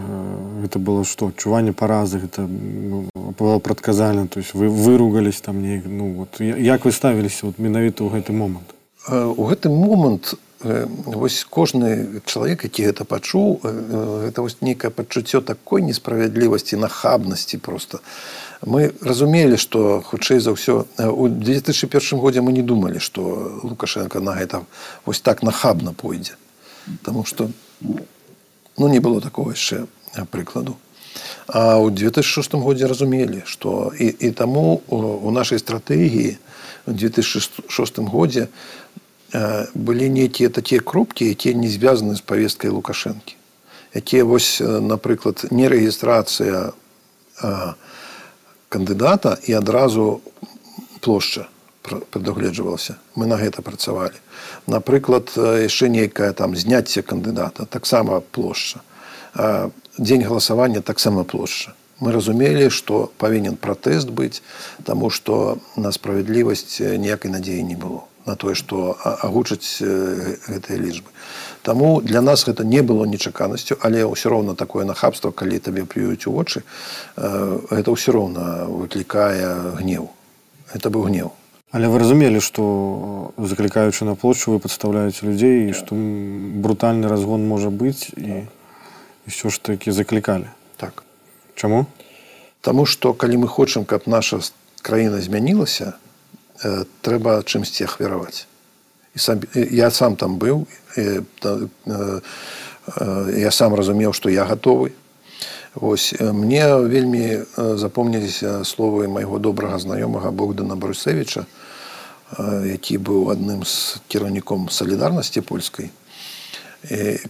гэта 0.63 0.79
было 0.79 1.03
што 1.03 1.33
адчуванне 1.33 1.73
паразы 1.73 2.21
гэта 2.23 2.47
ну, 2.47 3.09
было 3.11 3.59
прадказальна, 3.59 4.27
то 4.27 4.39
есть 4.39 4.53
вы 4.53 4.69
выругались 4.69 5.41
там 5.41 5.59
неяк 5.59 5.83
ну, 5.83 6.13
вот, 6.13 6.39
як 6.39 6.85
вы 6.85 6.91
ставіліся 6.95 7.51
вот, 7.51 7.59
менавіта 7.59 8.07
ў 8.07 8.13
гэты 8.13 8.31
момант. 8.31 8.71
У 9.11 9.43
гэты 9.51 9.67
момант 9.67 10.37
вось 10.63 11.43
кожны 11.49 12.21
чалавек 12.25 12.63
які 12.63 12.91
гэта 12.91 13.05
пачуў 13.05 13.61
гэта 13.63 14.41
вось 14.41 14.61
нейкае 14.61 14.91
пачуццё 14.91 15.41
такой 15.41 15.81
несправядлівасці 15.81 16.77
нахабнасці 16.77 17.57
просто 17.57 17.99
мы 18.61 18.93
разумелі 19.01 19.57
што 19.57 20.01
хутчэй 20.05 20.39
за 20.39 20.53
ўсё 20.53 20.85
у 21.01 21.27
2001 21.27 22.19
годзе 22.19 22.41
мы 22.45 22.53
не 22.53 22.61
думалі 22.61 23.01
што 23.01 23.57
лукашенко 23.63 24.21
на 24.21 24.37
гэта 24.37 24.65
вось 25.05 25.21
так 25.21 25.41
нахабна 25.41 25.93
пойдзе. 25.93 26.37
Таму 27.03 27.25
что 27.25 27.49
ну 28.77 28.87
не 28.87 28.99
было 28.99 29.21
такого 29.21 29.51
яшчэ 29.51 29.87
прыкладу. 30.29 30.77
А 31.47 31.81
ў 31.81 31.89
2006 31.89 32.53
годзе 32.61 32.85
разумелі 32.85 33.41
што 33.45 33.91
і, 33.97 34.13
і 34.13 34.31
таму 34.31 34.81
у 34.87 35.31
нашай 35.31 35.57
стратэгіі 35.57 36.37
у 36.85 36.91
2006 36.93 37.97
годзе 37.99 38.47
былі 39.33 40.09
нейкія 40.09 40.49
такія 40.49 40.81
кропкі 40.81 41.29
якія 41.29 41.55
не 41.55 41.69
звязаны 41.71 42.15
з 42.15 42.21
павесткай 42.21 42.69
лукашэнкі 42.69 43.35
якія 43.95 44.25
вось 44.25 44.59
напрыклад 44.59 45.47
не 45.51 45.69
рэгістрацыя 45.71 46.75
кандыдата 48.69 49.37
і 49.47 49.53
адразу 49.53 50.21
плошча 50.99 51.47
прадугледжвалася 51.81 52.99
мы 53.15 53.25
на 53.25 53.39
гэта 53.39 53.63
працавалі 53.63 54.19
напрыклад 54.67 55.31
яшчэ 55.37 55.87
нейкая 55.87 56.33
там 56.33 56.55
зняцце 56.55 57.01
кандыдата 57.01 57.65
таксама 57.65 58.19
плошча 58.19 58.83
дзень 59.97 60.27
галасавання 60.27 60.81
таксама 60.81 61.23
плошча 61.23 61.73
мы 62.03 62.11
разумелі 62.11 62.69
што 62.69 63.09
павінен 63.17 63.55
пратэст 63.55 64.11
быць 64.11 64.43
таму 64.83 65.09
што 65.09 65.57
на 65.75 65.91
справядлівасць 65.91 66.79
ніякай 66.83 67.31
надзеі 67.31 67.63
не 67.63 67.79
было 67.79 68.10
на 68.31 68.35
тое 68.39 68.55
што 68.55 68.95
агучаць 69.03 69.83
гэтыя 69.83 70.79
лічбы 70.79 71.11
Таму 71.61 72.01
для 72.01 72.21
нас 72.25 72.47
гэта 72.47 72.63
не 72.65 72.81
было 72.81 73.05
нечаканасцю 73.05 73.77
але 73.81 74.07
ўсё 74.07 74.33
роўна 74.33 74.55
такое 74.55 74.87
нахабства 74.87 75.35
калі 75.35 75.59
табе 75.59 75.85
плююць 75.85 76.25
у 76.31 76.33
вочы 76.39 76.63
гэта 77.19 77.93
ўсё 77.93 78.15
роўна 78.15 78.65
выклікае 78.71 79.77
гнеў 79.83 80.09
это 80.73 80.89
быў 80.89 81.11
гнеў 81.11 81.35
Але 81.71 81.87
вы 81.87 82.03
разумелі, 82.03 82.43
што 82.43 83.31
заклікаючы 83.39 84.03
на 84.03 84.15
плошчу 84.19 84.51
вы 84.51 84.59
падстаўляеце 84.59 85.23
людзей 85.23 85.71
і 85.71 85.75
што 85.77 85.95
брутальны 85.95 87.07
разгон 87.07 87.47
можа 87.47 87.71
быць 87.71 88.11
і 88.11 88.43
ўсё 89.31 89.47
ж 89.47 89.55
такі 89.63 89.95
заклікалі. 89.95 90.51
Так. 90.75 91.07
Чаму? 91.55 91.87
Таму 92.59 92.83
што 92.83 93.15
калі 93.15 93.45
мы 93.45 93.47
хочам, 93.47 93.87
каб 93.87 94.03
наша 94.03 94.43
краіна 94.83 95.23
змянілася, 95.23 95.95
э, 95.95 96.10
трэба 97.02 97.42
чымсьці 97.44 97.84
ахвяраваць. 97.84 98.46
І 99.14 99.18
сам, 99.18 99.40
я 99.54 99.90
сам 99.90 100.16
там 100.16 100.38
быў, 100.38 100.66
і, 100.96 101.00
э, 101.00 101.22
э, 101.44 102.20
я 103.40 103.50
сам 103.50 103.74
разумеў, 103.74 104.12
што 104.12 104.28
я 104.28 104.44
гатовы. 104.44 104.92
Вось, 105.74 106.14
мне 106.20 106.64
вельмі 106.88 107.44
запомніліся 107.56 108.64
словы 108.64 109.08
майго 109.08 109.38
добрага 109.38 109.76
знаёмага 109.78 110.30
Богдана 110.30 110.76
Брусевіча, 110.76 111.44
які 112.64 112.98
быў 112.98 113.30
адным 113.30 113.64
з 113.64 114.00
кіраўніком 114.08 114.68
салідарнасці 114.70 115.40
польскай 115.40 115.90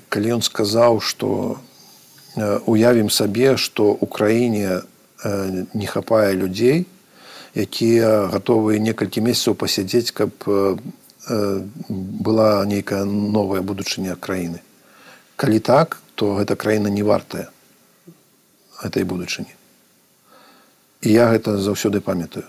калі 0.09 0.37
ён 0.37 0.43
сказаў 0.43 1.01
што 1.01 1.59
уявім 2.66 3.09
сабе 3.11 3.57
што 3.57 3.97
ў 3.97 4.05
краіне 4.11 4.82
не 5.72 5.87
хапае 5.87 6.37
людзей 6.37 6.84
якія 7.56 8.28
гатовыя 8.32 8.80
некалькі 8.80 9.22
месяцаў 9.22 9.56
пасядзець 9.56 10.12
каб 10.12 10.32
была 11.28 12.66
нейкая 12.66 13.06
новая 13.06 13.62
будучыня 13.62 14.16
краіны. 14.16 14.62
Калі 15.36 15.60
так 15.60 16.02
то 16.16 16.36
гэта 16.36 16.56
краіна 16.56 16.89
не 16.89 17.04
вартая 17.04 17.49
этой 18.82 19.04
будучыні. 19.04 19.54
І 21.02 21.12
я 21.12 21.30
гэта 21.30 21.58
заўсёды 21.58 22.02
памятаю. 22.02 22.45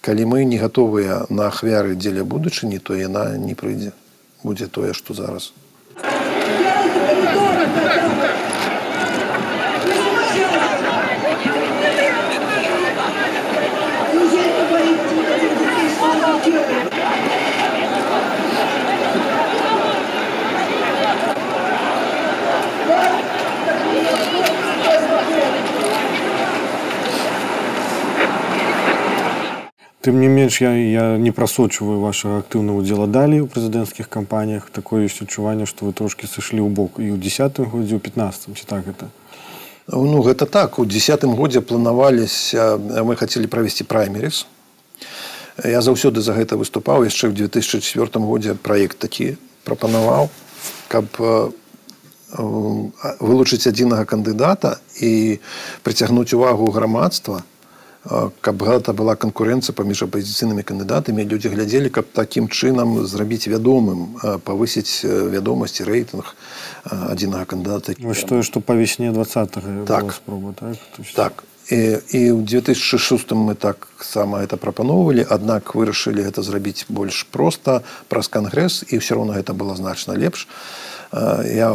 Калі 0.00 0.24
мы 0.24 0.44
не 0.44 0.58
гатовыя 0.58 1.24
на 1.30 1.48
ахвяры 1.48 1.96
дзеля 1.96 2.24
будучыні 2.24 2.78
то 2.78 2.94
яна 2.94 3.36
не 3.36 3.54
прыйдзе. 3.54 3.92
Будзе 4.42 4.66
тое 4.68 4.92
што 4.92 5.14
зараз 5.14 5.52
Тым 30.04 30.20
не 30.20 30.28
менш 30.28 30.60
я, 30.60 30.76
я 30.76 31.16
не 31.16 31.32
прасочваю 31.32 31.98
вашага 32.00 32.44
актыўнага 32.44 32.84
удзела 32.84 33.06
далей 33.08 33.40
у 33.40 33.48
прэзідэнцкіх 33.48 34.12
кампаніях 34.12 34.68
такое 34.68 35.08
ёсць 35.08 35.24
адчуванне 35.24 35.64
што 35.64 35.88
вы 35.88 35.96
трошки 35.96 36.28
сышлі 36.28 36.60
ў 36.60 36.68
бок 36.68 37.00
і 37.00 37.08
ў 37.08 37.16
десятым 37.16 37.72
годзе 37.72 37.96
ў 37.96 38.04
15 38.04 38.52
ці 38.52 38.66
так 38.68 38.84
гэта 38.84 39.08
ну 39.88 40.22
гэта 40.22 40.46
так. 40.46 40.78
У 40.78 40.84
десятым 40.84 41.34
годзе 41.34 41.60
планаваліся 41.60 42.76
мы 43.04 43.16
хацелі 43.16 43.46
правесці 43.46 43.84
праймерис. 43.84 44.46
Я 45.62 45.80
заўсёды 45.80 46.20
за 46.20 46.32
гэта 46.32 46.56
выступаў. 46.56 47.04
Яшчэ 47.04 47.28
ў 47.28 47.48
2004 47.48 48.20
годзе 48.24 48.54
праект 48.54 48.98
такі 48.98 49.36
прапанаваў 49.64 50.30
каб 50.88 51.08
вылучыць 52.34 53.66
адзінага 53.70 54.04
кандыдата 54.04 54.80
і 54.98 55.38
прыцягнуць 55.86 56.34
увагу 56.34 56.66
грамадства 56.74 57.44
каб 58.04 58.62
гэта 58.62 58.92
была 58.92 59.16
канкурэнцыя 59.16 59.72
паміж 59.72 60.04
апазіцыйнымі 60.04 60.60
кандыдатамі 60.60 61.24
людзі 61.24 61.48
глядзелі 61.56 61.88
каб 61.88 62.12
такім 62.12 62.52
чынам 62.52 63.00
зрабіць 63.08 63.48
вядомым 63.48 64.20
павысіць 64.44 65.08
вядомасці 65.08 65.88
рэйтынг 65.88 66.36
адзінага 66.84 67.48
кандыдата. 67.48 67.96
Тое 67.96 68.44
што 68.44 68.60
па 68.60 68.76
весне 68.76 69.12
два 69.12 69.24
так. 69.24 70.12
спроба 70.12 70.52
так, 70.52 70.76
так. 71.16 71.44
І, 71.72 71.96
і 72.12 72.20
ў 72.36 72.44
2006 72.44 73.32
мы 73.32 73.54
так 73.56 73.88
сама 74.00 74.44
это 74.44 74.60
прапаноўвалі 74.60 75.24
аднак 75.24 75.72
вырашылі 75.72 76.28
гэта 76.28 76.44
зрабіць 76.44 76.84
больш 76.92 77.24
проста 77.32 77.80
праз 78.12 78.28
кангрэс 78.28 78.84
і 78.92 79.00
ўсё 79.00 79.16
роўна 79.16 79.40
гэта 79.40 79.56
было 79.56 79.72
значна 79.72 80.12
лепш. 80.12 80.44
Я 81.48 81.72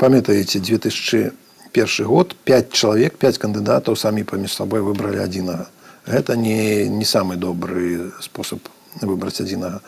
памятаеце 0.00 0.64
2000 0.64 1.45
першы 1.76 2.04
год 2.04 2.34
5 2.44 2.72
чалавек 2.72 3.18
5 3.20 3.38
кандыдатаў 3.38 3.96
самі 4.00 4.24
паміж 4.24 4.56
сабой 4.56 4.80
выбралі 4.80 5.20
адзінага 5.20 5.68
гэта 6.08 6.36
не 6.40 6.88
не 6.88 7.04
самы 7.04 7.36
добры 7.36 8.12
спосаб 8.24 8.64
выбраць 9.04 9.44
адзінага 9.44 9.80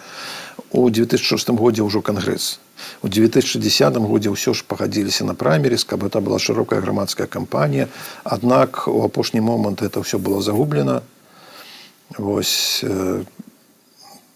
у 0.70 0.90
2006 0.90 1.48
годзе 1.56 1.86
ўжо 1.86 2.02
кангрэс 2.04 2.60
у 3.00 3.08
2010 3.08 3.96
годзе 4.04 4.28
ўсё 4.28 4.52
ж 4.52 4.68
пагадзіліся 4.68 5.24
на 5.24 5.34
праймерис 5.34 5.88
каб 5.88 6.04
это 6.04 6.20
была 6.20 6.36
шырокая 6.38 6.84
грамадская 6.84 7.26
кампанія 7.26 7.88
аднак 8.24 8.84
у 8.84 9.00
апошні 9.08 9.40
момант 9.40 9.80
это 9.80 10.04
ўсё 10.04 10.20
было 10.20 10.42
загублена 10.44 11.00
восьось 12.18 12.84
э, 12.84 13.24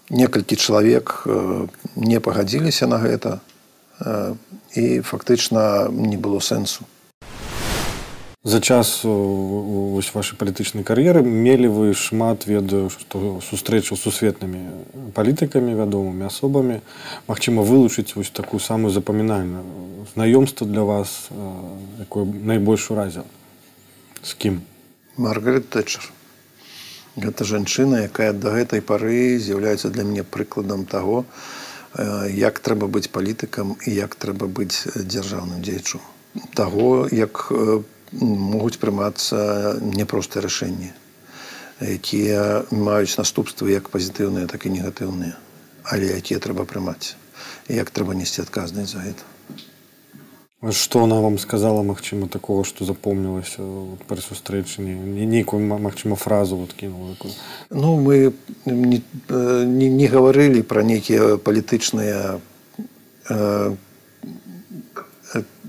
некалькі 0.08 0.56
чалавек 0.56 1.28
э, 1.28 1.68
не 1.96 2.16
пагадзіліся 2.16 2.88
на 2.88 2.96
гэта 2.96 3.44
э, 4.00 4.34
і 4.72 5.04
фактычна 5.04 5.92
не 5.92 6.16
было 6.16 6.40
сэнсу 6.40 6.88
за 8.44 8.60
час 8.60 9.00
вось 9.04 10.10
вашай 10.14 10.38
палітычнай 10.38 10.82
кар'еры 10.82 11.22
мелі 11.22 11.68
вы 11.70 11.94
шмат 11.94 12.46
ведаю 12.46 12.90
што 12.90 13.38
сустрэчу 13.38 13.94
сусветнымі 13.94 15.12
палітыкамі 15.14 15.78
вядомымі 15.78 16.26
асобамі. 16.26 16.80
Мачыма 17.28 17.62
вылучыць 17.62 18.16
вось 18.16 18.30
такую 18.34 18.58
самую 18.58 18.90
запамінальную. 18.90 19.62
Знаёмства 20.14 20.66
для 20.66 20.82
вас 20.82 21.30
якое 22.00 22.24
найбольш 22.24 22.90
уразіла. 22.90 23.30
З 24.22 24.34
кім? 24.34 24.60
Маргарет 25.16 25.70
тэчер 25.70 26.10
гэта 27.16 27.44
жанчына 27.44 28.08
якая 28.08 28.32
да 28.32 28.50
гэтай 28.56 28.80
пары 28.80 29.38
з'яўляецца 29.38 29.92
для 29.92 30.02
мяне 30.02 30.24
прыкладам 30.24 30.84
таго 30.88 31.24
як 32.32 32.58
трэба 32.58 32.88
быць 32.88 33.12
палітыкам 33.12 33.76
і 33.86 33.90
як 33.92 34.16
трэба 34.16 34.48
быць 34.48 34.88
дзяржаўным 34.96 35.60
дзеячу 35.60 36.00
таго 36.56 37.06
як 37.12 37.52
могуць 38.20 38.78
прымацца 38.78 39.78
няпростыя 39.80 40.44
рашэнні 40.44 40.92
якія 41.82 42.64
маюць 42.70 43.18
наступствы 43.18 43.72
як 43.72 43.90
пазітыўныя 43.90 44.46
так 44.46 44.66
і 44.66 44.70
негатыўныя. 44.70 45.34
Але 45.82 46.14
якія 46.14 46.38
трэба 46.38 46.64
прымаць 46.64 47.18
як 47.68 47.90
трэба 47.90 48.14
несці 48.14 48.42
адказнасць 48.42 48.94
за 48.94 49.02
гэта. 49.02 49.22
Что 50.70 51.02
она 51.02 51.18
вам 51.20 51.38
сказала 51.38 51.82
магчыма 51.82 52.28
такого 52.28 52.64
что 52.64 52.84
запомнілася 52.84 53.62
пры 54.06 54.20
сустрэчы? 54.22 54.82
Нейкую 54.82 55.66
магчыма 55.66 56.14
фразу 56.14 56.56
вот 56.56 56.72
кинула 56.72 57.16
ну 57.70 57.98
мы 57.98 58.32
не, 58.64 59.02
не, 59.18 59.88
не 59.90 60.06
гаварылі 60.06 60.62
пра 60.62 60.82
нейкія 60.82 61.36
палітычныя 61.36 62.38
э, 63.28 63.74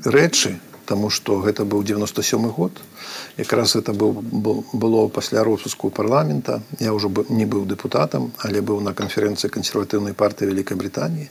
рэчы 0.06 0.60
Таму 0.86 1.10
што 1.10 1.40
гэта 1.40 1.64
быў 1.64 1.84
97 1.84 2.50
год. 2.52 2.82
Якраз 3.38 3.76
гэта 3.76 3.94
быў, 3.94 4.24
было 4.74 5.08
пасля 5.08 5.44
роспуску 5.44 5.90
парламента. 5.90 6.62
Я 6.80 6.94
ўжо 6.94 7.12
не 7.30 7.46
быў 7.46 7.66
дэпутатам, 7.66 8.32
але 8.40 8.62
быў 8.62 8.82
на 8.82 8.94
канферэнцыі 8.94 9.50
кансерватыўнай 9.50 10.14
партыі 10.14 10.52
Вялікай 10.52 10.78
Брытаніі. 10.78 11.30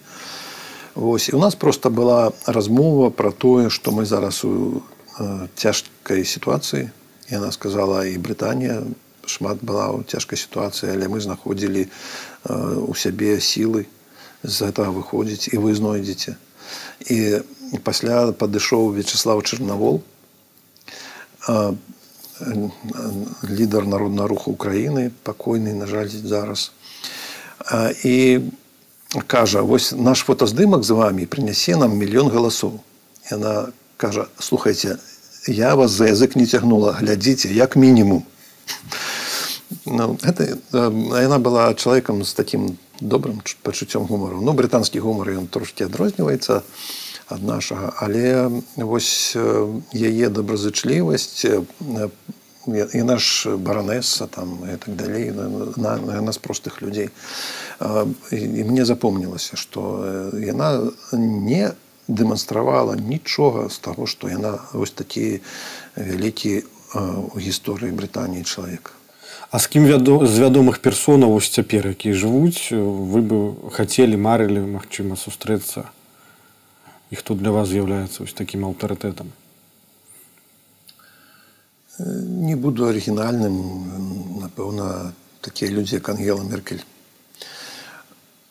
Вось. 0.94 1.28
І 1.28 1.36
у 1.36 1.38
нас 1.38 1.54
проста 1.54 1.90
была 1.90 2.32
размова 2.46 3.10
пра 3.10 3.32
тое, 3.32 3.68
што 3.70 3.92
мы 3.92 4.04
зараз 4.04 4.44
у 4.44 4.82
э, 5.18 5.48
цяжкай 5.56 6.24
сітуацыі. 6.24 6.90
Яна 7.30 7.52
сказала 7.52 8.04
і 8.04 8.18
Брытанія 8.18 8.84
шмат 9.26 9.62
была 9.62 9.90
ў 9.94 10.04
цяжкай 10.06 10.38
сітуацыі 10.38 10.90
але 10.90 11.06
мы 11.06 11.22
знаходзілі 11.22 11.86
у 12.88 12.94
сябе 12.94 13.38
сілы 13.38 13.86
з 14.42 14.54
гэтага 14.66 14.90
выходзіць 14.90 15.54
і 15.54 15.62
вы 15.62 15.74
знойдзеце 15.78 16.34
і 17.06 17.42
пасля 17.78 18.32
падышоў 18.32 18.92
вячеслав 18.92 19.42
чарнавол 19.42 20.02
лідар 23.42 23.86
народнага 23.86 24.28
руху 24.28 24.50
Украіны 24.50 25.10
пакойны 25.22 25.74
на 25.74 25.86
жаль 25.86 26.08
зараз. 26.08 26.72
І 28.04 28.40
кажа 29.26 29.62
вось 29.62 29.92
наш 29.92 30.24
фотаздымак 30.24 30.82
з 30.84 30.90
вами 30.90 31.26
прынясе 31.26 31.76
нам 31.76 31.96
мільён 31.96 32.32
галасоў 32.32 32.80
яна 33.30 33.72
кажа 33.96 34.26
слухайте 34.38 34.98
я 35.46 35.76
вас 35.76 35.90
за 35.90 36.08
язык 36.08 36.34
не 36.34 36.46
цягнула 36.46 36.92
глядзіце 36.92 37.52
як 37.52 37.76
мінімум 37.76 38.24
ну, 39.84 40.18
это 40.22 40.58
яна 40.72 41.38
была 41.38 41.74
чалавекам 41.74 42.24
з 42.24 42.32
таким 42.34 42.78
добрым 43.00 43.42
пачуццём 43.62 44.06
гумару. 44.06 44.40
Ну 44.40 44.52
брытанскі 44.52 45.00
гумар 45.00 45.28
ён 45.36 45.46
трошки 45.46 45.84
адрозніваецца 45.84 46.62
ад 47.28 47.42
нашага. 47.42 47.92
Але 47.96 48.50
вось 48.76 49.36
яе 49.92 50.28
добразычлівасць 50.28 51.44
і 52.66 53.02
наш 53.02 53.46
баранесса 53.46 54.26
там 54.26 54.58
і 54.74 54.76
так 54.76 54.94
далей 54.94 55.30
на, 55.76 55.96
на 55.96 56.20
нас 56.20 56.38
простых 56.38 56.82
людзей. 56.82 57.10
І 58.30 58.64
мне 58.64 58.84
запомнілася 58.84 59.56
что 59.56 60.04
яна 60.32 60.90
не 61.12 61.72
дэманстравала 62.08 62.94
нічога 62.96 63.68
з 63.68 63.78
таго 63.78 64.06
што 64.06 64.28
яна 64.28 64.58
вось 64.72 64.90
такі 64.90 65.40
вялікі 65.96 66.64
у 67.34 67.38
гісторыі 67.38 67.90
брытаніі 67.90 68.44
чалавек. 68.44 68.94
А 69.50 69.58
з 69.58 69.66
кім 69.66 69.86
вядо 69.86 70.26
з 70.26 70.38
вядомых 70.38 70.78
персонаў 70.78 71.34
вось 71.34 71.50
цяпер 71.50 71.88
якія 71.90 72.14
жывуць 72.14 72.70
вы 72.70 73.20
бы 73.26 73.38
хацелі 73.74 74.16
марылі 74.16 74.62
магчыма 74.64 75.16
сустрэцца 75.16 75.90
і 77.12 77.20
хто 77.20 77.36
для 77.36 77.52
вас 77.52 77.68
з'яўляецца 77.68 78.24
вось 78.24 78.32
такім 78.32 78.64
аўтарытэтам 78.72 79.30
не 81.98 82.56
буду 82.56 82.88
арыгінальным 82.88 84.40
напэўна 84.40 85.12
такія 85.40 85.70
людзі 85.70 86.00
як 86.00 86.08
ангела 86.08 86.42
меркель. 86.42 86.80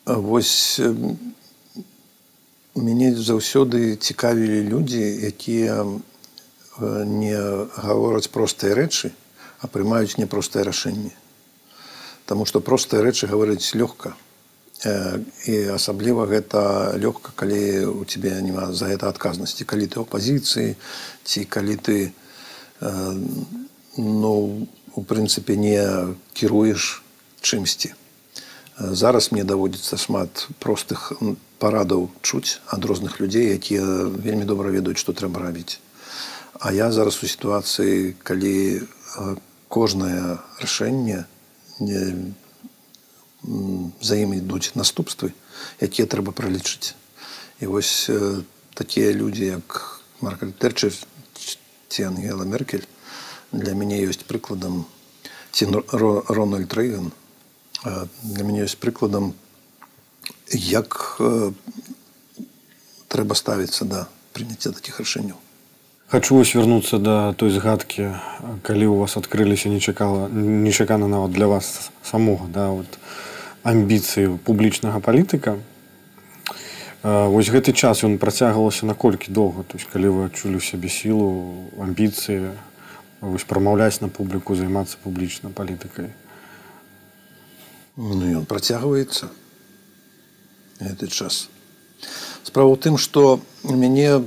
Вось 0.06 0.80
мяне 2.74 3.12
заўсёды 3.18 3.96
цікавілі 3.96 4.62
людзі 4.70 5.02
якія 5.26 5.84
не 6.78 7.36
гавораць 7.76 8.30
простыя 8.30 8.78
рэчы 8.78 9.12
а 9.60 9.66
прымаюць 9.66 10.18
непростае 10.18 10.64
рашэнне. 10.64 11.12
Таму 12.26 12.46
што 12.46 12.60
простыя 12.60 13.02
рэчы 13.02 13.26
гаворыць 13.26 13.74
лёгка 13.74 14.14
і 14.84 15.54
асабліва 15.74 16.26
гэта 16.26 16.94
лёгка 16.98 17.30
калі 17.36 17.86
у 17.86 18.04
цябе 18.04 18.34
няма 18.42 18.72
за 18.74 18.90
гэта 18.90 19.08
адказнасці. 19.08 19.64
Калі 19.64 19.86
ты 19.86 20.02
апазіцыі 20.02 20.74
ці 21.24 21.40
калі 21.46 21.76
ты 21.78 21.96
ну 23.96 24.66
у 24.94 25.00
прынцыпе 25.06 25.56
не 25.56 25.78
кіруеш 26.34 27.02
чымсьці. 27.40 27.94
Зараз 28.78 29.30
мне 29.30 29.44
даводзіцца 29.44 29.96
шмат 29.96 30.48
простых 30.58 31.12
парадаў 31.62 32.10
чуць 32.22 32.58
ад 32.66 32.82
розных 32.84 33.20
людзей 33.22 33.54
якія 33.54 33.86
вельмі 34.18 34.44
добра 34.44 34.74
ведаюць 34.74 34.98
што 34.98 35.14
трэба 35.14 35.46
рабіць. 35.46 35.78
А 36.58 36.72
я 36.74 36.90
зараз 36.90 37.22
у 37.22 37.30
сітуацыі 37.30 38.18
калі 38.26 38.82
кожнае 39.68 40.42
рашэнне 40.58 41.24
не 41.78 42.34
за 43.42 44.16
ім 44.16 44.34
ідуць 44.38 44.74
наступствы 44.78 45.32
якія 45.82 46.06
трэба 46.06 46.30
пралічыць 46.30 46.94
і 47.60 47.66
вось 47.66 48.10
такія 48.74 49.12
людзі 49.12 49.58
як 49.58 50.02
марка 50.20 50.46
тэрчы 50.46 50.92
ці 51.88 52.02
ангела 52.06 52.44
меркель 52.46 52.86
для 53.52 53.74
мяне 53.74 53.98
ёсць 54.06 54.22
прыкладам 54.22 54.86
ці 55.50 55.66
рональд 55.92 56.72
рэйган 56.72 57.10
для 58.22 58.44
мяне 58.46 58.62
ёсць 58.64 58.78
прыкладам 58.78 59.34
як 60.54 61.18
трэба 63.10 63.34
ставіцца 63.34 63.84
да 63.84 64.06
прыняцця 64.32 64.70
такіх 64.70 65.02
рашэнняў 65.02 65.36
хочу 66.12 66.38
вось 66.38 66.54
вярнуцца 66.54 67.02
да 67.02 67.32
той 67.34 67.50
згадкі 67.50 68.08
калі 68.62 68.86
у 68.94 68.96
вас 69.02 69.18
адкрыліся 69.18 69.68
нечакала 69.68 70.28
нечакана 70.30 71.08
нават 71.08 71.32
для 71.32 71.50
вас 71.50 71.90
самога 72.06 72.46
да 72.48 72.70
вот 72.70 72.98
амбіцыі 73.62 74.38
публічнага 74.42 74.98
палітыка. 75.00 75.58
Вось 77.02 77.50
гэты 77.50 77.74
час 77.74 78.02
ён 78.06 78.18
працягвалася 78.18 78.86
наколькі 78.86 79.34
доўга? 79.34 79.62
То 79.66 79.78
есть 79.78 79.90
калі 79.90 80.08
вы 80.14 80.20
адчулі 80.30 80.62
сябе 80.62 80.90
сілу 80.90 81.70
амбіцыі 81.78 82.54
вось 83.22 83.46
прамаўляць 83.46 84.02
на 84.02 84.08
публіку 84.08 84.54
займацца 84.54 84.98
публічна 85.02 85.50
палітыкай? 85.50 86.10
Ну, 87.96 88.22
ён 88.38 88.46
працягваецца 88.46 89.30
гэты 90.82 91.06
час. 91.06 91.50
Справа 92.42 92.74
ў 92.74 92.78
тым 92.82 92.98
што 92.98 93.42
мяне 93.62 94.22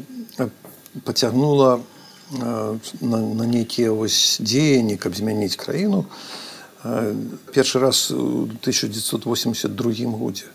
пацягнула 1.04 1.84
на, 2.32 3.18
на 3.20 3.46
нейкія 3.46 3.92
вось 3.92 4.40
дзеянні 4.40 4.96
каб 4.98 5.16
змяніць 5.16 5.60
краіну 5.60 6.06
першы 7.54 7.80
раз 7.80 8.12
у 8.12 8.46
1982 8.62 10.12
годзе 10.12 10.46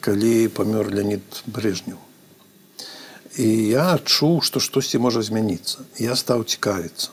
калі 0.00 0.48
памёр 0.48 0.88
леонид 0.90 1.22
брежнев. 1.46 1.98
І 3.38 3.46
я 3.70 3.94
адчуў 3.94 4.40
што 4.42 4.58
штосьці 4.58 4.98
можа 4.98 5.22
змяніцца. 5.22 5.84
Я 6.00 6.16
стаў 6.16 6.42
цікавіцца. 6.44 7.12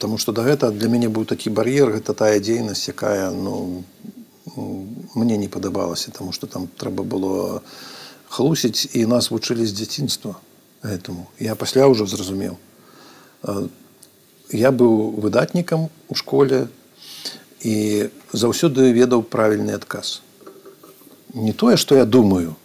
Таму 0.00 0.16
што 0.16 0.32
да 0.32 0.46
гэта 0.46 0.70
для 0.70 0.88
мяне 0.88 1.08
быў 1.08 1.26
такі 1.26 1.50
бар'ер 1.50 1.92
гэта 1.98 2.14
тая 2.14 2.40
дзейнасць 2.40 2.88
якая 2.88 3.30
ну 3.30 3.84
мне 5.14 5.36
не 5.36 5.48
падабалася 5.48 6.14
таму 6.16 6.32
што 6.32 6.46
там 6.46 6.68
трэба 6.80 7.04
было 7.04 7.60
хлусіць 8.30 8.88
і 8.94 9.04
нас 9.06 9.30
вучылі 9.30 9.66
з 9.66 9.74
дзяцінства 9.74 10.40
гэтаму. 10.82 11.28
Я 11.40 11.56
пасля 11.56 11.90
ўжо 11.92 12.06
зразумеў. 12.06 12.56
Я 14.48 14.70
быў 14.70 15.20
выдатнікам 15.20 15.90
у 16.08 16.14
школе 16.14 16.68
і 17.60 18.08
заўсёды 18.32 18.92
ведаў 18.92 19.22
правільны 19.22 19.72
адказ. 19.72 20.22
Не 21.34 21.52
тое 21.52 21.76
что 21.76 21.96
я 21.96 22.04
думаю 22.04 22.56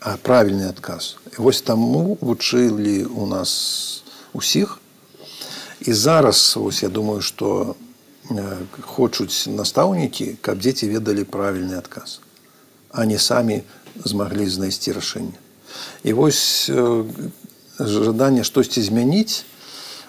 а 0.00 0.16
правільны 0.16 0.68
адказ. 0.68 1.16
Вось 1.36 1.62
таму 1.62 2.16
вучылі 2.20 3.04
у 3.04 3.26
нас 3.26 4.02
усіх. 4.32 4.80
І 5.80 5.92
зараз 5.92 6.56
ось 6.56 6.82
я 6.82 6.88
думаю 6.88 7.20
что 7.20 7.76
хочуць 8.80 9.46
настаўнікі 9.48 10.36
каб 10.40 10.58
дзеці 10.58 10.88
ведалі 10.88 11.24
правільны 11.24 11.76
адказ 11.76 12.20
а 12.90 13.04
не 13.04 13.18
самі 13.18 13.62
змаглі 14.04 14.46
знайсці 14.48 14.92
рашэнне. 14.92 15.38
І 16.02 16.12
вось 16.12 16.70
жаданне 17.78 18.44
штосьці 18.44 18.82
змяніць 18.82 19.44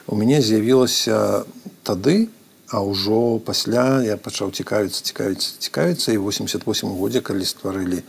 у 0.08 0.16
мяне 0.16 0.42
з'явілася 0.42 1.46
тады 1.84 2.30
А 2.72 2.80
ўжо 2.80 3.38
пасля 3.44 4.00
я 4.00 4.16
пачаў 4.16 4.56
цікавіцца 4.56 5.04
цікавіцца 5.04 5.60
цікавіцца 5.60 6.16
і 6.16 6.20
88 6.24 6.94
годзе 6.96 7.20
калі 7.20 7.44
стварылі 7.44 8.00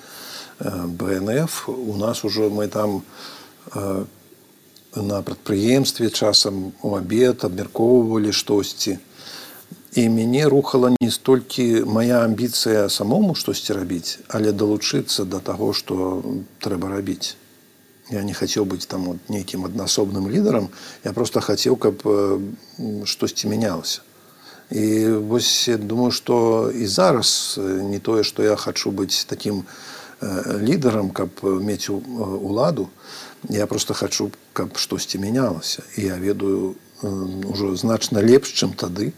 бнф 0.62 1.68
у 1.68 1.96
нас 1.98 2.22
ужо 2.24 2.46
мы 2.46 2.68
там 2.70 3.02
на 4.94 5.22
прадпрыемстве 5.22 6.10
часам 6.10 6.72
у 6.82 6.94
абед 6.94 7.44
абмяркоўвалі 7.44 8.32
штосьці. 8.32 8.98
І 9.98 10.08
мяне 10.08 10.46
рухала 10.48 10.94
не 11.00 11.10
столькі 11.10 11.82
моя 11.84 12.22
амбіцыя 12.22 12.86
самому 12.88 13.34
штосьці 13.34 13.74
рабіць 13.74 14.22
але 14.28 14.54
далучыцца 14.54 15.26
да 15.26 15.42
таго 15.42 15.72
што 15.74 16.22
трэба 16.62 16.94
рабіць. 16.94 17.34
Я 18.14 18.22
не 18.22 18.32
хацеў 18.32 18.62
быць 18.64 18.86
там 18.86 19.18
нейкім 19.26 19.66
аднасобным 19.66 20.30
лідарам 20.30 20.70
я 21.02 21.12
просто 21.12 21.42
хацеў 21.42 21.74
каб 21.74 22.06
штосьці 23.10 23.50
мянялася 23.50 24.06
І 24.72 25.08
вось 25.28 25.68
думаю, 25.78 26.10
што 26.10 26.72
і 26.72 26.86
зараз 26.86 27.60
не 27.60 28.00
тое, 28.00 28.24
што 28.24 28.42
я 28.42 28.56
хачу 28.56 28.90
быць 28.90 29.28
такім 29.28 29.64
лідарам, 30.48 31.10
каб 31.10 31.28
мець 31.42 31.90
уладу. 31.90 32.88
Я 33.48 33.66
просто 33.66 33.94
хачу, 33.94 34.30
каб 34.52 34.78
штосьці 34.78 35.18
мянялася. 35.18 35.82
І 35.96 36.08
я 36.08 36.16
ведаю 36.16 36.74
ўжо 37.02 37.76
значна 37.76 38.22
лепш, 38.22 38.54
чым 38.54 38.72
тады, 38.72 39.12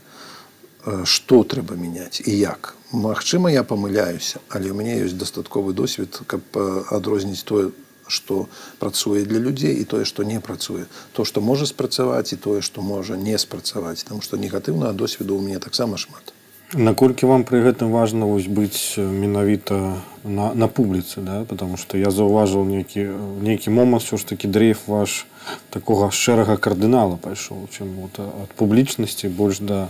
што 1.04 1.44
трэба 1.44 1.76
мяняць 1.78 2.24
і 2.24 2.34
як. 2.34 2.74
Магчыма, 2.90 3.52
я 3.52 3.62
памыляюся, 3.62 4.40
але 4.48 4.72
ў 4.72 4.74
мяне 4.74 5.06
ёсць 5.06 5.14
дастатковы 5.14 5.72
досвед, 5.76 6.18
каб 6.26 6.42
адрозніць 6.90 7.44
тое, 7.46 7.70
што 8.08 8.46
працуе 8.78 9.24
для 9.24 9.38
людзей 9.38 9.80
і 9.80 9.84
тое 9.84 10.04
што 10.04 10.24
не 10.24 10.40
працуе 10.40 10.86
то 11.12 11.24
што 11.24 11.40
можа 11.40 11.66
спрацаваць 11.66 12.32
і 12.32 12.36
тое 12.36 12.60
што 12.60 12.82
можа 12.82 13.16
не 13.16 13.38
спрацаваць 13.38 14.04
там 14.04 14.20
што 14.20 14.36
негатыўнага 14.36 14.92
досведу 14.92 15.36
ў 15.36 15.42
мяне 15.44 15.58
таксама 15.58 15.96
шмат. 15.96 16.34
Наколькі 16.74 17.26
вам 17.30 17.44
пры 17.46 17.60
гэтым 17.62 17.92
важна 17.94 18.26
вось 18.26 18.48
быць 18.50 18.98
менавіта 18.98 20.00
на, 20.24 20.54
на 20.54 20.66
публіцы 20.66 21.20
да? 21.20 21.44
Потому 21.44 21.76
что 21.76 21.98
я 21.98 22.10
заўважыў 22.10 22.64
нейкі 22.64 23.04
нейкі 23.44 23.70
момант 23.70 24.02
все 24.02 24.16
ж 24.16 24.26
таки 24.26 24.48
дрейф 24.48 24.88
ваш 24.88 25.26
такога 25.70 26.10
шэрага 26.10 26.56
кардынала 26.56 27.16
пайшоў 27.16 27.68
чым 27.70 27.94
вот 28.00 28.18
ад 28.18 28.50
публічнасці 28.58 29.28
больш 29.28 29.60
да 29.60 29.88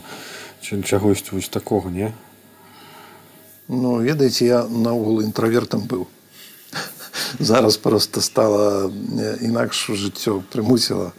чагось 0.61 1.25
вось 1.33 1.49
такога 1.49 1.89
не? 1.89 2.13
Ну 3.69 4.01
ведаеце 4.01 4.45
я 4.45 4.67
наогул 4.69 5.23
інтравертам 5.23 5.89
быў 5.89 6.07
зараз 7.41 7.77
просто 7.77 8.21
стала 8.21 8.91
інакш 9.41 9.91
жыццё 9.91 10.43
прымусіла 10.53 11.13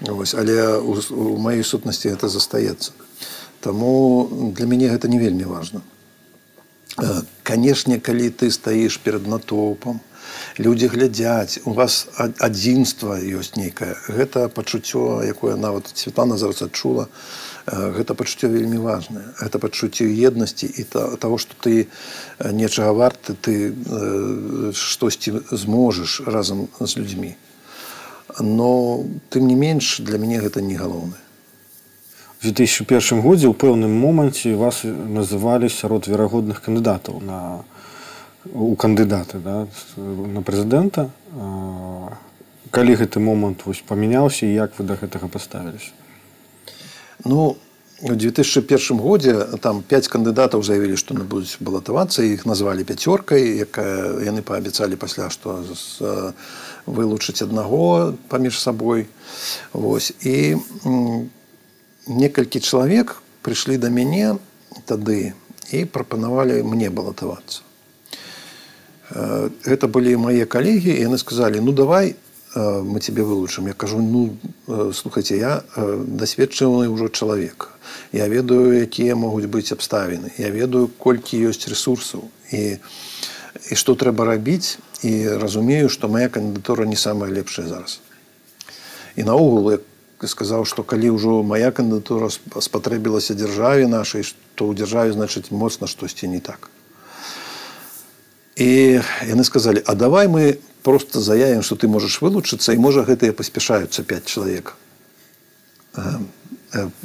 Вось, 0.00 0.34
але 0.34 0.78
у, 0.78 0.94
у 1.10 1.38
маёй 1.42 1.64
сутнасці 1.64 2.08
это 2.08 2.28
застаецца 2.28 2.92
Таму 3.60 4.52
для 4.54 4.66
мяне 4.66 4.88
гэта 4.88 5.08
не 5.08 5.18
вельмі 5.18 5.44
важна. 5.44 5.82
Канешне, 7.42 7.98
калі 7.98 8.30
ты 8.30 8.50
стаіш 8.50 8.98
перад 9.02 9.26
натоўпам, 9.26 9.98
людзі 10.58 10.86
глядзяць, 10.94 11.60
у 11.64 11.74
вас 11.74 12.06
адзінства 12.18 13.18
ёсць 13.18 13.58
нейкае. 13.58 13.98
Гэта 14.06 14.48
пачуццё, 14.48 15.22
якое 15.26 15.56
нават 15.56 15.90
Святлана 15.94 16.38
зараз 16.38 16.62
адчула, 16.62 17.06
гэта 17.68 18.14
пачуццё 18.14 18.48
вельмі 18.48 18.78
важнае. 18.78 19.34
Гэта 19.38 19.58
пачуццё 19.58 20.08
еднасці 20.08 20.66
і 20.66 20.82
таго, 21.20 21.38
што 21.38 21.54
ты 21.60 21.86
э, 21.86 22.52
нечага 22.52 22.92
варты, 22.92 23.34
ты 23.34 23.72
штосьці 24.72 25.44
зможаш 25.50 26.20
разам 26.26 26.68
з 26.80 26.96
людзьмі. 26.96 27.36
Но 28.40 29.04
тым 29.30 29.46
не 29.46 29.56
менш 29.56 30.00
для 30.00 30.18
мяне 30.18 30.40
гэта 30.40 30.60
не 30.60 30.76
галоўнае. 30.76 31.20
2001 32.42 33.20
годзе 33.20 33.50
ў 33.50 33.54
пэўным 33.58 33.90
моманце 33.90 34.54
вас 34.54 34.86
называлі 34.86 35.66
сярод 35.66 36.06
верагодных 36.06 36.62
кандыдатаў 36.62 37.18
на 37.18 37.64
у 38.54 38.76
кандыдаты 38.76 39.38
да, 39.42 39.66
на 39.96 40.40
прэзідэнта 40.46 41.10
калі 42.70 42.92
гэты 42.94 43.18
момант 43.18 43.66
вось 43.66 43.82
памяняўся 43.82 44.46
і 44.46 44.54
як 44.54 44.78
вы 44.78 44.86
да 44.86 44.94
гэтага 44.94 45.26
паставіліся 45.26 45.90
ну 47.25 47.57
у 48.03 48.15
2001 48.15 48.97
годзе 48.99 49.33
там 49.61 49.81
5 49.81 50.07
кандыдатаў 50.07 50.63
заявілі 50.63 50.97
што 50.99 51.15
не 51.15 51.23
будуць 51.23 51.57
балатавацца 51.59 52.23
іх 52.27 52.45
назвалі 52.45 52.83
пяцёркай 52.83 53.63
якая 53.63 54.19
яны 54.27 54.43
паабяцалі 54.43 54.99
пасля 54.99 55.29
што 55.29 55.63
вылучыць 56.85 57.41
аднаго 57.45 58.13
паміж 58.27 58.59
сабой 58.59 59.07
Вось 59.73 60.13
і 60.21 60.57
некалькі 62.07 62.59
чалавек 62.59 63.21
прыйшлі 63.41 63.77
да 63.77 63.89
мяне 63.89 64.37
тады 64.89 65.33
і 65.71 65.85
прапанавалі 65.85 66.61
мне 66.63 66.89
балатавацца. 66.89 67.63
Гэта 69.65 69.87
былі 69.87 70.15
мае 70.17 70.45
калегі 70.45 70.93
і 70.93 71.05
яны 71.07 71.17
сказалі 71.17 71.61
ну 71.61 71.73
давай 71.73 72.15
мы 72.54 73.00
тебе 73.00 73.22
вылучым 73.22 73.66
я 73.66 73.74
кажу 73.74 73.98
ну 73.98 74.92
слухайте 74.92 75.38
я 75.38 75.62
дасведчаны 75.76 76.88
ўжо 76.88 77.08
чалавек 77.08 77.70
я 78.12 78.28
ведаю 78.28 78.72
якія 78.80 79.16
могуць 79.16 79.46
быць 79.46 79.72
абставіны 79.72 80.32
я 80.38 80.50
ведаю 80.50 80.88
колькі 80.98 81.40
ёсць 81.48 81.68
ресурсаў 81.68 82.24
і 82.52 82.78
і 83.70 83.74
што 83.74 83.94
трэба 83.98 84.24
рабіць 84.24 84.78
і 85.02 85.12
разумею 85.42 85.88
што 85.88 86.08
моя 86.08 86.28
кандыдатура 86.28 86.86
не 86.86 86.96
самая 86.96 87.30
лепшая 87.30 87.66
зараз. 87.66 88.00
І 89.16 89.22
наогул 89.22 89.72
як 89.72 89.82
сказаў 90.24 90.64
што 90.66 90.82
калі 90.82 91.14
ўжо 91.18 91.42
моя 91.42 91.70
кандыдатура 91.70 92.30
спатрэбілася 92.30 93.34
дзяржаве 93.38 93.86
нашай 93.86 94.26
то 94.54 94.70
ў 94.70 94.74
дзяржаве 94.78 95.14
значыць 95.14 95.50
моцна 95.50 95.86
штосьці 95.86 96.28
не 96.28 96.40
так 96.40 96.70
і 98.57 99.01
яны 99.27 99.43
сказалі 99.43 99.83
а 99.85 99.95
давай 99.95 100.27
мы 100.27 100.59
просто 100.83 101.21
заявім 101.21 101.63
что 101.63 101.75
ты 101.75 101.87
можаш 101.87 102.21
вылучыцца 102.21 102.73
і 102.73 102.77
можа 102.77 103.03
гэтыя 103.07 103.33
паспяшаюцца 103.33 104.03
5 104.03 104.25
чалавек 104.25 104.75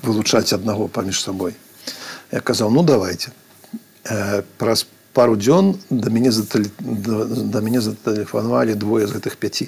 вылучаць 0.03 0.53
аднаго 0.53 0.89
паміж 0.89 1.23
сабой 1.23 1.55
я 2.33 2.41
казаў 2.41 2.71
ну 2.71 2.83
давайте 2.83 3.33
праз 4.59 4.87
пару 5.13 5.37
дзён 5.37 5.75
да 5.91 6.11
мяне 6.11 6.31
затэлі... 6.31 6.71
да, 6.79 7.25
да 7.25 7.61
мяне 7.61 7.81
затэлефанавалі 7.81 8.75
двое 8.75 9.07
з 9.07 9.19
гэтых 9.19 9.37
пяці 9.41 9.67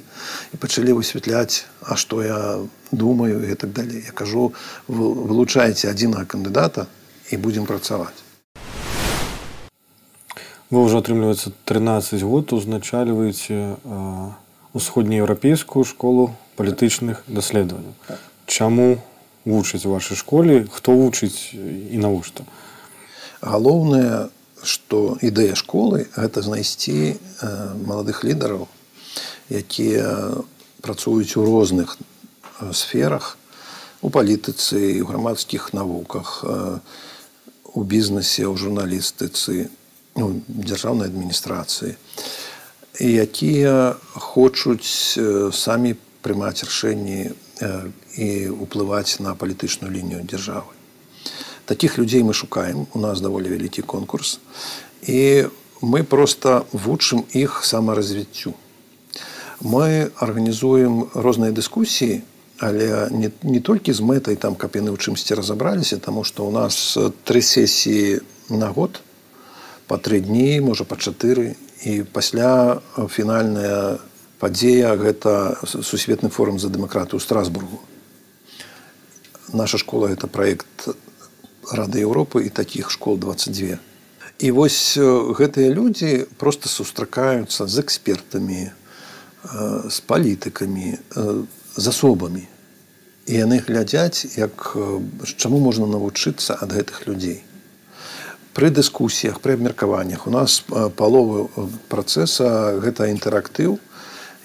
і 0.53 0.57
пачалі 0.57 0.95
высвятляць 1.01 1.67
а 1.83 1.97
што 1.97 2.23
я 2.23 2.61
думаю 2.93 3.43
і 3.51 3.55
так 3.55 3.73
далей 3.73 4.05
я 4.07 4.13
кажу 4.13 4.53
вы 4.87 5.11
вылучаеце 5.33 5.91
адзінага 5.91 6.29
кандыдата 6.29 6.87
і 7.31 7.37
будзем 7.37 7.67
працаваць 7.67 8.24
вы 10.76 10.84
ўжо 10.92 11.00
атрымліваецца 11.00 11.56
13 11.64 12.20
год 12.28 12.52
узначальваеце 12.52 13.80
усходнееўрапейскую 14.76 15.88
школу 15.88 16.36
палітычных 16.60 17.24
даследаванняў 17.32 17.96
чаму 18.46 19.00
вучыць 19.48 19.88
вашай 19.88 20.20
школе? 20.20 20.68
Хто 20.68 20.92
вучыць 21.00 21.56
і 21.56 21.98
навошта 22.04 22.44
галоўнае 23.40 24.28
што 24.66 25.16
ідэя 25.22 25.56
школы 25.56 26.10
гэта 26.18 26.42
знайсці 26.42 27.16
маладых 27.86 28.26
лідараў, 28.26 28.68
якія 29.48 30.42
працуюць 30.82 31.38
у 31.38 31.46
розных 31.46 31.96
сферах 32.74 33.38
у 34.02 34.10
палітыцы 34.10 34.78
і 34.78 35.02
ў 35.02 35.08
грамадскіх 35.08 35.72
навуках, 35.74 36.44
у 37.76 37.82
бізнесе, 37.84 38.46
у 38.50 38.58
журналістыцы, 38.58 39.70
у 40.16 40.32
дзяржаўнай 40.48 41.12
адміністрацыі, 41.12 41.96
якія 43.00 43.96
хочуць 44.16 45.20
самі 45.52 45.96
прымаць 46.24 46.64
рашэнні 46.64 47.36
і 48.16 48.30
ўплываць 48.50 49.20
на 49.20 49.36
палітычную 49.36 49.92
лінію 49.92 50.24
дзяржавы. 50.24 50.72
Таких 51.66 51.98
людзей 51.98 52.24
мы 52.24 52.34
шукаем 52.34 52.88
у 52.94 53.00
нас 53.00 53.22
даволі 53.22 53.50
вялікі 53.50 53.82
конкурс 53.82 54.40
і 55.02 55.52
мы 55.82 56.04
просто 56.04 56.66
вучым 56.72 57.26
іх 57.34 57.66
самаразвіццю. 57.66 58.54
Мы 59.62 60.12
арганізуем 60.16 61.12
розныя 61.14 61.52
дыскусіі 61.52 62.24
але 62.60 63.10
не, 63.12 63.32
не 63.44 63.60
толькі 63.60 63.92
з 63.92 64.00
мэтай 64.00 64.36
там 64.40 64.56
каб 64.56 64.76
яны 64.80 64.96
ў 64.96 64.98
чымсьці 64.98 65.36
разабраліся 65.36 65.98
тому 66.00 66.24
что 66.24 66.48
у 66.48 66.52
нас 66.52 66.98
тры 67.28 67.42
сесіі 67.42 68.24
на 68.50 68.72
год 68.72 69.02
по 69.88 69.98
тры 69.98 70.20
дні 70.20 70.62
можа 70.62 70.84
па 70.84 70.96
чатыры 70.96 71.56
і 71.86 72.04
пасля 72.04 72.82
фінальная 73.10 73.98
падзея 74.40 74.96
гэта 74.96 75.58
сусветны 75.64 76.30
форум 76.30 76.60
за 76.60 76.70
дэмакратыю 76.70 77.20
страсбургу 77.20 77.82
наша 79.54 79.78
школа 79.78 80.08
это 80.08 80.28
проект 80.28 80.90
рады 81.72 82.00
Еўропы 82.00 82.46
і 82.46 82.50
такіх 82.50 82.92
школ 82.92 83.18
22. 83.18 83.78
І 84.40 84.52
вось 84.52 84.98
гэтыя 85.00 85.72
людзі 85.72 86.28
просто 86.38 86.70
сустракаюцца 86.70 87.68
з 87.68 87.80
экспертамі, 87.80 88.72
з 89.90 89.98
палітыкамі, 90.06 91.00
з 91.76 91.86
асобамі. 91.88 92.44
І 93.26 93.34
яны 93.42 93.58
глядзяць, 93.64 94.38
як 94.38 94.76
чаму 95.38 95.60
можна 95.60 95.88
навучыцца 95.88 96.58
ад 96.60 96.76
гэтых 96.76 97.08
людзей. 97.08 97.42
Пры 98.56 98.70
дыскусіях, 98.72 99.42
пры 99.44 99.60
абмеркаваннях 99.60 100.28
у 100.28 100.32
нас 100.32 100.64
паловы 100.96 101.50
працэса 101.92 102.80
гэта 102.80 103.12
інтэрактыў, 103.12 103.80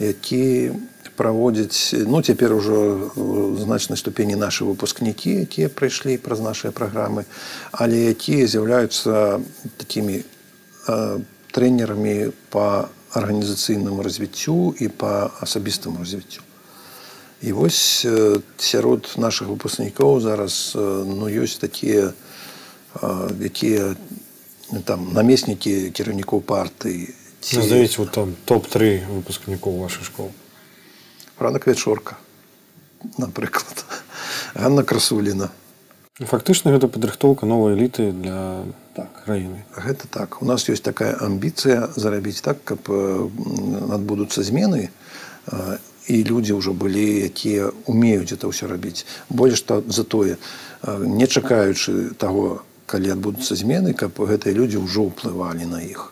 які 0.02 0.74
праводзяць 1.20 1.94
ну 2.10 2.22
цяпер 2.22 2.54
ужо 2.56 3.12
значнай 3.60 4.00
ступені 4.00 4.34
нашы 4.40 4.64
выпускнікі 4.64 5.44
якія 5.44 5.68
прыйшлі 5.68 6.16
праз 6.16 6.40
нашыя 6.40 6.72
праграмы 6.72 7.26
але 7.70 8.08
якія 8.10 8.48
з'яўляюцца 8.48 9.38
такімі 9.76 10.24
э, 10.24 11.20
трэнерамі 11.52 12.32
по 12.48 12.88
арганізацыйнаму 13.12 14.02
развіццю 14.02 14.74
і 14.80 14.88
по 14.88 15.30
асабістаму 15.44 16.00
развіццю. 16.00 16.40
І 17.42 17.52
вось 17.52 18.02
э, 18.08 18.40
сярод 18.58 19.12
наших 19.16 19.48
выпускнікоў 19.48 20.20
зараз 20.20 20.72
э, 20.74 20.80
ну 21.04 21.28
ёсць 21.28 21.60
такія 21.60 22.10
э, 22.10 22.29
якія 23.40 23.94
там 24.84 25.12
намеснікі 25.12 25.90
кіраўнікоў 25.90 26.42
партыі 26.42 27.10
ці... 27.40 27.58
вот 27.98 28.10
там 28.10 28.36
топ-3 28.46 29.06
выпускнікоў 29.08 29.80
вашай 29.80 30.04
школы 30.04 30.30
Рана 31.40 31.58
Квячорка, 31.58 32.16
наприклад, 33.18 33.84
Ганна 34.54 34.82
Красуліна. 34.82 35.48
фактычна 36.20 36.68
гэта 36.76 36.84
падрыхтоўка 36.92 37.46
новай 37.48 37.72
эліты 37.72 38.12
для 38.12 38.68
так. 38.92 39.24
краіны. 39.24 39.64
Гэта 39.72 40.04
так. 40.10 40.42
У 40.42 40.44
нас 40.44 40.68
ёсць 40.68 40.84
такая 40.84 41.16
амбіцыя 41.16 41.88
зарабіць 41.96 42.44
так 42.44 42.60
каб 42.64 42.84
адбудуцца 42.90 44.44
змены 44.44 44.92
і 46.06 46.16
людзі 46.28 46.60
ўжо 46.60 46.76
былі 46.76 47.24
якія 47.24 47.72
умеюць 47.88 48.36
это 48.36 48.52
ўсё 48.52 48.68
рабіць. 48.68 49.08
Больш 49.32 49.64
што 49.64 49.80
затое 49.88 50.36
не 50.84 51.24
чакаючы 51.24 52.12
таго 52.20 52.68
калі 52.90 53.14
адбудуцца 53.14 53.54
змены 53.54 53.94
каб 53.94 54.18
гэтыя 54.18 54.56
людзі 54.56 54.82
ўжо 54.82 55.06
ўплывалі 55.10 55.70
на 55.70 55.82
іх. 55.86 56.10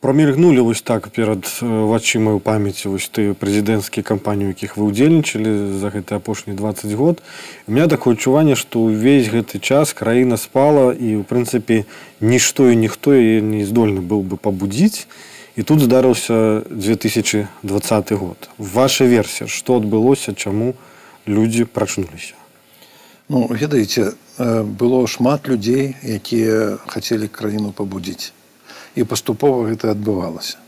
Прамільгнулі 0.00 0.60
вось 0.64 0.80
так 0.80 1.10
перад 1.12 1.44
вачымай 1.60 2.36
у 2.36 2.40
памяці 2.40 2.88
вось 2.88 3.08
ты 3.12 3.34
прэзідэнцкія 3.36 4.00
кампаніі 4.00 4.56
якіх 4.56 4.80
вы 4.80 4.88
ўдзельнічалі 4.88 5.76
за 5.76 5.92
гэты 5.92 6.16
апошні 6.16 6.56
20 6.56 6.96
год. 6.96 7.20
У 7.68 7.76
меня 7.76 7.84
такое 7.84 8.16
адчуванне 8.16 8.56
што 8.56 8.80
ўвесь 8.88 9.28
гэты 9.28 9.60
час 9.60 9.92
краіна 9.92 10.40
спала 10.40 10.96
і 10.96 11.20
ў 11.20 11.28
прынцыпе 11.28 11.84
нішто 12.24 12.72
і 12.72 12.80
ніхто 12.80 13.12
не 13.44 13.68
здольны 13.68 14.00
быў 14.00 14.24
бы 14.24 14.40
пабудзіць. 14.40 15.04
І 15.60 15.68
тут 15.68 15.84
здарыўся 15.84 16.64
2020 16.72 18.12
год. 18.16 18.48
Ваша 18.56 19.04
версія 19.04 19.52
што 19.52 19.76
адбылося 19.84 20.32
чаму 20.32 20.72
людзі 21.28 21.68
прачнуліся 21.68 22.39
ну 23.30 23.46
ведаеце 23.46 24.12
было 24.38 25.06
шмат 25.06 25.46
людзей 25.46 25.94
якія 26.02 26.82
хацелі 26.90 27.30
краіну 27.30 27.70
пабудзіць. 27.70 28.34
І 28.98 29.06
паступова 29.06 29.70
гэта 29.70 29.94
адбывалася. 29.94 30.58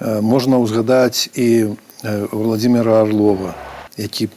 Можна 0.00 0.56
ўзгадаць 0.56 1.28
і 1.36 1.76
владимира 2.32 3.04
орлова 3.04 3.52
які 4.00 4.32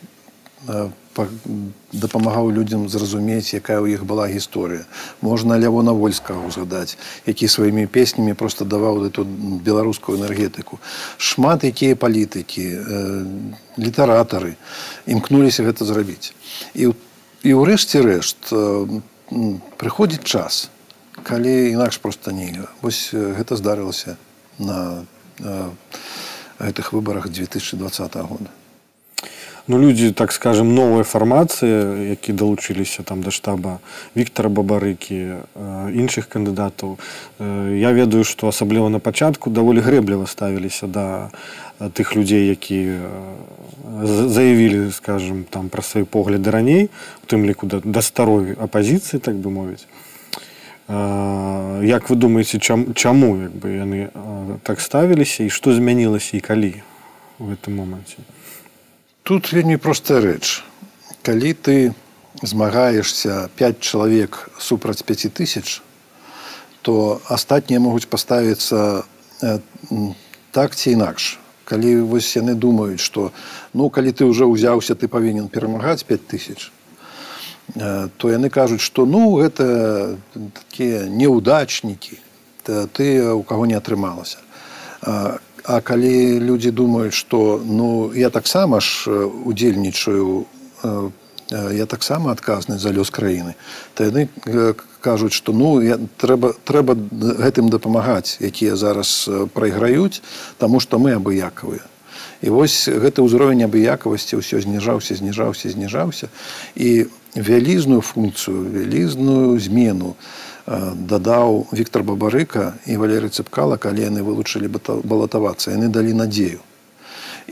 дапамагаў 1.95 2.51
людзям 2.51 2.89
зразумець 2.91 3.56
якая 3.56 3.80
ў 3.80 3.95
іх 3.95 4.03
была 4.03 4.28
гісторыя. 4.28 4.84
Можна 5.24 5.56
лявона 5.56 5.95
вольскага 5.95 6.43
ўзгадаць 6.43 6.99
які 7.24 7.47
сваімі 7.47 7.88
песнямі 7.88 8.36
просто 8.36 8.68
даваў 8.68 9.08
эту 9.08 9.24
беларускую 9.64 10.20
энергетыку. 10.20 10.84
Шмат 11.16 11.64
якія 11.64 11.95
палітыкі 11.95 12.68
літаратары 13.80 14.60
імкнуліся 15.08 15.64
гэта 15.64 15.88
зрабіць. 15.88 16.36
І 16.76 16.91
і 17.46 17.54
ўрэшце 17.54 18.02
рэшт 18.02 18.50
прыходзіць 19.78 20.26
час 20.26 20.74
калі 21.22 21.54
інакш 21.72 22.02
проста 22.02 22.34
нельга. 22.34 22.74
Вось 22.82 23.14
гэта 23.14 23.56
здарылася 23.56 24.18
на 24.58 25.06
гэтых 26.60 26.93
выбарах 26.93 27.30
2020 27.30 28.16
года. 28.26 28.50
Ну 29.68 29.80
людзі 29.80 30.12
так 30.12 30.32
скажем 30.32 30.76
новая 30.76 31.04
фармацыі 31.04 32.10
які 32.10 32.34
далучыліся 32.34 33.02
там 33.02 33.22
да 33.26 33.32
штаба 33.32 33.80
Віктора 34.16 34.50
бабарыкі 34.50 35.41
іншых 35.89 36.30
кандыдатаў. 36.30 36.98
Я 37.74 37.91
ведаю 37.91 38.24
што 38.24 38.54
асабліва 38.54 38.89
на 38.89 39.00
пачатку 39.00 39.50
даволі 39.50 39.82
грэбліва 39.82 40.30
ставіліся 40.30 40.86
да 40.86 41.30
тых 41.80 42.16
людзей 42.16 42.48
які 42.48 43.00
заявілі 44.04 44.92
скажем 44.92 45.46
там 45.50 45.70
пра 45.70 45.82
свае 45.82 46.06
погляды 46.06 46.52
раней 46.52 46.90
у 47.24 47.26
тым 47.28 47.46
ліку 47.46 47.68
да, 47.68 47.82
да 47.84 48.02
старой 48.02 48.56
апазіцыі 48.56 49.20
так 49.20 49.36
бы 49.36 49.52
мовіць. 49.52 49.88
Як 50.88 52.10
вы 52.10 52.16
думаеце 52.16 52.60
чам, 52.60 52.94
чаму 52.94 53.38
як 53.42 53.54
бы 53.56 53.70
яны 53.76 54.10
так 54.64 54.82
ставіліся 54.82 55.44
і 55.44 55.50
што 55.50 55.74
змянілася 55.74 56.38
і 56.38 56.42
калі 56.42 56.74
у 57.40 57.52
гэтым 57.52 57.76
моманце? 57.76 58.22
Тут 59.24 59.52
вельмі 59.54 59.78
простая 59.78 60.22
рэч. 60.22 60.64
Калі 61.22 61.54
ты 61.54 61.94
змагаешься 62.42 63.50
5 63.56 63.80
чалавек 63.80 64.50
супраць 64.60 65.02
5 65.02 65.34
тысяч 65.34 65.82
то 66.82 67.22
астатнія 67.30 67.80
могуць 67.80 68.06
паставіцца 68.06 69.04
так 70.52 70.76
ці 70.76 70.92
інакш 70.92 71.40
калі 71.66 72.01
вось 72.09 72.36
яны 72.38 72.55
думаюць 72.55 73.01
што 73.01 73.32
ну 73.74 73.89
калі 73.89 74.13
ты 74.13 74.26
ўжо 74.30 74.47
ўзяўся 74.49 74.95
ты 74.95 75.07
павінен 75.07 75.49
перамагаць 75.49 76.05
5 76.05 76.28
тысяч 76.30 76.72
то 78.18 78.30
яны 78.30 78.49
кажуць 78.49 78.82
што 78.82 79.05
ну 79.05 79.41
гэта 79.41 80.18
такія 80.53 81.09
неудачнікі 81.09 82.22
ты 82.66 83.22
у 83.34 83.43
каго 83.43 83.66
не 83.66 83.78
атрымалася. 83.78 84.38
А, 85.01 85.38
а 85.66 85.82
калі 85.82 86.39
людзі 86.39 86.72
думаюць 86.72 87.13
што 87.13 87.61
ну 87.61 88.13
я 88.13 88.30
таксама 88.30 88.82
ж 88.82 89.26
удзельнічаю 89.26 90.45
я 91.51 91.86
таксама 91.86 92.32
адказны 92.32 92.78
за 92.78 92.93
лёс 92.93 93.09
краіны 93.09 93.53
то 93.93 94.05
яны 94.05 94.30
кажуць 95.06 95.34
што 95.38 95.53
ну 95.53 95.78
я 95.86 95.97
трэба 96.18 96.56
трэба 96.66 96.97
гэтым 97.45 97.70
дапамагаць 97.70 98.41
якія 98.41 98.74
зараз 98.80 99.30
прайграюць 99.53 100.26
таму 100.58 100.82
што 100.82 100.97
мы 100.97 101.14
абыякавыя. 101.20 101.86
І 102.41 102.49
вось 102.49 102.89
гэты 102.89 103.22
ўзровень 103.26 103.66
абыякавасці 103.66 104.41
ўсё 104.41 104.62
зніжаўся 104.66 105.16
зніжаўся 105.16 105.70
зніжаўся. 105.70 106.28
І 106.76 107.08
вялізную 107.36 108.01
функцыю 108.01 108.66
вялізную 108.70 109.58
змену 109.60 110.16
дадаў 110.66 111.68
Віктор 111.72 112.03
бабарыка 112.03 112.74
і 112.89 112.97
валерый 112.97 113.30
цыпкала 113.30 113.78
калі 113.78 114.10
яны 114.10 114.26
вылучылі 114.26 114.70
балатавацца 114.70 115.72
яны 115.72 115.89
далі 115.93 116.18
надзею. 116.18 116.62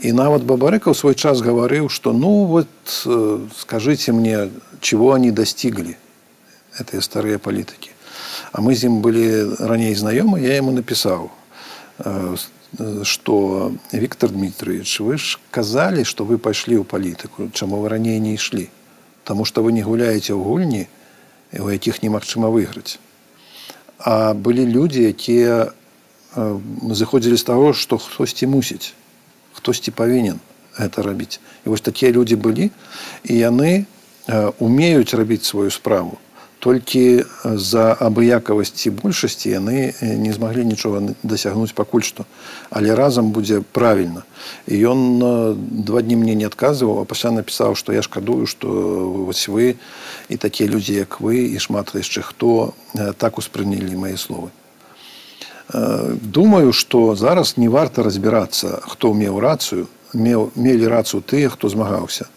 І 0.02 0.10
нават 0.12 0.42
бабарыка 0.42 0.90
ў 0.90 0.98
свой 0.98 1.14
час 1.14 1.38
гаварыў 1.38 1.86
што 1.88 2.12
ну 2.12 2.44
вот 2.50 2.70
скажите 3.58 4.12
мне 4.12 4.50
чего 4.80 5.14
они 5.14 5.30
достигли 5.30 5.96
это 6.78 7.00
старыя 7.00 7.38
палітыкі 7.38 7.90
а 8.52 8.60
мы 8.60 8.74
з 8.74 8.90
ім 8.90 9.00
былі 9.02 9.56
раней 9.58 9.94
знаёмы 9.94 10.40
я 10.42 10.56
ему 10.56 10.72
напісаў 10.72 11.30
что 13.02 13.72
Віктор 13.92 14.30
дмитриевич 14.30 15.00
вы 15.00 15.18
ж 15.18 15.38
казалі 15.50 16.04
что 16.04 16.24
вы 16.24 16.38
пайшлі 16.38 16.80
ў 16.80 16.84
палітыку 16.84 17.50
чаму 17.54 17.78
вы 17.82 17.88
раней 17.88 18.18
не 18.18 18.34
ішлі 18.34 18.70
Таму 19.24 19.44
што 19.48 19.62
вы 19.64 19.72
не 19.72 19.82
гуляеце 19.82 20.36
ў 20.36 20.40
гульні, 20.44 20.84
у 21.56 21.68
якіх 21.72 22.04
немагчыма 22.04 22.52
выйграць. 22.52 23.00
А 23.98 24.36
былі 24.36 24.68
людзі, 24.68 25.08
якія 25.08 25.72
зыходзілі 26.36 27.36
з 27.40 27.44
таго, 27.48 27.72
што 27.72 27.96
хтосьці 27.96 28.46
мусіць, 28.52 28.92
хтосьці 29.56 29.96
павінен 29.96 30.44
гэта 30.76 31.00
рабіць. 31.00 31.40
І 31.64 31.72
вось 31.72 31.80
такія 31.80 32.12
людзі 32.12 32.36
былі 32.36 32.68
і 33.24 33.32
яны 33.32 33.88
умеюць 34.60 35.16
рабіць 35.16 35.48
сваю 35.48 35.72
справу 35.72 36.20
толькі 36.64 37.28
з-за 37.44 37.92
абыякавасці 38.00 38.96
большасці 38.96 39.52
яны 39.52 39.92
не 40.00 40.32
змаглі 40.32 40.64
нічога 40.64 41.12
дасягнуць 41.20 41.76
пакуль 41.76 42.00
што. 42.00 42.24
Але 42.72 42.96
разам 42.96 43.36
будзе 43.36 43.60
правільна. 43.60 44.24
І 44.64 44.80
ён 44.80 44.98
два 45.84 46.00
дні 46.00 46.16
мне 46.16 46.34
не 46.34 46.48
адказваў 46.48 47.04
а 47.04 47.04
пасля 47.04 47.36
напісаў 47.36 47.76
што 47.76 47.92
я 47.92 48.00
шкадую 48.00 48.48
што 48.48 48.68
вось 49.28 49.44
вы 49.48 49.76
і 50.32 50.36
такія 50.40 50.72
людзі 50.72 50.96
як 51.04 51.20
вы 51.20 51.52
і 51.52 51.60
шмат 51.60 51.92
яшчэ 51.92 52.24
хто 52.24 52.72
так 53.20 53.36
успрынялі 53.36 53.92
мае 54.00 54.16
словы 54.16 54.48
думаю 55.68 56.72
што 56.72 57.12
зараз 57.16 57.56
не 57.56 57.68
варта 57.68 58.02
разбірацца 58.02 58.80
хто 58.88 59.12
меў 59.12 59.40
рацыю 59.40 59.88
меў 60.12 60.48
мелі 60.56 60.88
рацыю 60.88 61.20
тыя 61.20 61.52
хто 61.52 61.68
змагаўся 61.68 62.28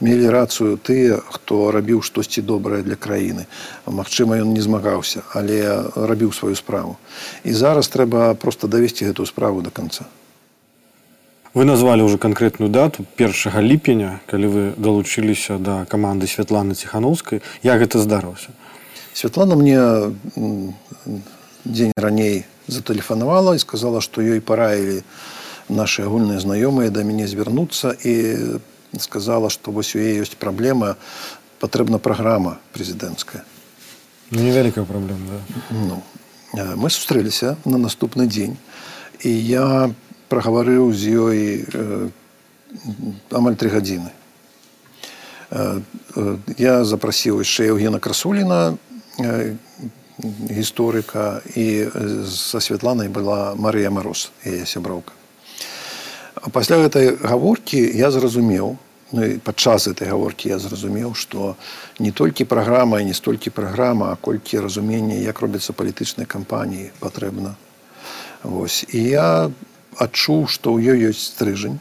мелі 0.00 0.30
рацыю 0.30 0.78
тыя 0.78 1.18
хто 1.30 1.70
рабіў 1.74 2.02
штосьці 2.02 2.42
добрае 2.42 2.82
для 2.82 2.96
краіны 2.96 3.46
Магчыма 3.86 4.38
ён 4.38 4.54
не 4.54 4.62
змагаўся 4.62 5.22
але 5.34 5.88
рабіў 5.94 6.32
сваю 6.32 6.54
справу 6.54 6.96
і 7.44 7.52
зараз 7.52 7.88
трэба 7.88 8.34
просто 8.34 8.68
давесці 8.68 9.10
гэтую 9.10 9.26
справу 9.26 9.62
до 9.62 9.70
конца 9.70 10.06
вы 11.54 11.64
назвалі 11.64 12.02
уже 12.02 12.18
канкрэтную 12.18 12.70
дату 12.70 13.04
першага 13.16 13.62
ліпеня 13.62 14.20
калі 14.26 14.46
вы 14.46 14.62
далучыліся 14.76 15.58
да 15.58 15.84
каманды 15.84 16.26
святланы 16.26 16.74
ціхановскай 16.74 17.42
як 17.62 17.80
гэта 17.82 17.98
здарылася 17.98 18.54
Святлана 19.14 19.56
мне 19.58 20.14
дзень 21.64 21.92
раней 21.96 22.46
затэлефанавала 22.68 23.56
і 23.56 23.58
сказала 23.58 24.00
што 24.00 24.22
ёй 24.22 24.40
параілі 24.40 25.02
наши 25.68 26.02
агульныя 26.06 26.38
знаёмыя 26.38 26.90
да 26.90 27.02
мяне 27.02 27.26
звярнуцца 27.26 27.96
і 28.04 28.14
сказала 28.99 29.49
што 29.49 29.71
вось 29.71 29.95
у 29.95 29.99
яе 29.99 30.21
ёсць 30.21 30.35
праблема 30.37 30.95
патрэбна 31.59 31.97
праграма 31.97 32.59
прэзідэнцкая 32.73 33.43
ну, 34.31 34.39
невялікая 34.41 34.85
праблема 34.85 35.25
да? 35.31 35.39
ну, 35.71 36.03
мы 36.75 36.89
сустрэліся 36.89 37.57
на 37.65 37.77
наступны 37.77 38.27
дзень 38.27 38.57
і 39.23 39.31
я 39.31 39.89
прагаварыў 40.29 40.93
з 40.93 41.01
ёй 41.13 41.39
э, 41.65 42.09
амаль 43.31 43.55
тры 43.55 43.69
гадзіны 43.73 44.11
э, 45.49 45.81
я 46.57 46.83
запрасіў 46.83 47.41
яшчэ 47.41 47.73
евгена 47.73 47.99
красуліна 47.99 48.77
э, 49.17 49.55
гісторыка 50.21 51.41
і 51.57 51.89
са 52.29 52.61
святланай 52.61 53.09
была 53.09 53.55
марыя 53.57 53.89
мароз 53.89 54.29
яе 54.45 54.65
сяброўка 54.69 55.22
пасля 56.51 56.81
гэтай 56.81 57.13
гаворкі 57.21 57.79
я 57.97 58.11
зразумеў 58.11 58.77
ну, 59.13 59.39
падчас 59.39 59.87
этой 59.87 60.09
гаворкі 60.09 60.49
я 60.49 60.59
зразумеў 60.59 61.13
што 61.13 61.55
не 61.99 62.11
толькі 62.11 62.49
праграма 62.49 62.99
і 62.99 63.05
не 63.05 63.13
столькі 63.13 63.53
праграма 63.53 64.11
а 64.11 64.15
колькі 64.15 64.59
разумення 64.59 65.15
як 65.15 65.39
робяцца 65.39 65.73
палітычнай 65.73 66.25
кампаніі 66.25 66.91
патрэбна. 66.99 67.55
Вось. 68.43 68.83
І 68.89 68.99
я 68.99 69.51
адчуў 69.95 70.49
што 70.49 70.73
ў 70.73 70.97
ёй 70.97 71.13
ёсць 71.13 71.31
стрыжань 71.37 71.79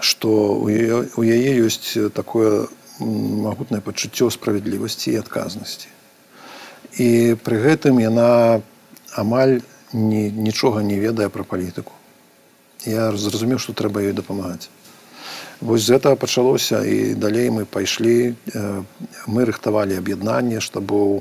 што 0.00 0.30
у 0.56 1.22
яе 1.22 1.52
ёсць 1.60 1.98
такое 2.14 2.70
магутнае 3.00 3.82
пачуццё 3.84 4.30
справядлівасці 4.30 5.12
і 5.12 5.20
адказнасці. 5.20 5.88
І 6.96 7.36
пры 7.44 7.60
гэтым 7.60 8.00
яна 8.00 8.62
амаль 9.12 9.60
ні, 9.92 10.30
нічога 10.30 10.80
не 10.86 10.96
ведае 11.02 11.28
пра 11.28 11.44
палітыку 11.44 11.99
я 12.86 13.10
зразумеў 13.12 13.58
што 13.58 13.72
трэба 13.72 14.00
ёй 14.00 14.12
дапамагаць. 14.12 14.68
Вось 15.60 15.84
з 15.84 15.92
гэтага 15.92 16.16
пачалося 16.16 16.80
і 16.88 17.14
далей 17.14 17.50
мы 17.52 17.68
пайшлі 17.68 18.32
мы 19.28 19.44
рыхтавалі 19.44 19.98
аб'яднанне 20.00 20.60
што 20.64 20.80
быў 20.80 21.20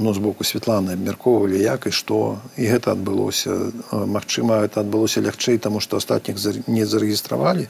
ну, 0.00 0.14
з 0.14 0.18
боку 0.18 0.44
святланы 0.44 0.96
абмяркоўвалі 0.96 1.60
як 1.60 1.86
і 1.86 1.92
што. 1.92 2.40
І 2.56 2.66
гэта 2.72 2.96
адбылося. 2.96 3.72
Магчыма 3.92 4.64
это 4.64 4.80
адбылося 4.80 5.20
лягчэй 5.20 5.58
таму 5.58 5.80
што 5.80 6.00
астатніх 6.00 6.40
не 6.66 6.86
зарэгістравалі. 6.86 7.68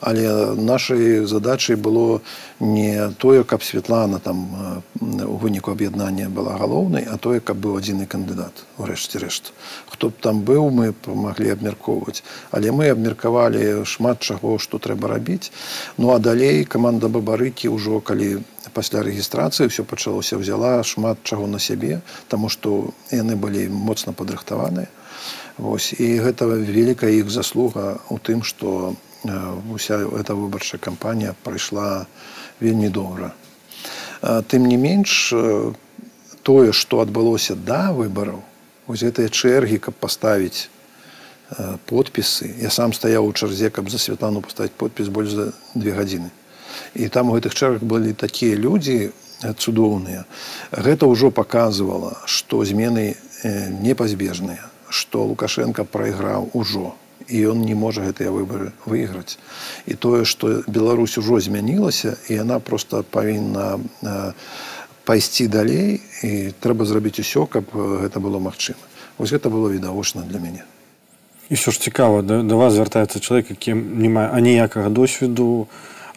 Але 0.00 0.54
нашай 0.54 1.26
задачай 1.26 1.76
было 1.76 2.20
не 2.60 3.10
тое 3.18 3.44
каб 3.44 3.64
святлана 3.64 4.20
там 4.20 4.82
у 5.00 5.36
выніку 5.40 5.72
аб'яднання 5.72 6.28
была 6.28 6.56
галоўнай 6.60 7.08
а 7.08 7.16
тое 7.16 7.40
каб 7.40 7.56
быў 7.56 7.80
адзіны 7.80 8.06
кандыдат 8.06 8.52
урэшце 8.76 9.18
рэшт. 9.18 9.52
Хто 9.88 10.10
б 10.10 10.12
там 10.20 10.44
быў 10.44 10.70
мы 10.70 10.92
памаглі 10.92 11.56
абмяркоўваць. 11.56 12.22
Але 12.50 12.72
мы 12.72 12.92
абмеркавалі 12.92 13.84
шмат 13.84 14.20
чаго 14.20 14.58
што 14.58 14.78
трэба 14.78 15.08
рабіць. 15.08 15.52
Ну 15.96 16.12
а 16.12 16.18
далей 16.18 16.64
каманда 16.64 17.08
бабарыкі 17.08 17.72
ўжо 17.72 18.00
калі 18.00 18.44
пасля 18.72 19.02
рэгістрацыі 19.02 19.68
ўсё 19.68 19.84
пачалося 19.84 20.38
взяла 20.38 20.80
шмат 20.86 21.20
чаго 21.24 21.46
на 21.46 21.58
сябе 21.58 22.00
таму 22.28 22.48
што 22.48 22.94
яны 23.10 23.36
былі 23.36 23.68
моцна 23.68 24.12
падрыхтаваныя. 24.16 24.88
Вось 25.58 25.92
і 25.92 26.08
гэта 26.24 26.48
вялікая 26.48 27.12
іх 27.20 27.28
заслуга 27.28 28.00
у 28.08 28.16
тым 28.18 28.42
што 28.42 28.94
уся 29.68 30.00
эта 30.16 30.32
выбарчая 30.34 30.80
кампанія 30.80 31.36
прайшла 31.44 32.06
вельмі 32.60 32.88
добра. 32.88 33.34
Тым 34.22 34.64
не 34.64 34.80
менш 34.80 35.34
тое 36.42 36.72
што 36.72 37.04
адбылося 37.04 37.54
да 37.54 37.92
выбараў 37.92 38.40
вось 38.86 39.04
гэтыя 39.04 39.28
чэргі 39.28 39.78
каб 39.78 39.94
паставіць 40.00 40.72
подпісы. 41.86 42.48
Я 42.62 42.70
сам 42.70 42.92
стаяў 42.96 43.26
у 43.26 43.32
чарзе 43.32 43.70
каб 43.70 43.90
за 43.90 43.98
святлану 43.98 44.40
паставіць 44.40 44.76
подпіс 44.78 45.08
больш 45.12 45.36
за 45.36 45.52
две 45.74 45.92
гадзіны 45.92 46.30
і 46.94 47.08
там 47.08 47.30
у 47.30 47.38
гэтых 47.38 47.54
чэргах 47.54 47.82
былі 47.82 48.12
такія 48.12 48.56
людзі 48.56 49.12
цудоўныя. 49.40 50.24
Гэта 50.72 51.08
ўжо 51.08 51.30
паказвала 51.30 52.20
што 52.26 52.64
змены 52.64 53.16
непазбежныя 53.80 54.70
што 54.90 55.24
лукашенко 55.24 55.84
прайграў 55.84 56.50
ужо 56.52 56.92
і 57.30 57.54
ён 57.54 57.62
не 57.62 57.78
можа 57.78 58.02
гэтыя 58.02 58.34
выбары 58.34 58.74
выйграць. 58.84 59.38
І 59.86 59.94
тое 59.94 60.26
што 60.26 60.66
Беларусь 60.66 61.16
ужо 61.16 61.38
змянілася 61.40 62.18
і 62.28 62.42
яна 62.42 62.58
просто 62.58 63.04
павінна 63.06 63.78
пайсці 65.06 65.46
далей 65.46 66.02
і 66.26 66.50
трэба 66.58 66.84
зрабіць 66.84 67.22
усё 67.22 67.46
каб 67.46 67.70
гэта 67.70 68.18
было 68.18 68.42
магчыма. 68.42 68.82
Вось 69.18 69.30
гэта 69.30 69.48
было 69.48 69.70
відавочна 69.70 70.26
для 70.26 70.42
мяне. 70.42 70.66
І 71.50 71.56
що 71.56 71.70
ж 71.70 71.80
цікава 71.80 72.22
да, 72.22 72.42
да 72.42 72.54
вас 72.54 72.74
звяртаецца 72.74 73.20
чалавек 73.20 73.50
які 73.50 73.74
не 73.74 74.08
мае 74.08 74.30
аніякага 74.30 74.90
досведу 74.90 75.66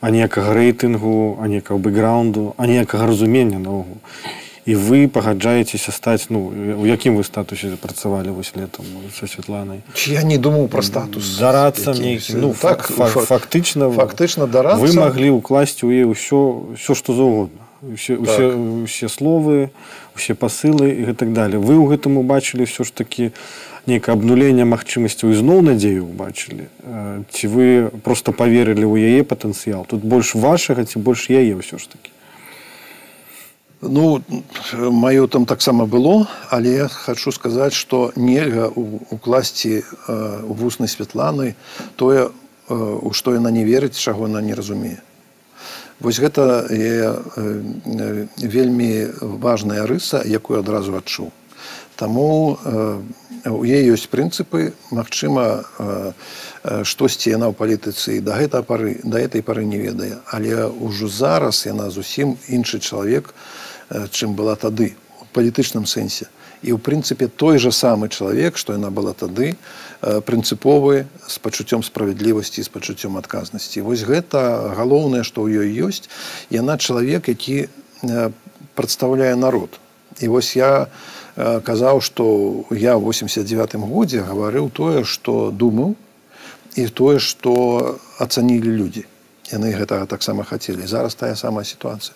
аніякага 0.04 0.52
рэйтынгу 0.52 1.40
аніякага 1.40 1.80
бэкграунду 1.80 2.54
аніякага 2.60 3.08
разумення 3.08 3.60
наогул. 3.60 3.98
І 4.64 4.76
вы 4.80 5.08
пагаджаецеся 5.12 5.92
стаць 5.92 6.28
ну 6.32 6.48
у 6.80 6.86
якім 6.88 7.20
вы 7.20 7.24
статусе 7.28 7.76
працавалі 7.80 8.36
вось 8.36 8.56
летом 8.56 8.88
са 9.12 9.28
святланай 9.28 9.84
я 10.08 10.24
не 10.24 10.40
думаў 10.40 10.72
пра 10.72 10.84
статус 10.84 11.24
зарацца 11.24 11.92
мне 11.92 12.20
ну 12.32 12.56
так 12.56 12.88
фактычна 12.88 13.92
фактычна 13.92 14.48
да 14.48 14.76
вы 14.80 14.96
маглі 14.96 15.36
ўкласці 15.40 15.84
ў 15.84 15.92
е 15.92 16.08
ўсё 16.08 16.80
все 16.80 16.96
што 16.96 17.12
заўгодна. 17.12 17.64
Усе, 17.84 18.16
так. 18.16 18.24
усе, 18.24 18.46
усе 18.88 19.08
словы 19.12 19.70
усе 20.16 20.36
пасылы 20.36 20.94
і 20.96 21.12
гэтак 21.12 21.34
далее. 21.34 21.60
Вы 21.60 21.76
ў 21.76 21.92
гэтым 21.92 22.16
убачылі 22.22 22.64
все 22.64 22.84
ж 22.88 22.94
таки 22.96 23.32
нейкае 23.88 24.16
абнуленне 24.16 24.66
магчымасцяў 24.66 25.36
ізноў 25.36 25.62
надзею 25.68 26.08
убачылі 26.08 26.68
ці 27.32 27.46
вы 27.52 27.68
просто 28.04 28.32
поверылі 28.32 28.88
ў 28.88 29.14
яе 29.14 29.22
патэнцыял 29.28 29.86
тут 29.86 30.04
больш 30.04 30.36
вашага 30.36 30.86
ці 30.88 31.00
больш 31.00 31.30
яе 31.30 31.54
ўсё 31.60 31.78
ж 31.80 31.92
таки 31.92 32.14
Ну 33.84 34.22
маё 34.74 35.28
там 35.28 35.46
таксама 35.46 35.86
было, 35.86 36.28
але 36.50 36.74
я 36.74 36.88
хочу 36.88 37.32
сказаць, 37.32 37.74
што 37.74 38.12
нельга 38.16 38.68
укласці 38.70 39.84
у 40.08 40.54
вуснай 40.54 40.88
святланы 40.88 41.56
тое, 41.96 42.32
у 42.70 43.12
што 43.12 43.34
яна 43.34 43.52
не 43.52 43.66
верыць, 43.66 44.00
чаго 44.00 44.28
яна 44.28 44.40
не 44.42 44.54
разумее. 44.54 45.04
Вось 46.00 46.20
гэта 46.20 46.64
я, 46.72 47.20
вельмі 48.40 49.12
важная 49.22 49.86
рыса, 49.86 50.24
якую 50.24 50.60
адразу 50.60 50.96
адчуў. 50.96 51.32
Таму 51.96 52.58
у 53.46 53.64
яе 53.68 53.92
ёсць 53.92 54.08
прынцыпы, 54.08 54.72
магчыма, 54.92 55.68
штосьці 56.64 57.36
яна 57.36 57.52
ў 57.52 57.54
палітыцы 57.58 58.24
да 58.24 58.40
гэта 58.40 58.64
пары 58.64 59.04
да 59.04 59.20
этой 59.20 59.44
пары 59.44 59.68
не 59.68 59.78
ведае, 59.78 60.24
але 60.32 60.72
ўжо 60.72 61.12
зараз 61.12 61.68
яна 61.68 61.92
зусім 61.92 62.40
іншы 62.48 62.80
чалавек, 62.80 63.36
чым 64.12 64.36
была 64.40 64.56
тады 64.56 64.96
у 65.20 65.28
палітычным 65.36 65.84
сэнсе. 65.84 66.32
І 66.64 66.72
ў 66.72 66.80
прынцыпе 66.80 67.28
той 67.28 67.60
жа 67.60 67.76
самы 67.76 68.08
чалавек 68.08 68.56
што 68.56 68.80
яна 68.80 68.88
была 68.88 69.12
тады 69.12 69.60
прынцыповы 70.00 71.04
з 71.28 71.36
пачуццём 71.44 71.84
справядлівасці 71.84 72.64
з 72.64 72.70
пачуццём 72.72 73.20
адказнасці. 73.20 73.84
Вось 73.84 74.08
гэта 74.08 74.72
галоўнае 74.72 75.28
што 75.28 75.44
ў 75.44 75.68
ёй 75.68 75.92
ёсць. 75.92 76.08
Яна 76.48 76.80
чалавек 76.80 77.28
які 77.28 77.68
прадстаўляе 78.76 79.36
народ. 79.36 79.80
І 80.24 80.32
вось 80.32 80.56
я 80.56 80.88
казаў 81.36 82.02
што 82.02 82.26
я 82.72 82.98
в 82.98 83.06
89 83.10 83.76
годзе 83.76 84.22
гаварыў 84.22 84.70
тое 84.70 85.04
што 85.04 85.52
думаў 85.52 85.96
і 86.76 86.88
тое 86.88 87.20
што 87.20 87.54
ацанілі 88.20 88.70
людзі 88.82 89.06
яны 89.52 89.74
гэтага 89.74 90.06
таксама 90.06 90.44
хацелі 90.44 90.86
зараз 90.88 91.16
тая 91.16 91.36
самая 91.36 91.66
сітуацыя 91.66 92.14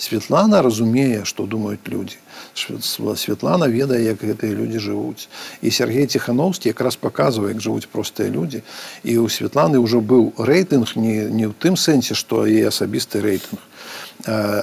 Светлана 0.00 0.62
разумее, 0.62 1.24
што 1.28 1.44
думаюць 1.44 1.84
людзі. 1.88 2.16
Светлана 2.56 3.68
ведае, 3.68 4.00
як 4.08 4.24
гэтыя 4.24 4.56
людзі 4.56 4.80
жывуць. 4.80 5.28
І 5.60 5.70
Сергей 5.70 6.06
Ціхановскі 6.06 6.72
якраз 6.72 6.96
паказвае, 6.96 7.52
як 7.52 7.60
жывуць 7.60 7.84
простыя 7.84 8.32
людзі. 8.32 8.64
І 9.04 9.20
ў 9.20 9.28
Светланы 9.28 9.76
ўжо 9.76 10.00
быў 10.00 10.32
рэйтынг 10.40 10.96
не, 10.96 11.28
не 11.28 11.44
ў 11.44 11.52
тым 11.52 11.76
сэнсе, 11.76 12.16
што 12.16 12.48
е 12.48 12.64
асабісты 12.72 13.20
рэйтынг. 13.20 13.60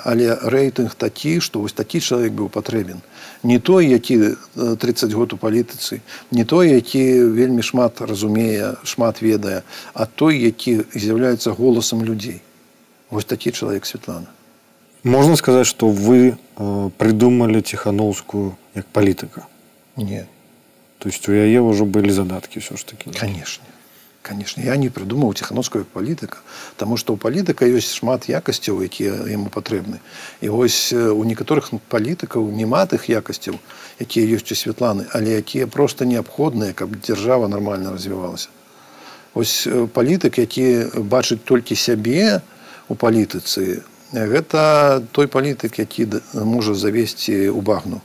Але 0.10 0.42
рэйтынг 0.42 0.98
такі, 0.98 1.38
што 1.38 1.62
вось 1.62 1.78
такі 1.78 2.02
чалавек 2.02 2.34
быў 2.34 2.50
патрэбен. 2.50 3.06
Не 3.43 3.59
той, 3.59 3.89
які 3.89 4.37
30 4.55 5.13
год 5.13 5.33
у 5.33 5.37
палітыцы, 5.37 6.01
не 6.31 6.45
той, 6.45 6.71
які 6.71 7.25
вельмі 7.25 7.63
шмат 7.63 8.01
разумее, 8.01 8.75
шмат 8.85 9.23
ведае, 9.23 9.63
а 9.95 10.07
той, 10.07 10.39
які 10.39 10.85
з'яўляецца 10.95 11.51
голасам 11.51 12.05
людзей. 12.05 12.41
Вось 13.11 13.25
такі 13.25 13.51
чалавек 13.51 13.87
Светлана. 13.87 14.27
Можна 15.05 15.37
сказаць, 15.37 15.67
што 15.67 15.91
вы 15.91 16.39
э, 16.57 16.91
прыдумалі 16.97 17.61
ціхановскую 17.61 18.55
як 18.75 18.87
палітыка. 18.87 19.47
Не. 19.97 20.27
То 20.99 21.09
есть 21.09 21.29
у 21.29 21.33
яе 21.35 21.59
ўжо 21.59 21.85
былі 21.85 22.15
задаткі 22.15 22.63
ўсё 22.63 22.79
ж 22.79 22.87
такі. 22.87 23.11
Канешне. 23.11 23.66
Канешне, 24.28 24.66
я 24.68 24.76
не 24.76 24.90
прыдумаў 24.92 25.32
ціхановскую 25.34 25.86
палітыка, 25.94 26.44
Таму 26.76 26.98
што 27.00 27.16
ў 27.16 27.18
палітыка 27.18 27.64
ёсць 27.64 27.96
шмат 27.96 28.28
якасцяў, 28.28 28.84
якія 28.84 29.16
яму 29.32 29.48
патрэбны. 29.48 30.04
І 30.42 30.52
вось 30.52 30.92
у 30.92 31.24
некаторых 31.24 31.72
палітыкаў 31.88 32.52
няма 32.52 32.86
тых 32.92 33.08
якасцяў, 33.08 33.56
якія 34.04 34.36
ёсць 34.36 34.52
у 34.52 34.56
святланы, 34.60 35.08
але 35.16 35.40
якія 35.40 35.68
проста 35.68 36.06
неабходныя, 36.06 36.76
каб 36.76 37.00
дзяржава 37.00 37.48
нармальна 37.48 37.96
развівалася. 37.96 38.50
Вось 39.34 39.68
палітык, 39.96 40.38
які 40.38 40.92
бачыць 41.08 41.42
толькі 41.48 41.80
сябе 41.80 42.42
у 42.90 42.96
палітыцы, 42.96 43.84
гэта 44.12 45.04
той 45.12 45.28
палітык 45.28 45.80
які 45.80 46.08
можа 46.34 46.74
завесці 46.74 47.52
ў 47.52 47.62
багну 47.62 48.02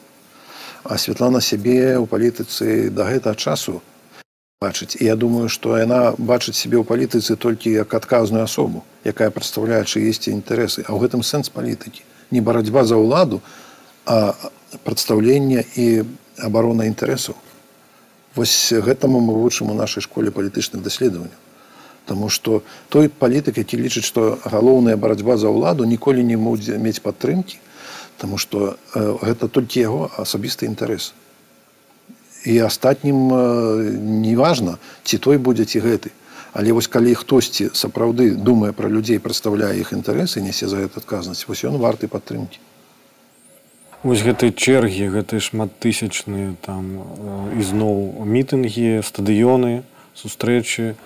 а 0.83 0.99
святлана 0.99 1.41
сябе 1.41 1.95
ў 1.95 2.07
палітыцы 2.11 2.91
да 2.91 3.07
гэтага 3.07 3.39
часу 3.39 3.83
бачыць. 4.63 4.97
І 5.01 5.11
я 5.11 5.17
думаю 5.17 5.51
што 5.51 5.75
яна 5.79 6.15
бачыць 6.19 6.55
сябе 6.55 6.79
ў 6.79 6.87
палітыцы 6.87 7.37
толькі 7.37 7.75
як 7.75 7.95
адказную 7.99 8.45
асобу 8.47 8.87
якая 9.03 9.31
прадстаўляе 9.35 9.83
чыесьці 9.83 10.31
інтарэсы. 10.31 10.87
А 10.87 10.95
ў 10.95 10.99
гэтым 11.03 11.27
сэнс 11.27 11.51
палітыкі. 11.51 12.07
Не 12.31 12.41
барацьба 12.41 12.87
за 12.87 12.97
ўладу 12.97 13.43
а 14.07 14.35
прадстаўленне 14.87 15.67
і 15.77 15.87
абарона 16.39 16.87
інтарэсаў. 16.87 17.35
Вось 18.39 18.73
гэтаму 18.73 19.21
мы 19.21 19.35
вучым 19.35 19.71
у 19.71 19.75
нашай 19.75 20.07
школе 20.07 20.31
палітычных 20.31 20.83
даследаванняў. 20.83 21.41
Таму 22.07 22.31
што 22.31 22.63
той 22.89 23.11
палітык, 23.11 23.59
які 23.59 23.79
лічыць, 23.79 24.07
што 24.07 24.39
галоўная 24.43 24.97
барацьба 24.97 25.37
за 25.37 25.53
ўладу 25.53 25.85
ніколі 25.85 26.23
не 26.23 26.39
будзе 26.39 26.79
мець 26.79 27.03
падтрымкі, 27.03 27.59
Таму 28.23 28.39
што 28.39 28.77
э, 28.95 29.01
гэта 29.19 29.49
толькі 29.51 29.83
яго 29.83 30.03
асабісты 30.15 30.71
інтарэс. 30.71 31.11
І 32.45 32.59
астатнім 32.67 33.33
э, 33.33 33.39
неважна, 34.25 34.79
ці 35.05 35.19
той 35.19 35.39
будзе 35.39 35.65
ці 35.65 35.81
гэты. 35.81 36.11
Але 36.53 36.73
вось 36.73 36.87
калі 36.87 37.15
хтосьці 37.15 37.71
сапраўды 37.73 38.35
думае 38.37 38.73
пра 38.77 38.89
людзей, 38.89 39.19
прадстаўляе 39.19 39.79
іх 39.81 39.93
інтарэсы, 39.97 40.43
нясе 40.45 40.69
за 40.69 40.85
гэта 40.85 41.01
адказнасць, 41.01 41.49
вось 41.49 41.65
ён 41.65 41.81
варты 41.81 42.09
падтрымкі. 42.13 42.61
Вось 44.03 44.21
гэтай 44.21 44.51
чэргі, 44.51 45.09
гэтыя 45.15 45.41
шматтысячныя 45.41 46.59
там 46.61 47.07
ізноў 47.57 48.27
мітынгі, 48.27 49.01
стадыёны, 49.07 49.87
сустрэчы, 50.19 50.99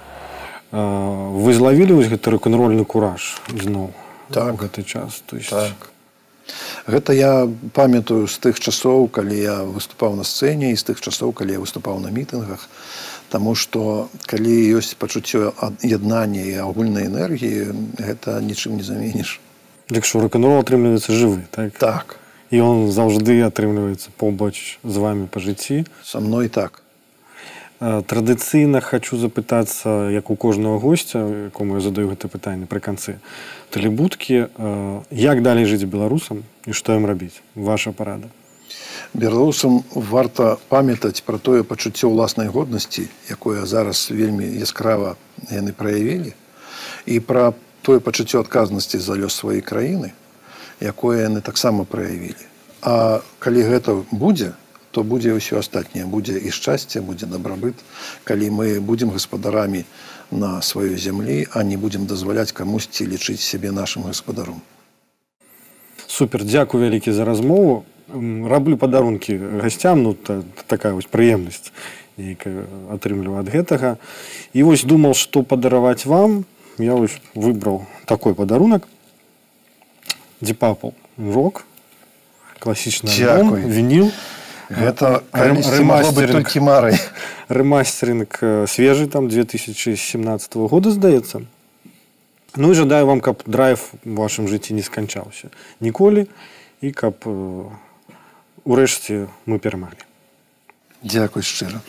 вы 0.73 1.55
злавілі 1.55 1.95
вось 1.95 2.11
гэты 2.11 2.35
рэканрольны 2.35 2.85
кураж 2.85 3.39
ізноў 3.55 3.95
так 4.31 4.57
гэты 4.57 4.83
час 4.83 5.23
то 5.27 5.37
есть... 5.37 5.51
так. 5.51 5.91
Гэта 6.87 7.13
я 7.13 7.49
памятаю 7.75 8.27
з 8.31 8.39
тых 8.39 8.61
часоў, 8.61 9.09
калі 9.09 9.35
я 9.35 9.57
выступаў 9.65 10.15
на 10.15 10.25
сцэне 10.25 10.73
і 10.73 10.79
з 10.79 10.87
тых 10.87 11.01
часоў, 11.01 11.33
калі 11.33 11.59
я 11.59 11.61
выступаў 11.61 11.99
на 12.01 12.11
мітынгах, 12.15 12.69
Таму 13.27 13.57
што 13.59 14.07
калі 14.31 14.55
ёсць 14.79 14.95
пачуццё 14.95 15.51
яднання 15.83 16.47
і 16.47 16.55
агульнай 16.63 17.11
энергіі, 17.11 17.75
гэта 17.99 18.39
нічым 18.39 18.79
не 18.79 18.87
заменіш. 18.87 19.41
Дык 19.91 20.07
што 20.07 20.23
рэканрол 20.23 20.63
атрымліваецца 20.63 21.11
жывы 21.11 21.43
так? 21.51 21.75
Так. 21.83 22.17
І 22.55 22.63
он 22.63 22.95
заўжды 22.95 23.43
атрымліваецца 23.43 24.15
побач 24.15 24.79
з 24.87 24.97
вами 25.03 25.27
па 25.27 25.43
жыцці? 25.43 25.83
Са 26.07 26.23
мной 26.23 26.47
так 26.47 26.86
традыцыйна 27.81 28.81
хочу 28.81 29.17
запытацца 29.21 30.09
як 30.09 30.31
у 30.31 30.37
кожнага 30.37 30.79
госця 30.79 31.21
якому 31.53 31.77
я 31.77 31.81
задаю 31.81 32.09
гэта 32.09 32.29
пытанне 32.29 32.65
пры 32.65 32.81
канцы 32.81 33.21
тэлебудкі 33.71 34.49
як 35.11 35.43
далей 35.43 35.69
жыць 35.69 35.85
беларусам 35.85 36.45
і 36.65 36.73
што 36.73 36.97
ім 36.97 37.05
рабіць 37.05 37.45
ваша 37.55 37.93
парада 37.93 38.33
беларусам 39.13 39.85
варта 39.93 40.57
памятаць 40.73 41.21
пра 41.21 41.37
тое 41.37 41.69
пачуццё 41.69 42.09
ўласнай 42.09 42.49
годнасці 42.49 43.09
якое 43.29 43.69
зараз 43.69 44.09
вельмі 44.09 44.49
яскрава 44.49 45.17
яны 45.53 45.77
праявілі 45.77 46.33
і 47.05 47.21
пра 47.21 47.53
тое 47.83 48.01
пачуццё 48.01 48.41
адказнасці 48.41 48.99
за 48.99 49.21
лёс 49.21 49.37
сваёй 49.37 49.61
краіны 49.61 50.17
якое 50.81 51.29
яны 51.29 51.45
таксама 51.45 51.85
праявілі 51.85 52.41
а 52.81 53.21
калі 53.39 53.69
гэта 53.69 54.01
будзе 54.11 54.57
то 54.97 55.05
будзе 55.05 55.37
ўсё 55.37 55.61
астатняе. 55.61 56.09
Будзе 56.09 56.41
і 56.41 56.49
шчасце 56.49 57.05
будзе 57.05 57.29
дабрабыт. 57.29 57.77
Калі 58.25 58.49
мы 58.49 58.81
будзем 58.81 59.13
гаспадарамі 59.13 59.85
на 60.33 60.65
сваёй 60.65 60.97
зямлі 60.97 61.45
а 61.53 61.61
не 61.61 61.77
будзем 61.77 62.09
дазваляць 62.09 62.57
камусьці 62.57 63.05
лічыць 63.05 63.45
сябе 63.45 63.77
нашим 63.77 64.09
гаспадаром. 64.09 64.65
Супер. 66.09 66.49
Дзякую 66.49 66.81
вялікі 66.81 67.13
за 67.13 67.29
размову. 67.29 67.85
Раблю 68.09 68.81
падарункі 68.81 69.37
гасцям. 69.61 70.01
Ну 70.01 70.17
та, 70.17 70.41
такая 70.65 70.97
вось 70.97 71.13
прыемнасць 71.13 71.77
атрымліваю 72.17 73.45
ад 73.45 73.53
гэтага. 73.53 74.01
І 74.57 74.65
вось 74.65 74.89
думал 74.89 75.13
што 75.13 75.45
падараваць 75.45 76.09
вам. 76.09 76.49
Я 76.81 76.97
вось 76.97 77.21
выбраў 77.37 77.85
такой 78.09 78.33
падарунак. 78.33 78.89
Дзе 80.41 80.57
папал 80.57 80.97
рок. 81.21 81.69
Класічны 82.65 83.13
вініл 84.71 84.87
гэта 84.87 85.23
толькі 86.33 86.61
марай 86.61 86.99
рэмастеринг 87.49 88.67
свежы 88.67 89.07
там 89.07 89.29
2017 89.29 90.55
года 90.55 90.91
здаецца 90.91 91.43
ну 92.57 92.73
і 92.73 92.75
жадаю 92.75 93.07
вам 93.07 93.21
каб 93.21 93.43
драйв 93.47 93.93
в 94.05 94.15
вашым 94.19 94.49
жыцці 94.49 94.75
не 94.75 94.83
сканчаўся 94.83 95.55
ніколі 95.81 96.27
і 96.81 96.91
каб 96.91 97.23
урэшце 98.65 99.31
мы 99.47 99.59
перамалі 99.59 100.03
дзякуй 101.03 101.43
шчыра 101.43 101.81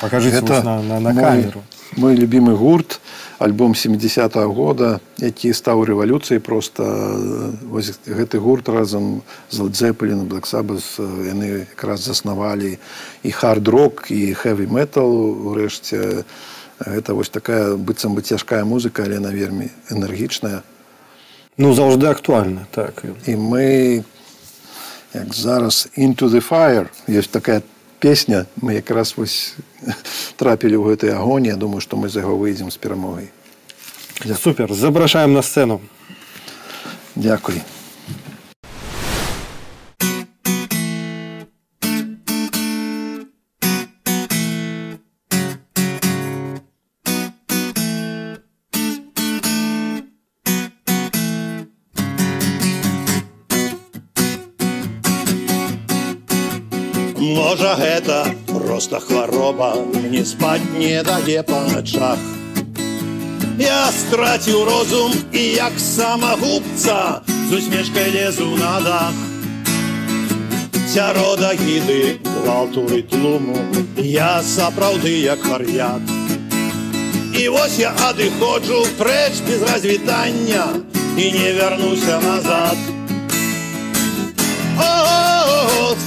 покажите 0.00 0.40
на, 0.40 0.82
на, 0.82 1.00
на 1.00 1.14
камеру. 1.14 1.64
мой 1.96 2.14
любимый 2.14 2.54
гурт 2.54 2.99
альбом 3.40 3.74
70 3.74 4.36
-го 4.36 4.54
года 4.54 5.00
які 5.18 5.52
стаў 5.52 5.84
рэвалюцыяй 5.84 6.40
просто 6.40 6.84
вось, 7.64 7.96
гэты 8.06 8.38
гурт 8.38 8.68
разам 8.68 9.22
з 9.50 9.64
дзепелін 9.68 10.28
блэксабас 10.28 11.00
яны 11.00 11.64
якраз 11.64 12.04
заснавалі 12.04 12.78
і 13.24 13.30
хард-рок 13.30 14.10
і 14.10 14.34
хэві 14.34 14.68
метал 14.68 15.08
урэшце. 15.48 16.24
Гэта 16.80 17.12
вось 17.12 17.28
такая 17.28 17.76
быццам 17.76 18.14
бы 18.14 18.20
цяжкая 18.20 18.64
музыка 18.64 19.04
але 19.08 19.20
на 19.20 19.32
вельмі 19.32 19.72
энергічная. 19.88 20.60
Ну 21.56 21.72
заўжды 21.72 22.06
актуальна 22.12 22.66
так. 22.70 23.04
І 23.26 23.36
мы 23.36 24.04
як 25.14 25.34
зараз 25.34 25.88
into 25.96 26.28
the 26.28 26.44
fire. 26.44 26.88
Есть 27.08 27.30
такая 27.30 27.62
песня. 28.00 28.46
Мы 28.60 28.80
якраз 28.80 29.14
вось 29.16 29.54
трапілі 30.36 30.80
ў 30.80 30.96
гэтай 30.96 31.12
агоні 31.12 31.52
я 31.52 31.56
думаю 31.56 31.84
што 31.84 32.00
мы 32.00 32.08
за 32.08 32.24
яго 32.24 32.36
выйдзем 32.40 32.72
з 32.72 32.76
перамогай 32.80 33.28
супер. 34.36 34.72
Запрашаем 34.72 35.32
на 35.32 35.42
сцэну 35.42 35.80
дзякуй 37.14 37.62
проста 58.80 59.00
хвароба 59.00 59.74
не 60.10 60.24
спаць 60.24 60.64
не 60.72 61.02
дае 61.04 61.42
па 61.44 61.58
начах. 61.68 62.20
Я 63.60 63.92
страціў 63.92 64.62
розум 64.64 65.12
і 65.36 65.42
як 65.52 65.76
самагубца 65.76 67.20
з 67.50 67.58
усмешкай 67.58 68.08
лезу 68.14 68.46
на 68.56 68.80
дах. 68.80 69.18
Сярода 70.94 71.50
гіды 71.60 72.24
гвалтуры 72.24 73.02
тлуму 73.02 73.58
Я 73.96 74.40
сапраўды 74.42 75.12
як 75.28 75.44
хар'ят. 75.44 76.00
І 77.36 77.48
вось 77.48 77.76
я 77.78 77.92
адыходжу 78.08 78.80
прэч 78.96 79.44
без 79.44 79.60
развітання 79.62 80.64
і 81.18 81.32
не 81.36 81.52
вярнуся 81.52 82.16
назад. 82.24 82.78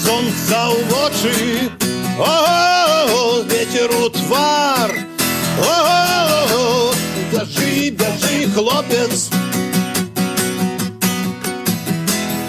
сонца 0.03 0.57
ў 0.73 0.79
вочы 0.89 1.82
О, 2.19 3.41
ветер 3.43 3.89
утвар. 3.89 4.91
О, 5.59 6.91
держи, 7.31 7.89
держи, 7.89 8.47
хлопец. 8.53 9.29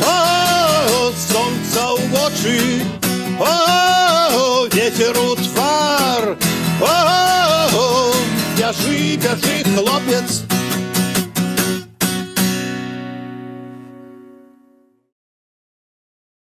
О, 0.06 1.10
солнце 1.16 1.92
угочи. 1.92 2.82
О, 3.40 4.66
-о, 4.66 4.74
ветер 4.74 5.16
утвар. 5.18 6.36
О, 6.82 8.12
держи, 8.58 9.16
держи, 9.16 9.64
хлопец. 9.74 10.43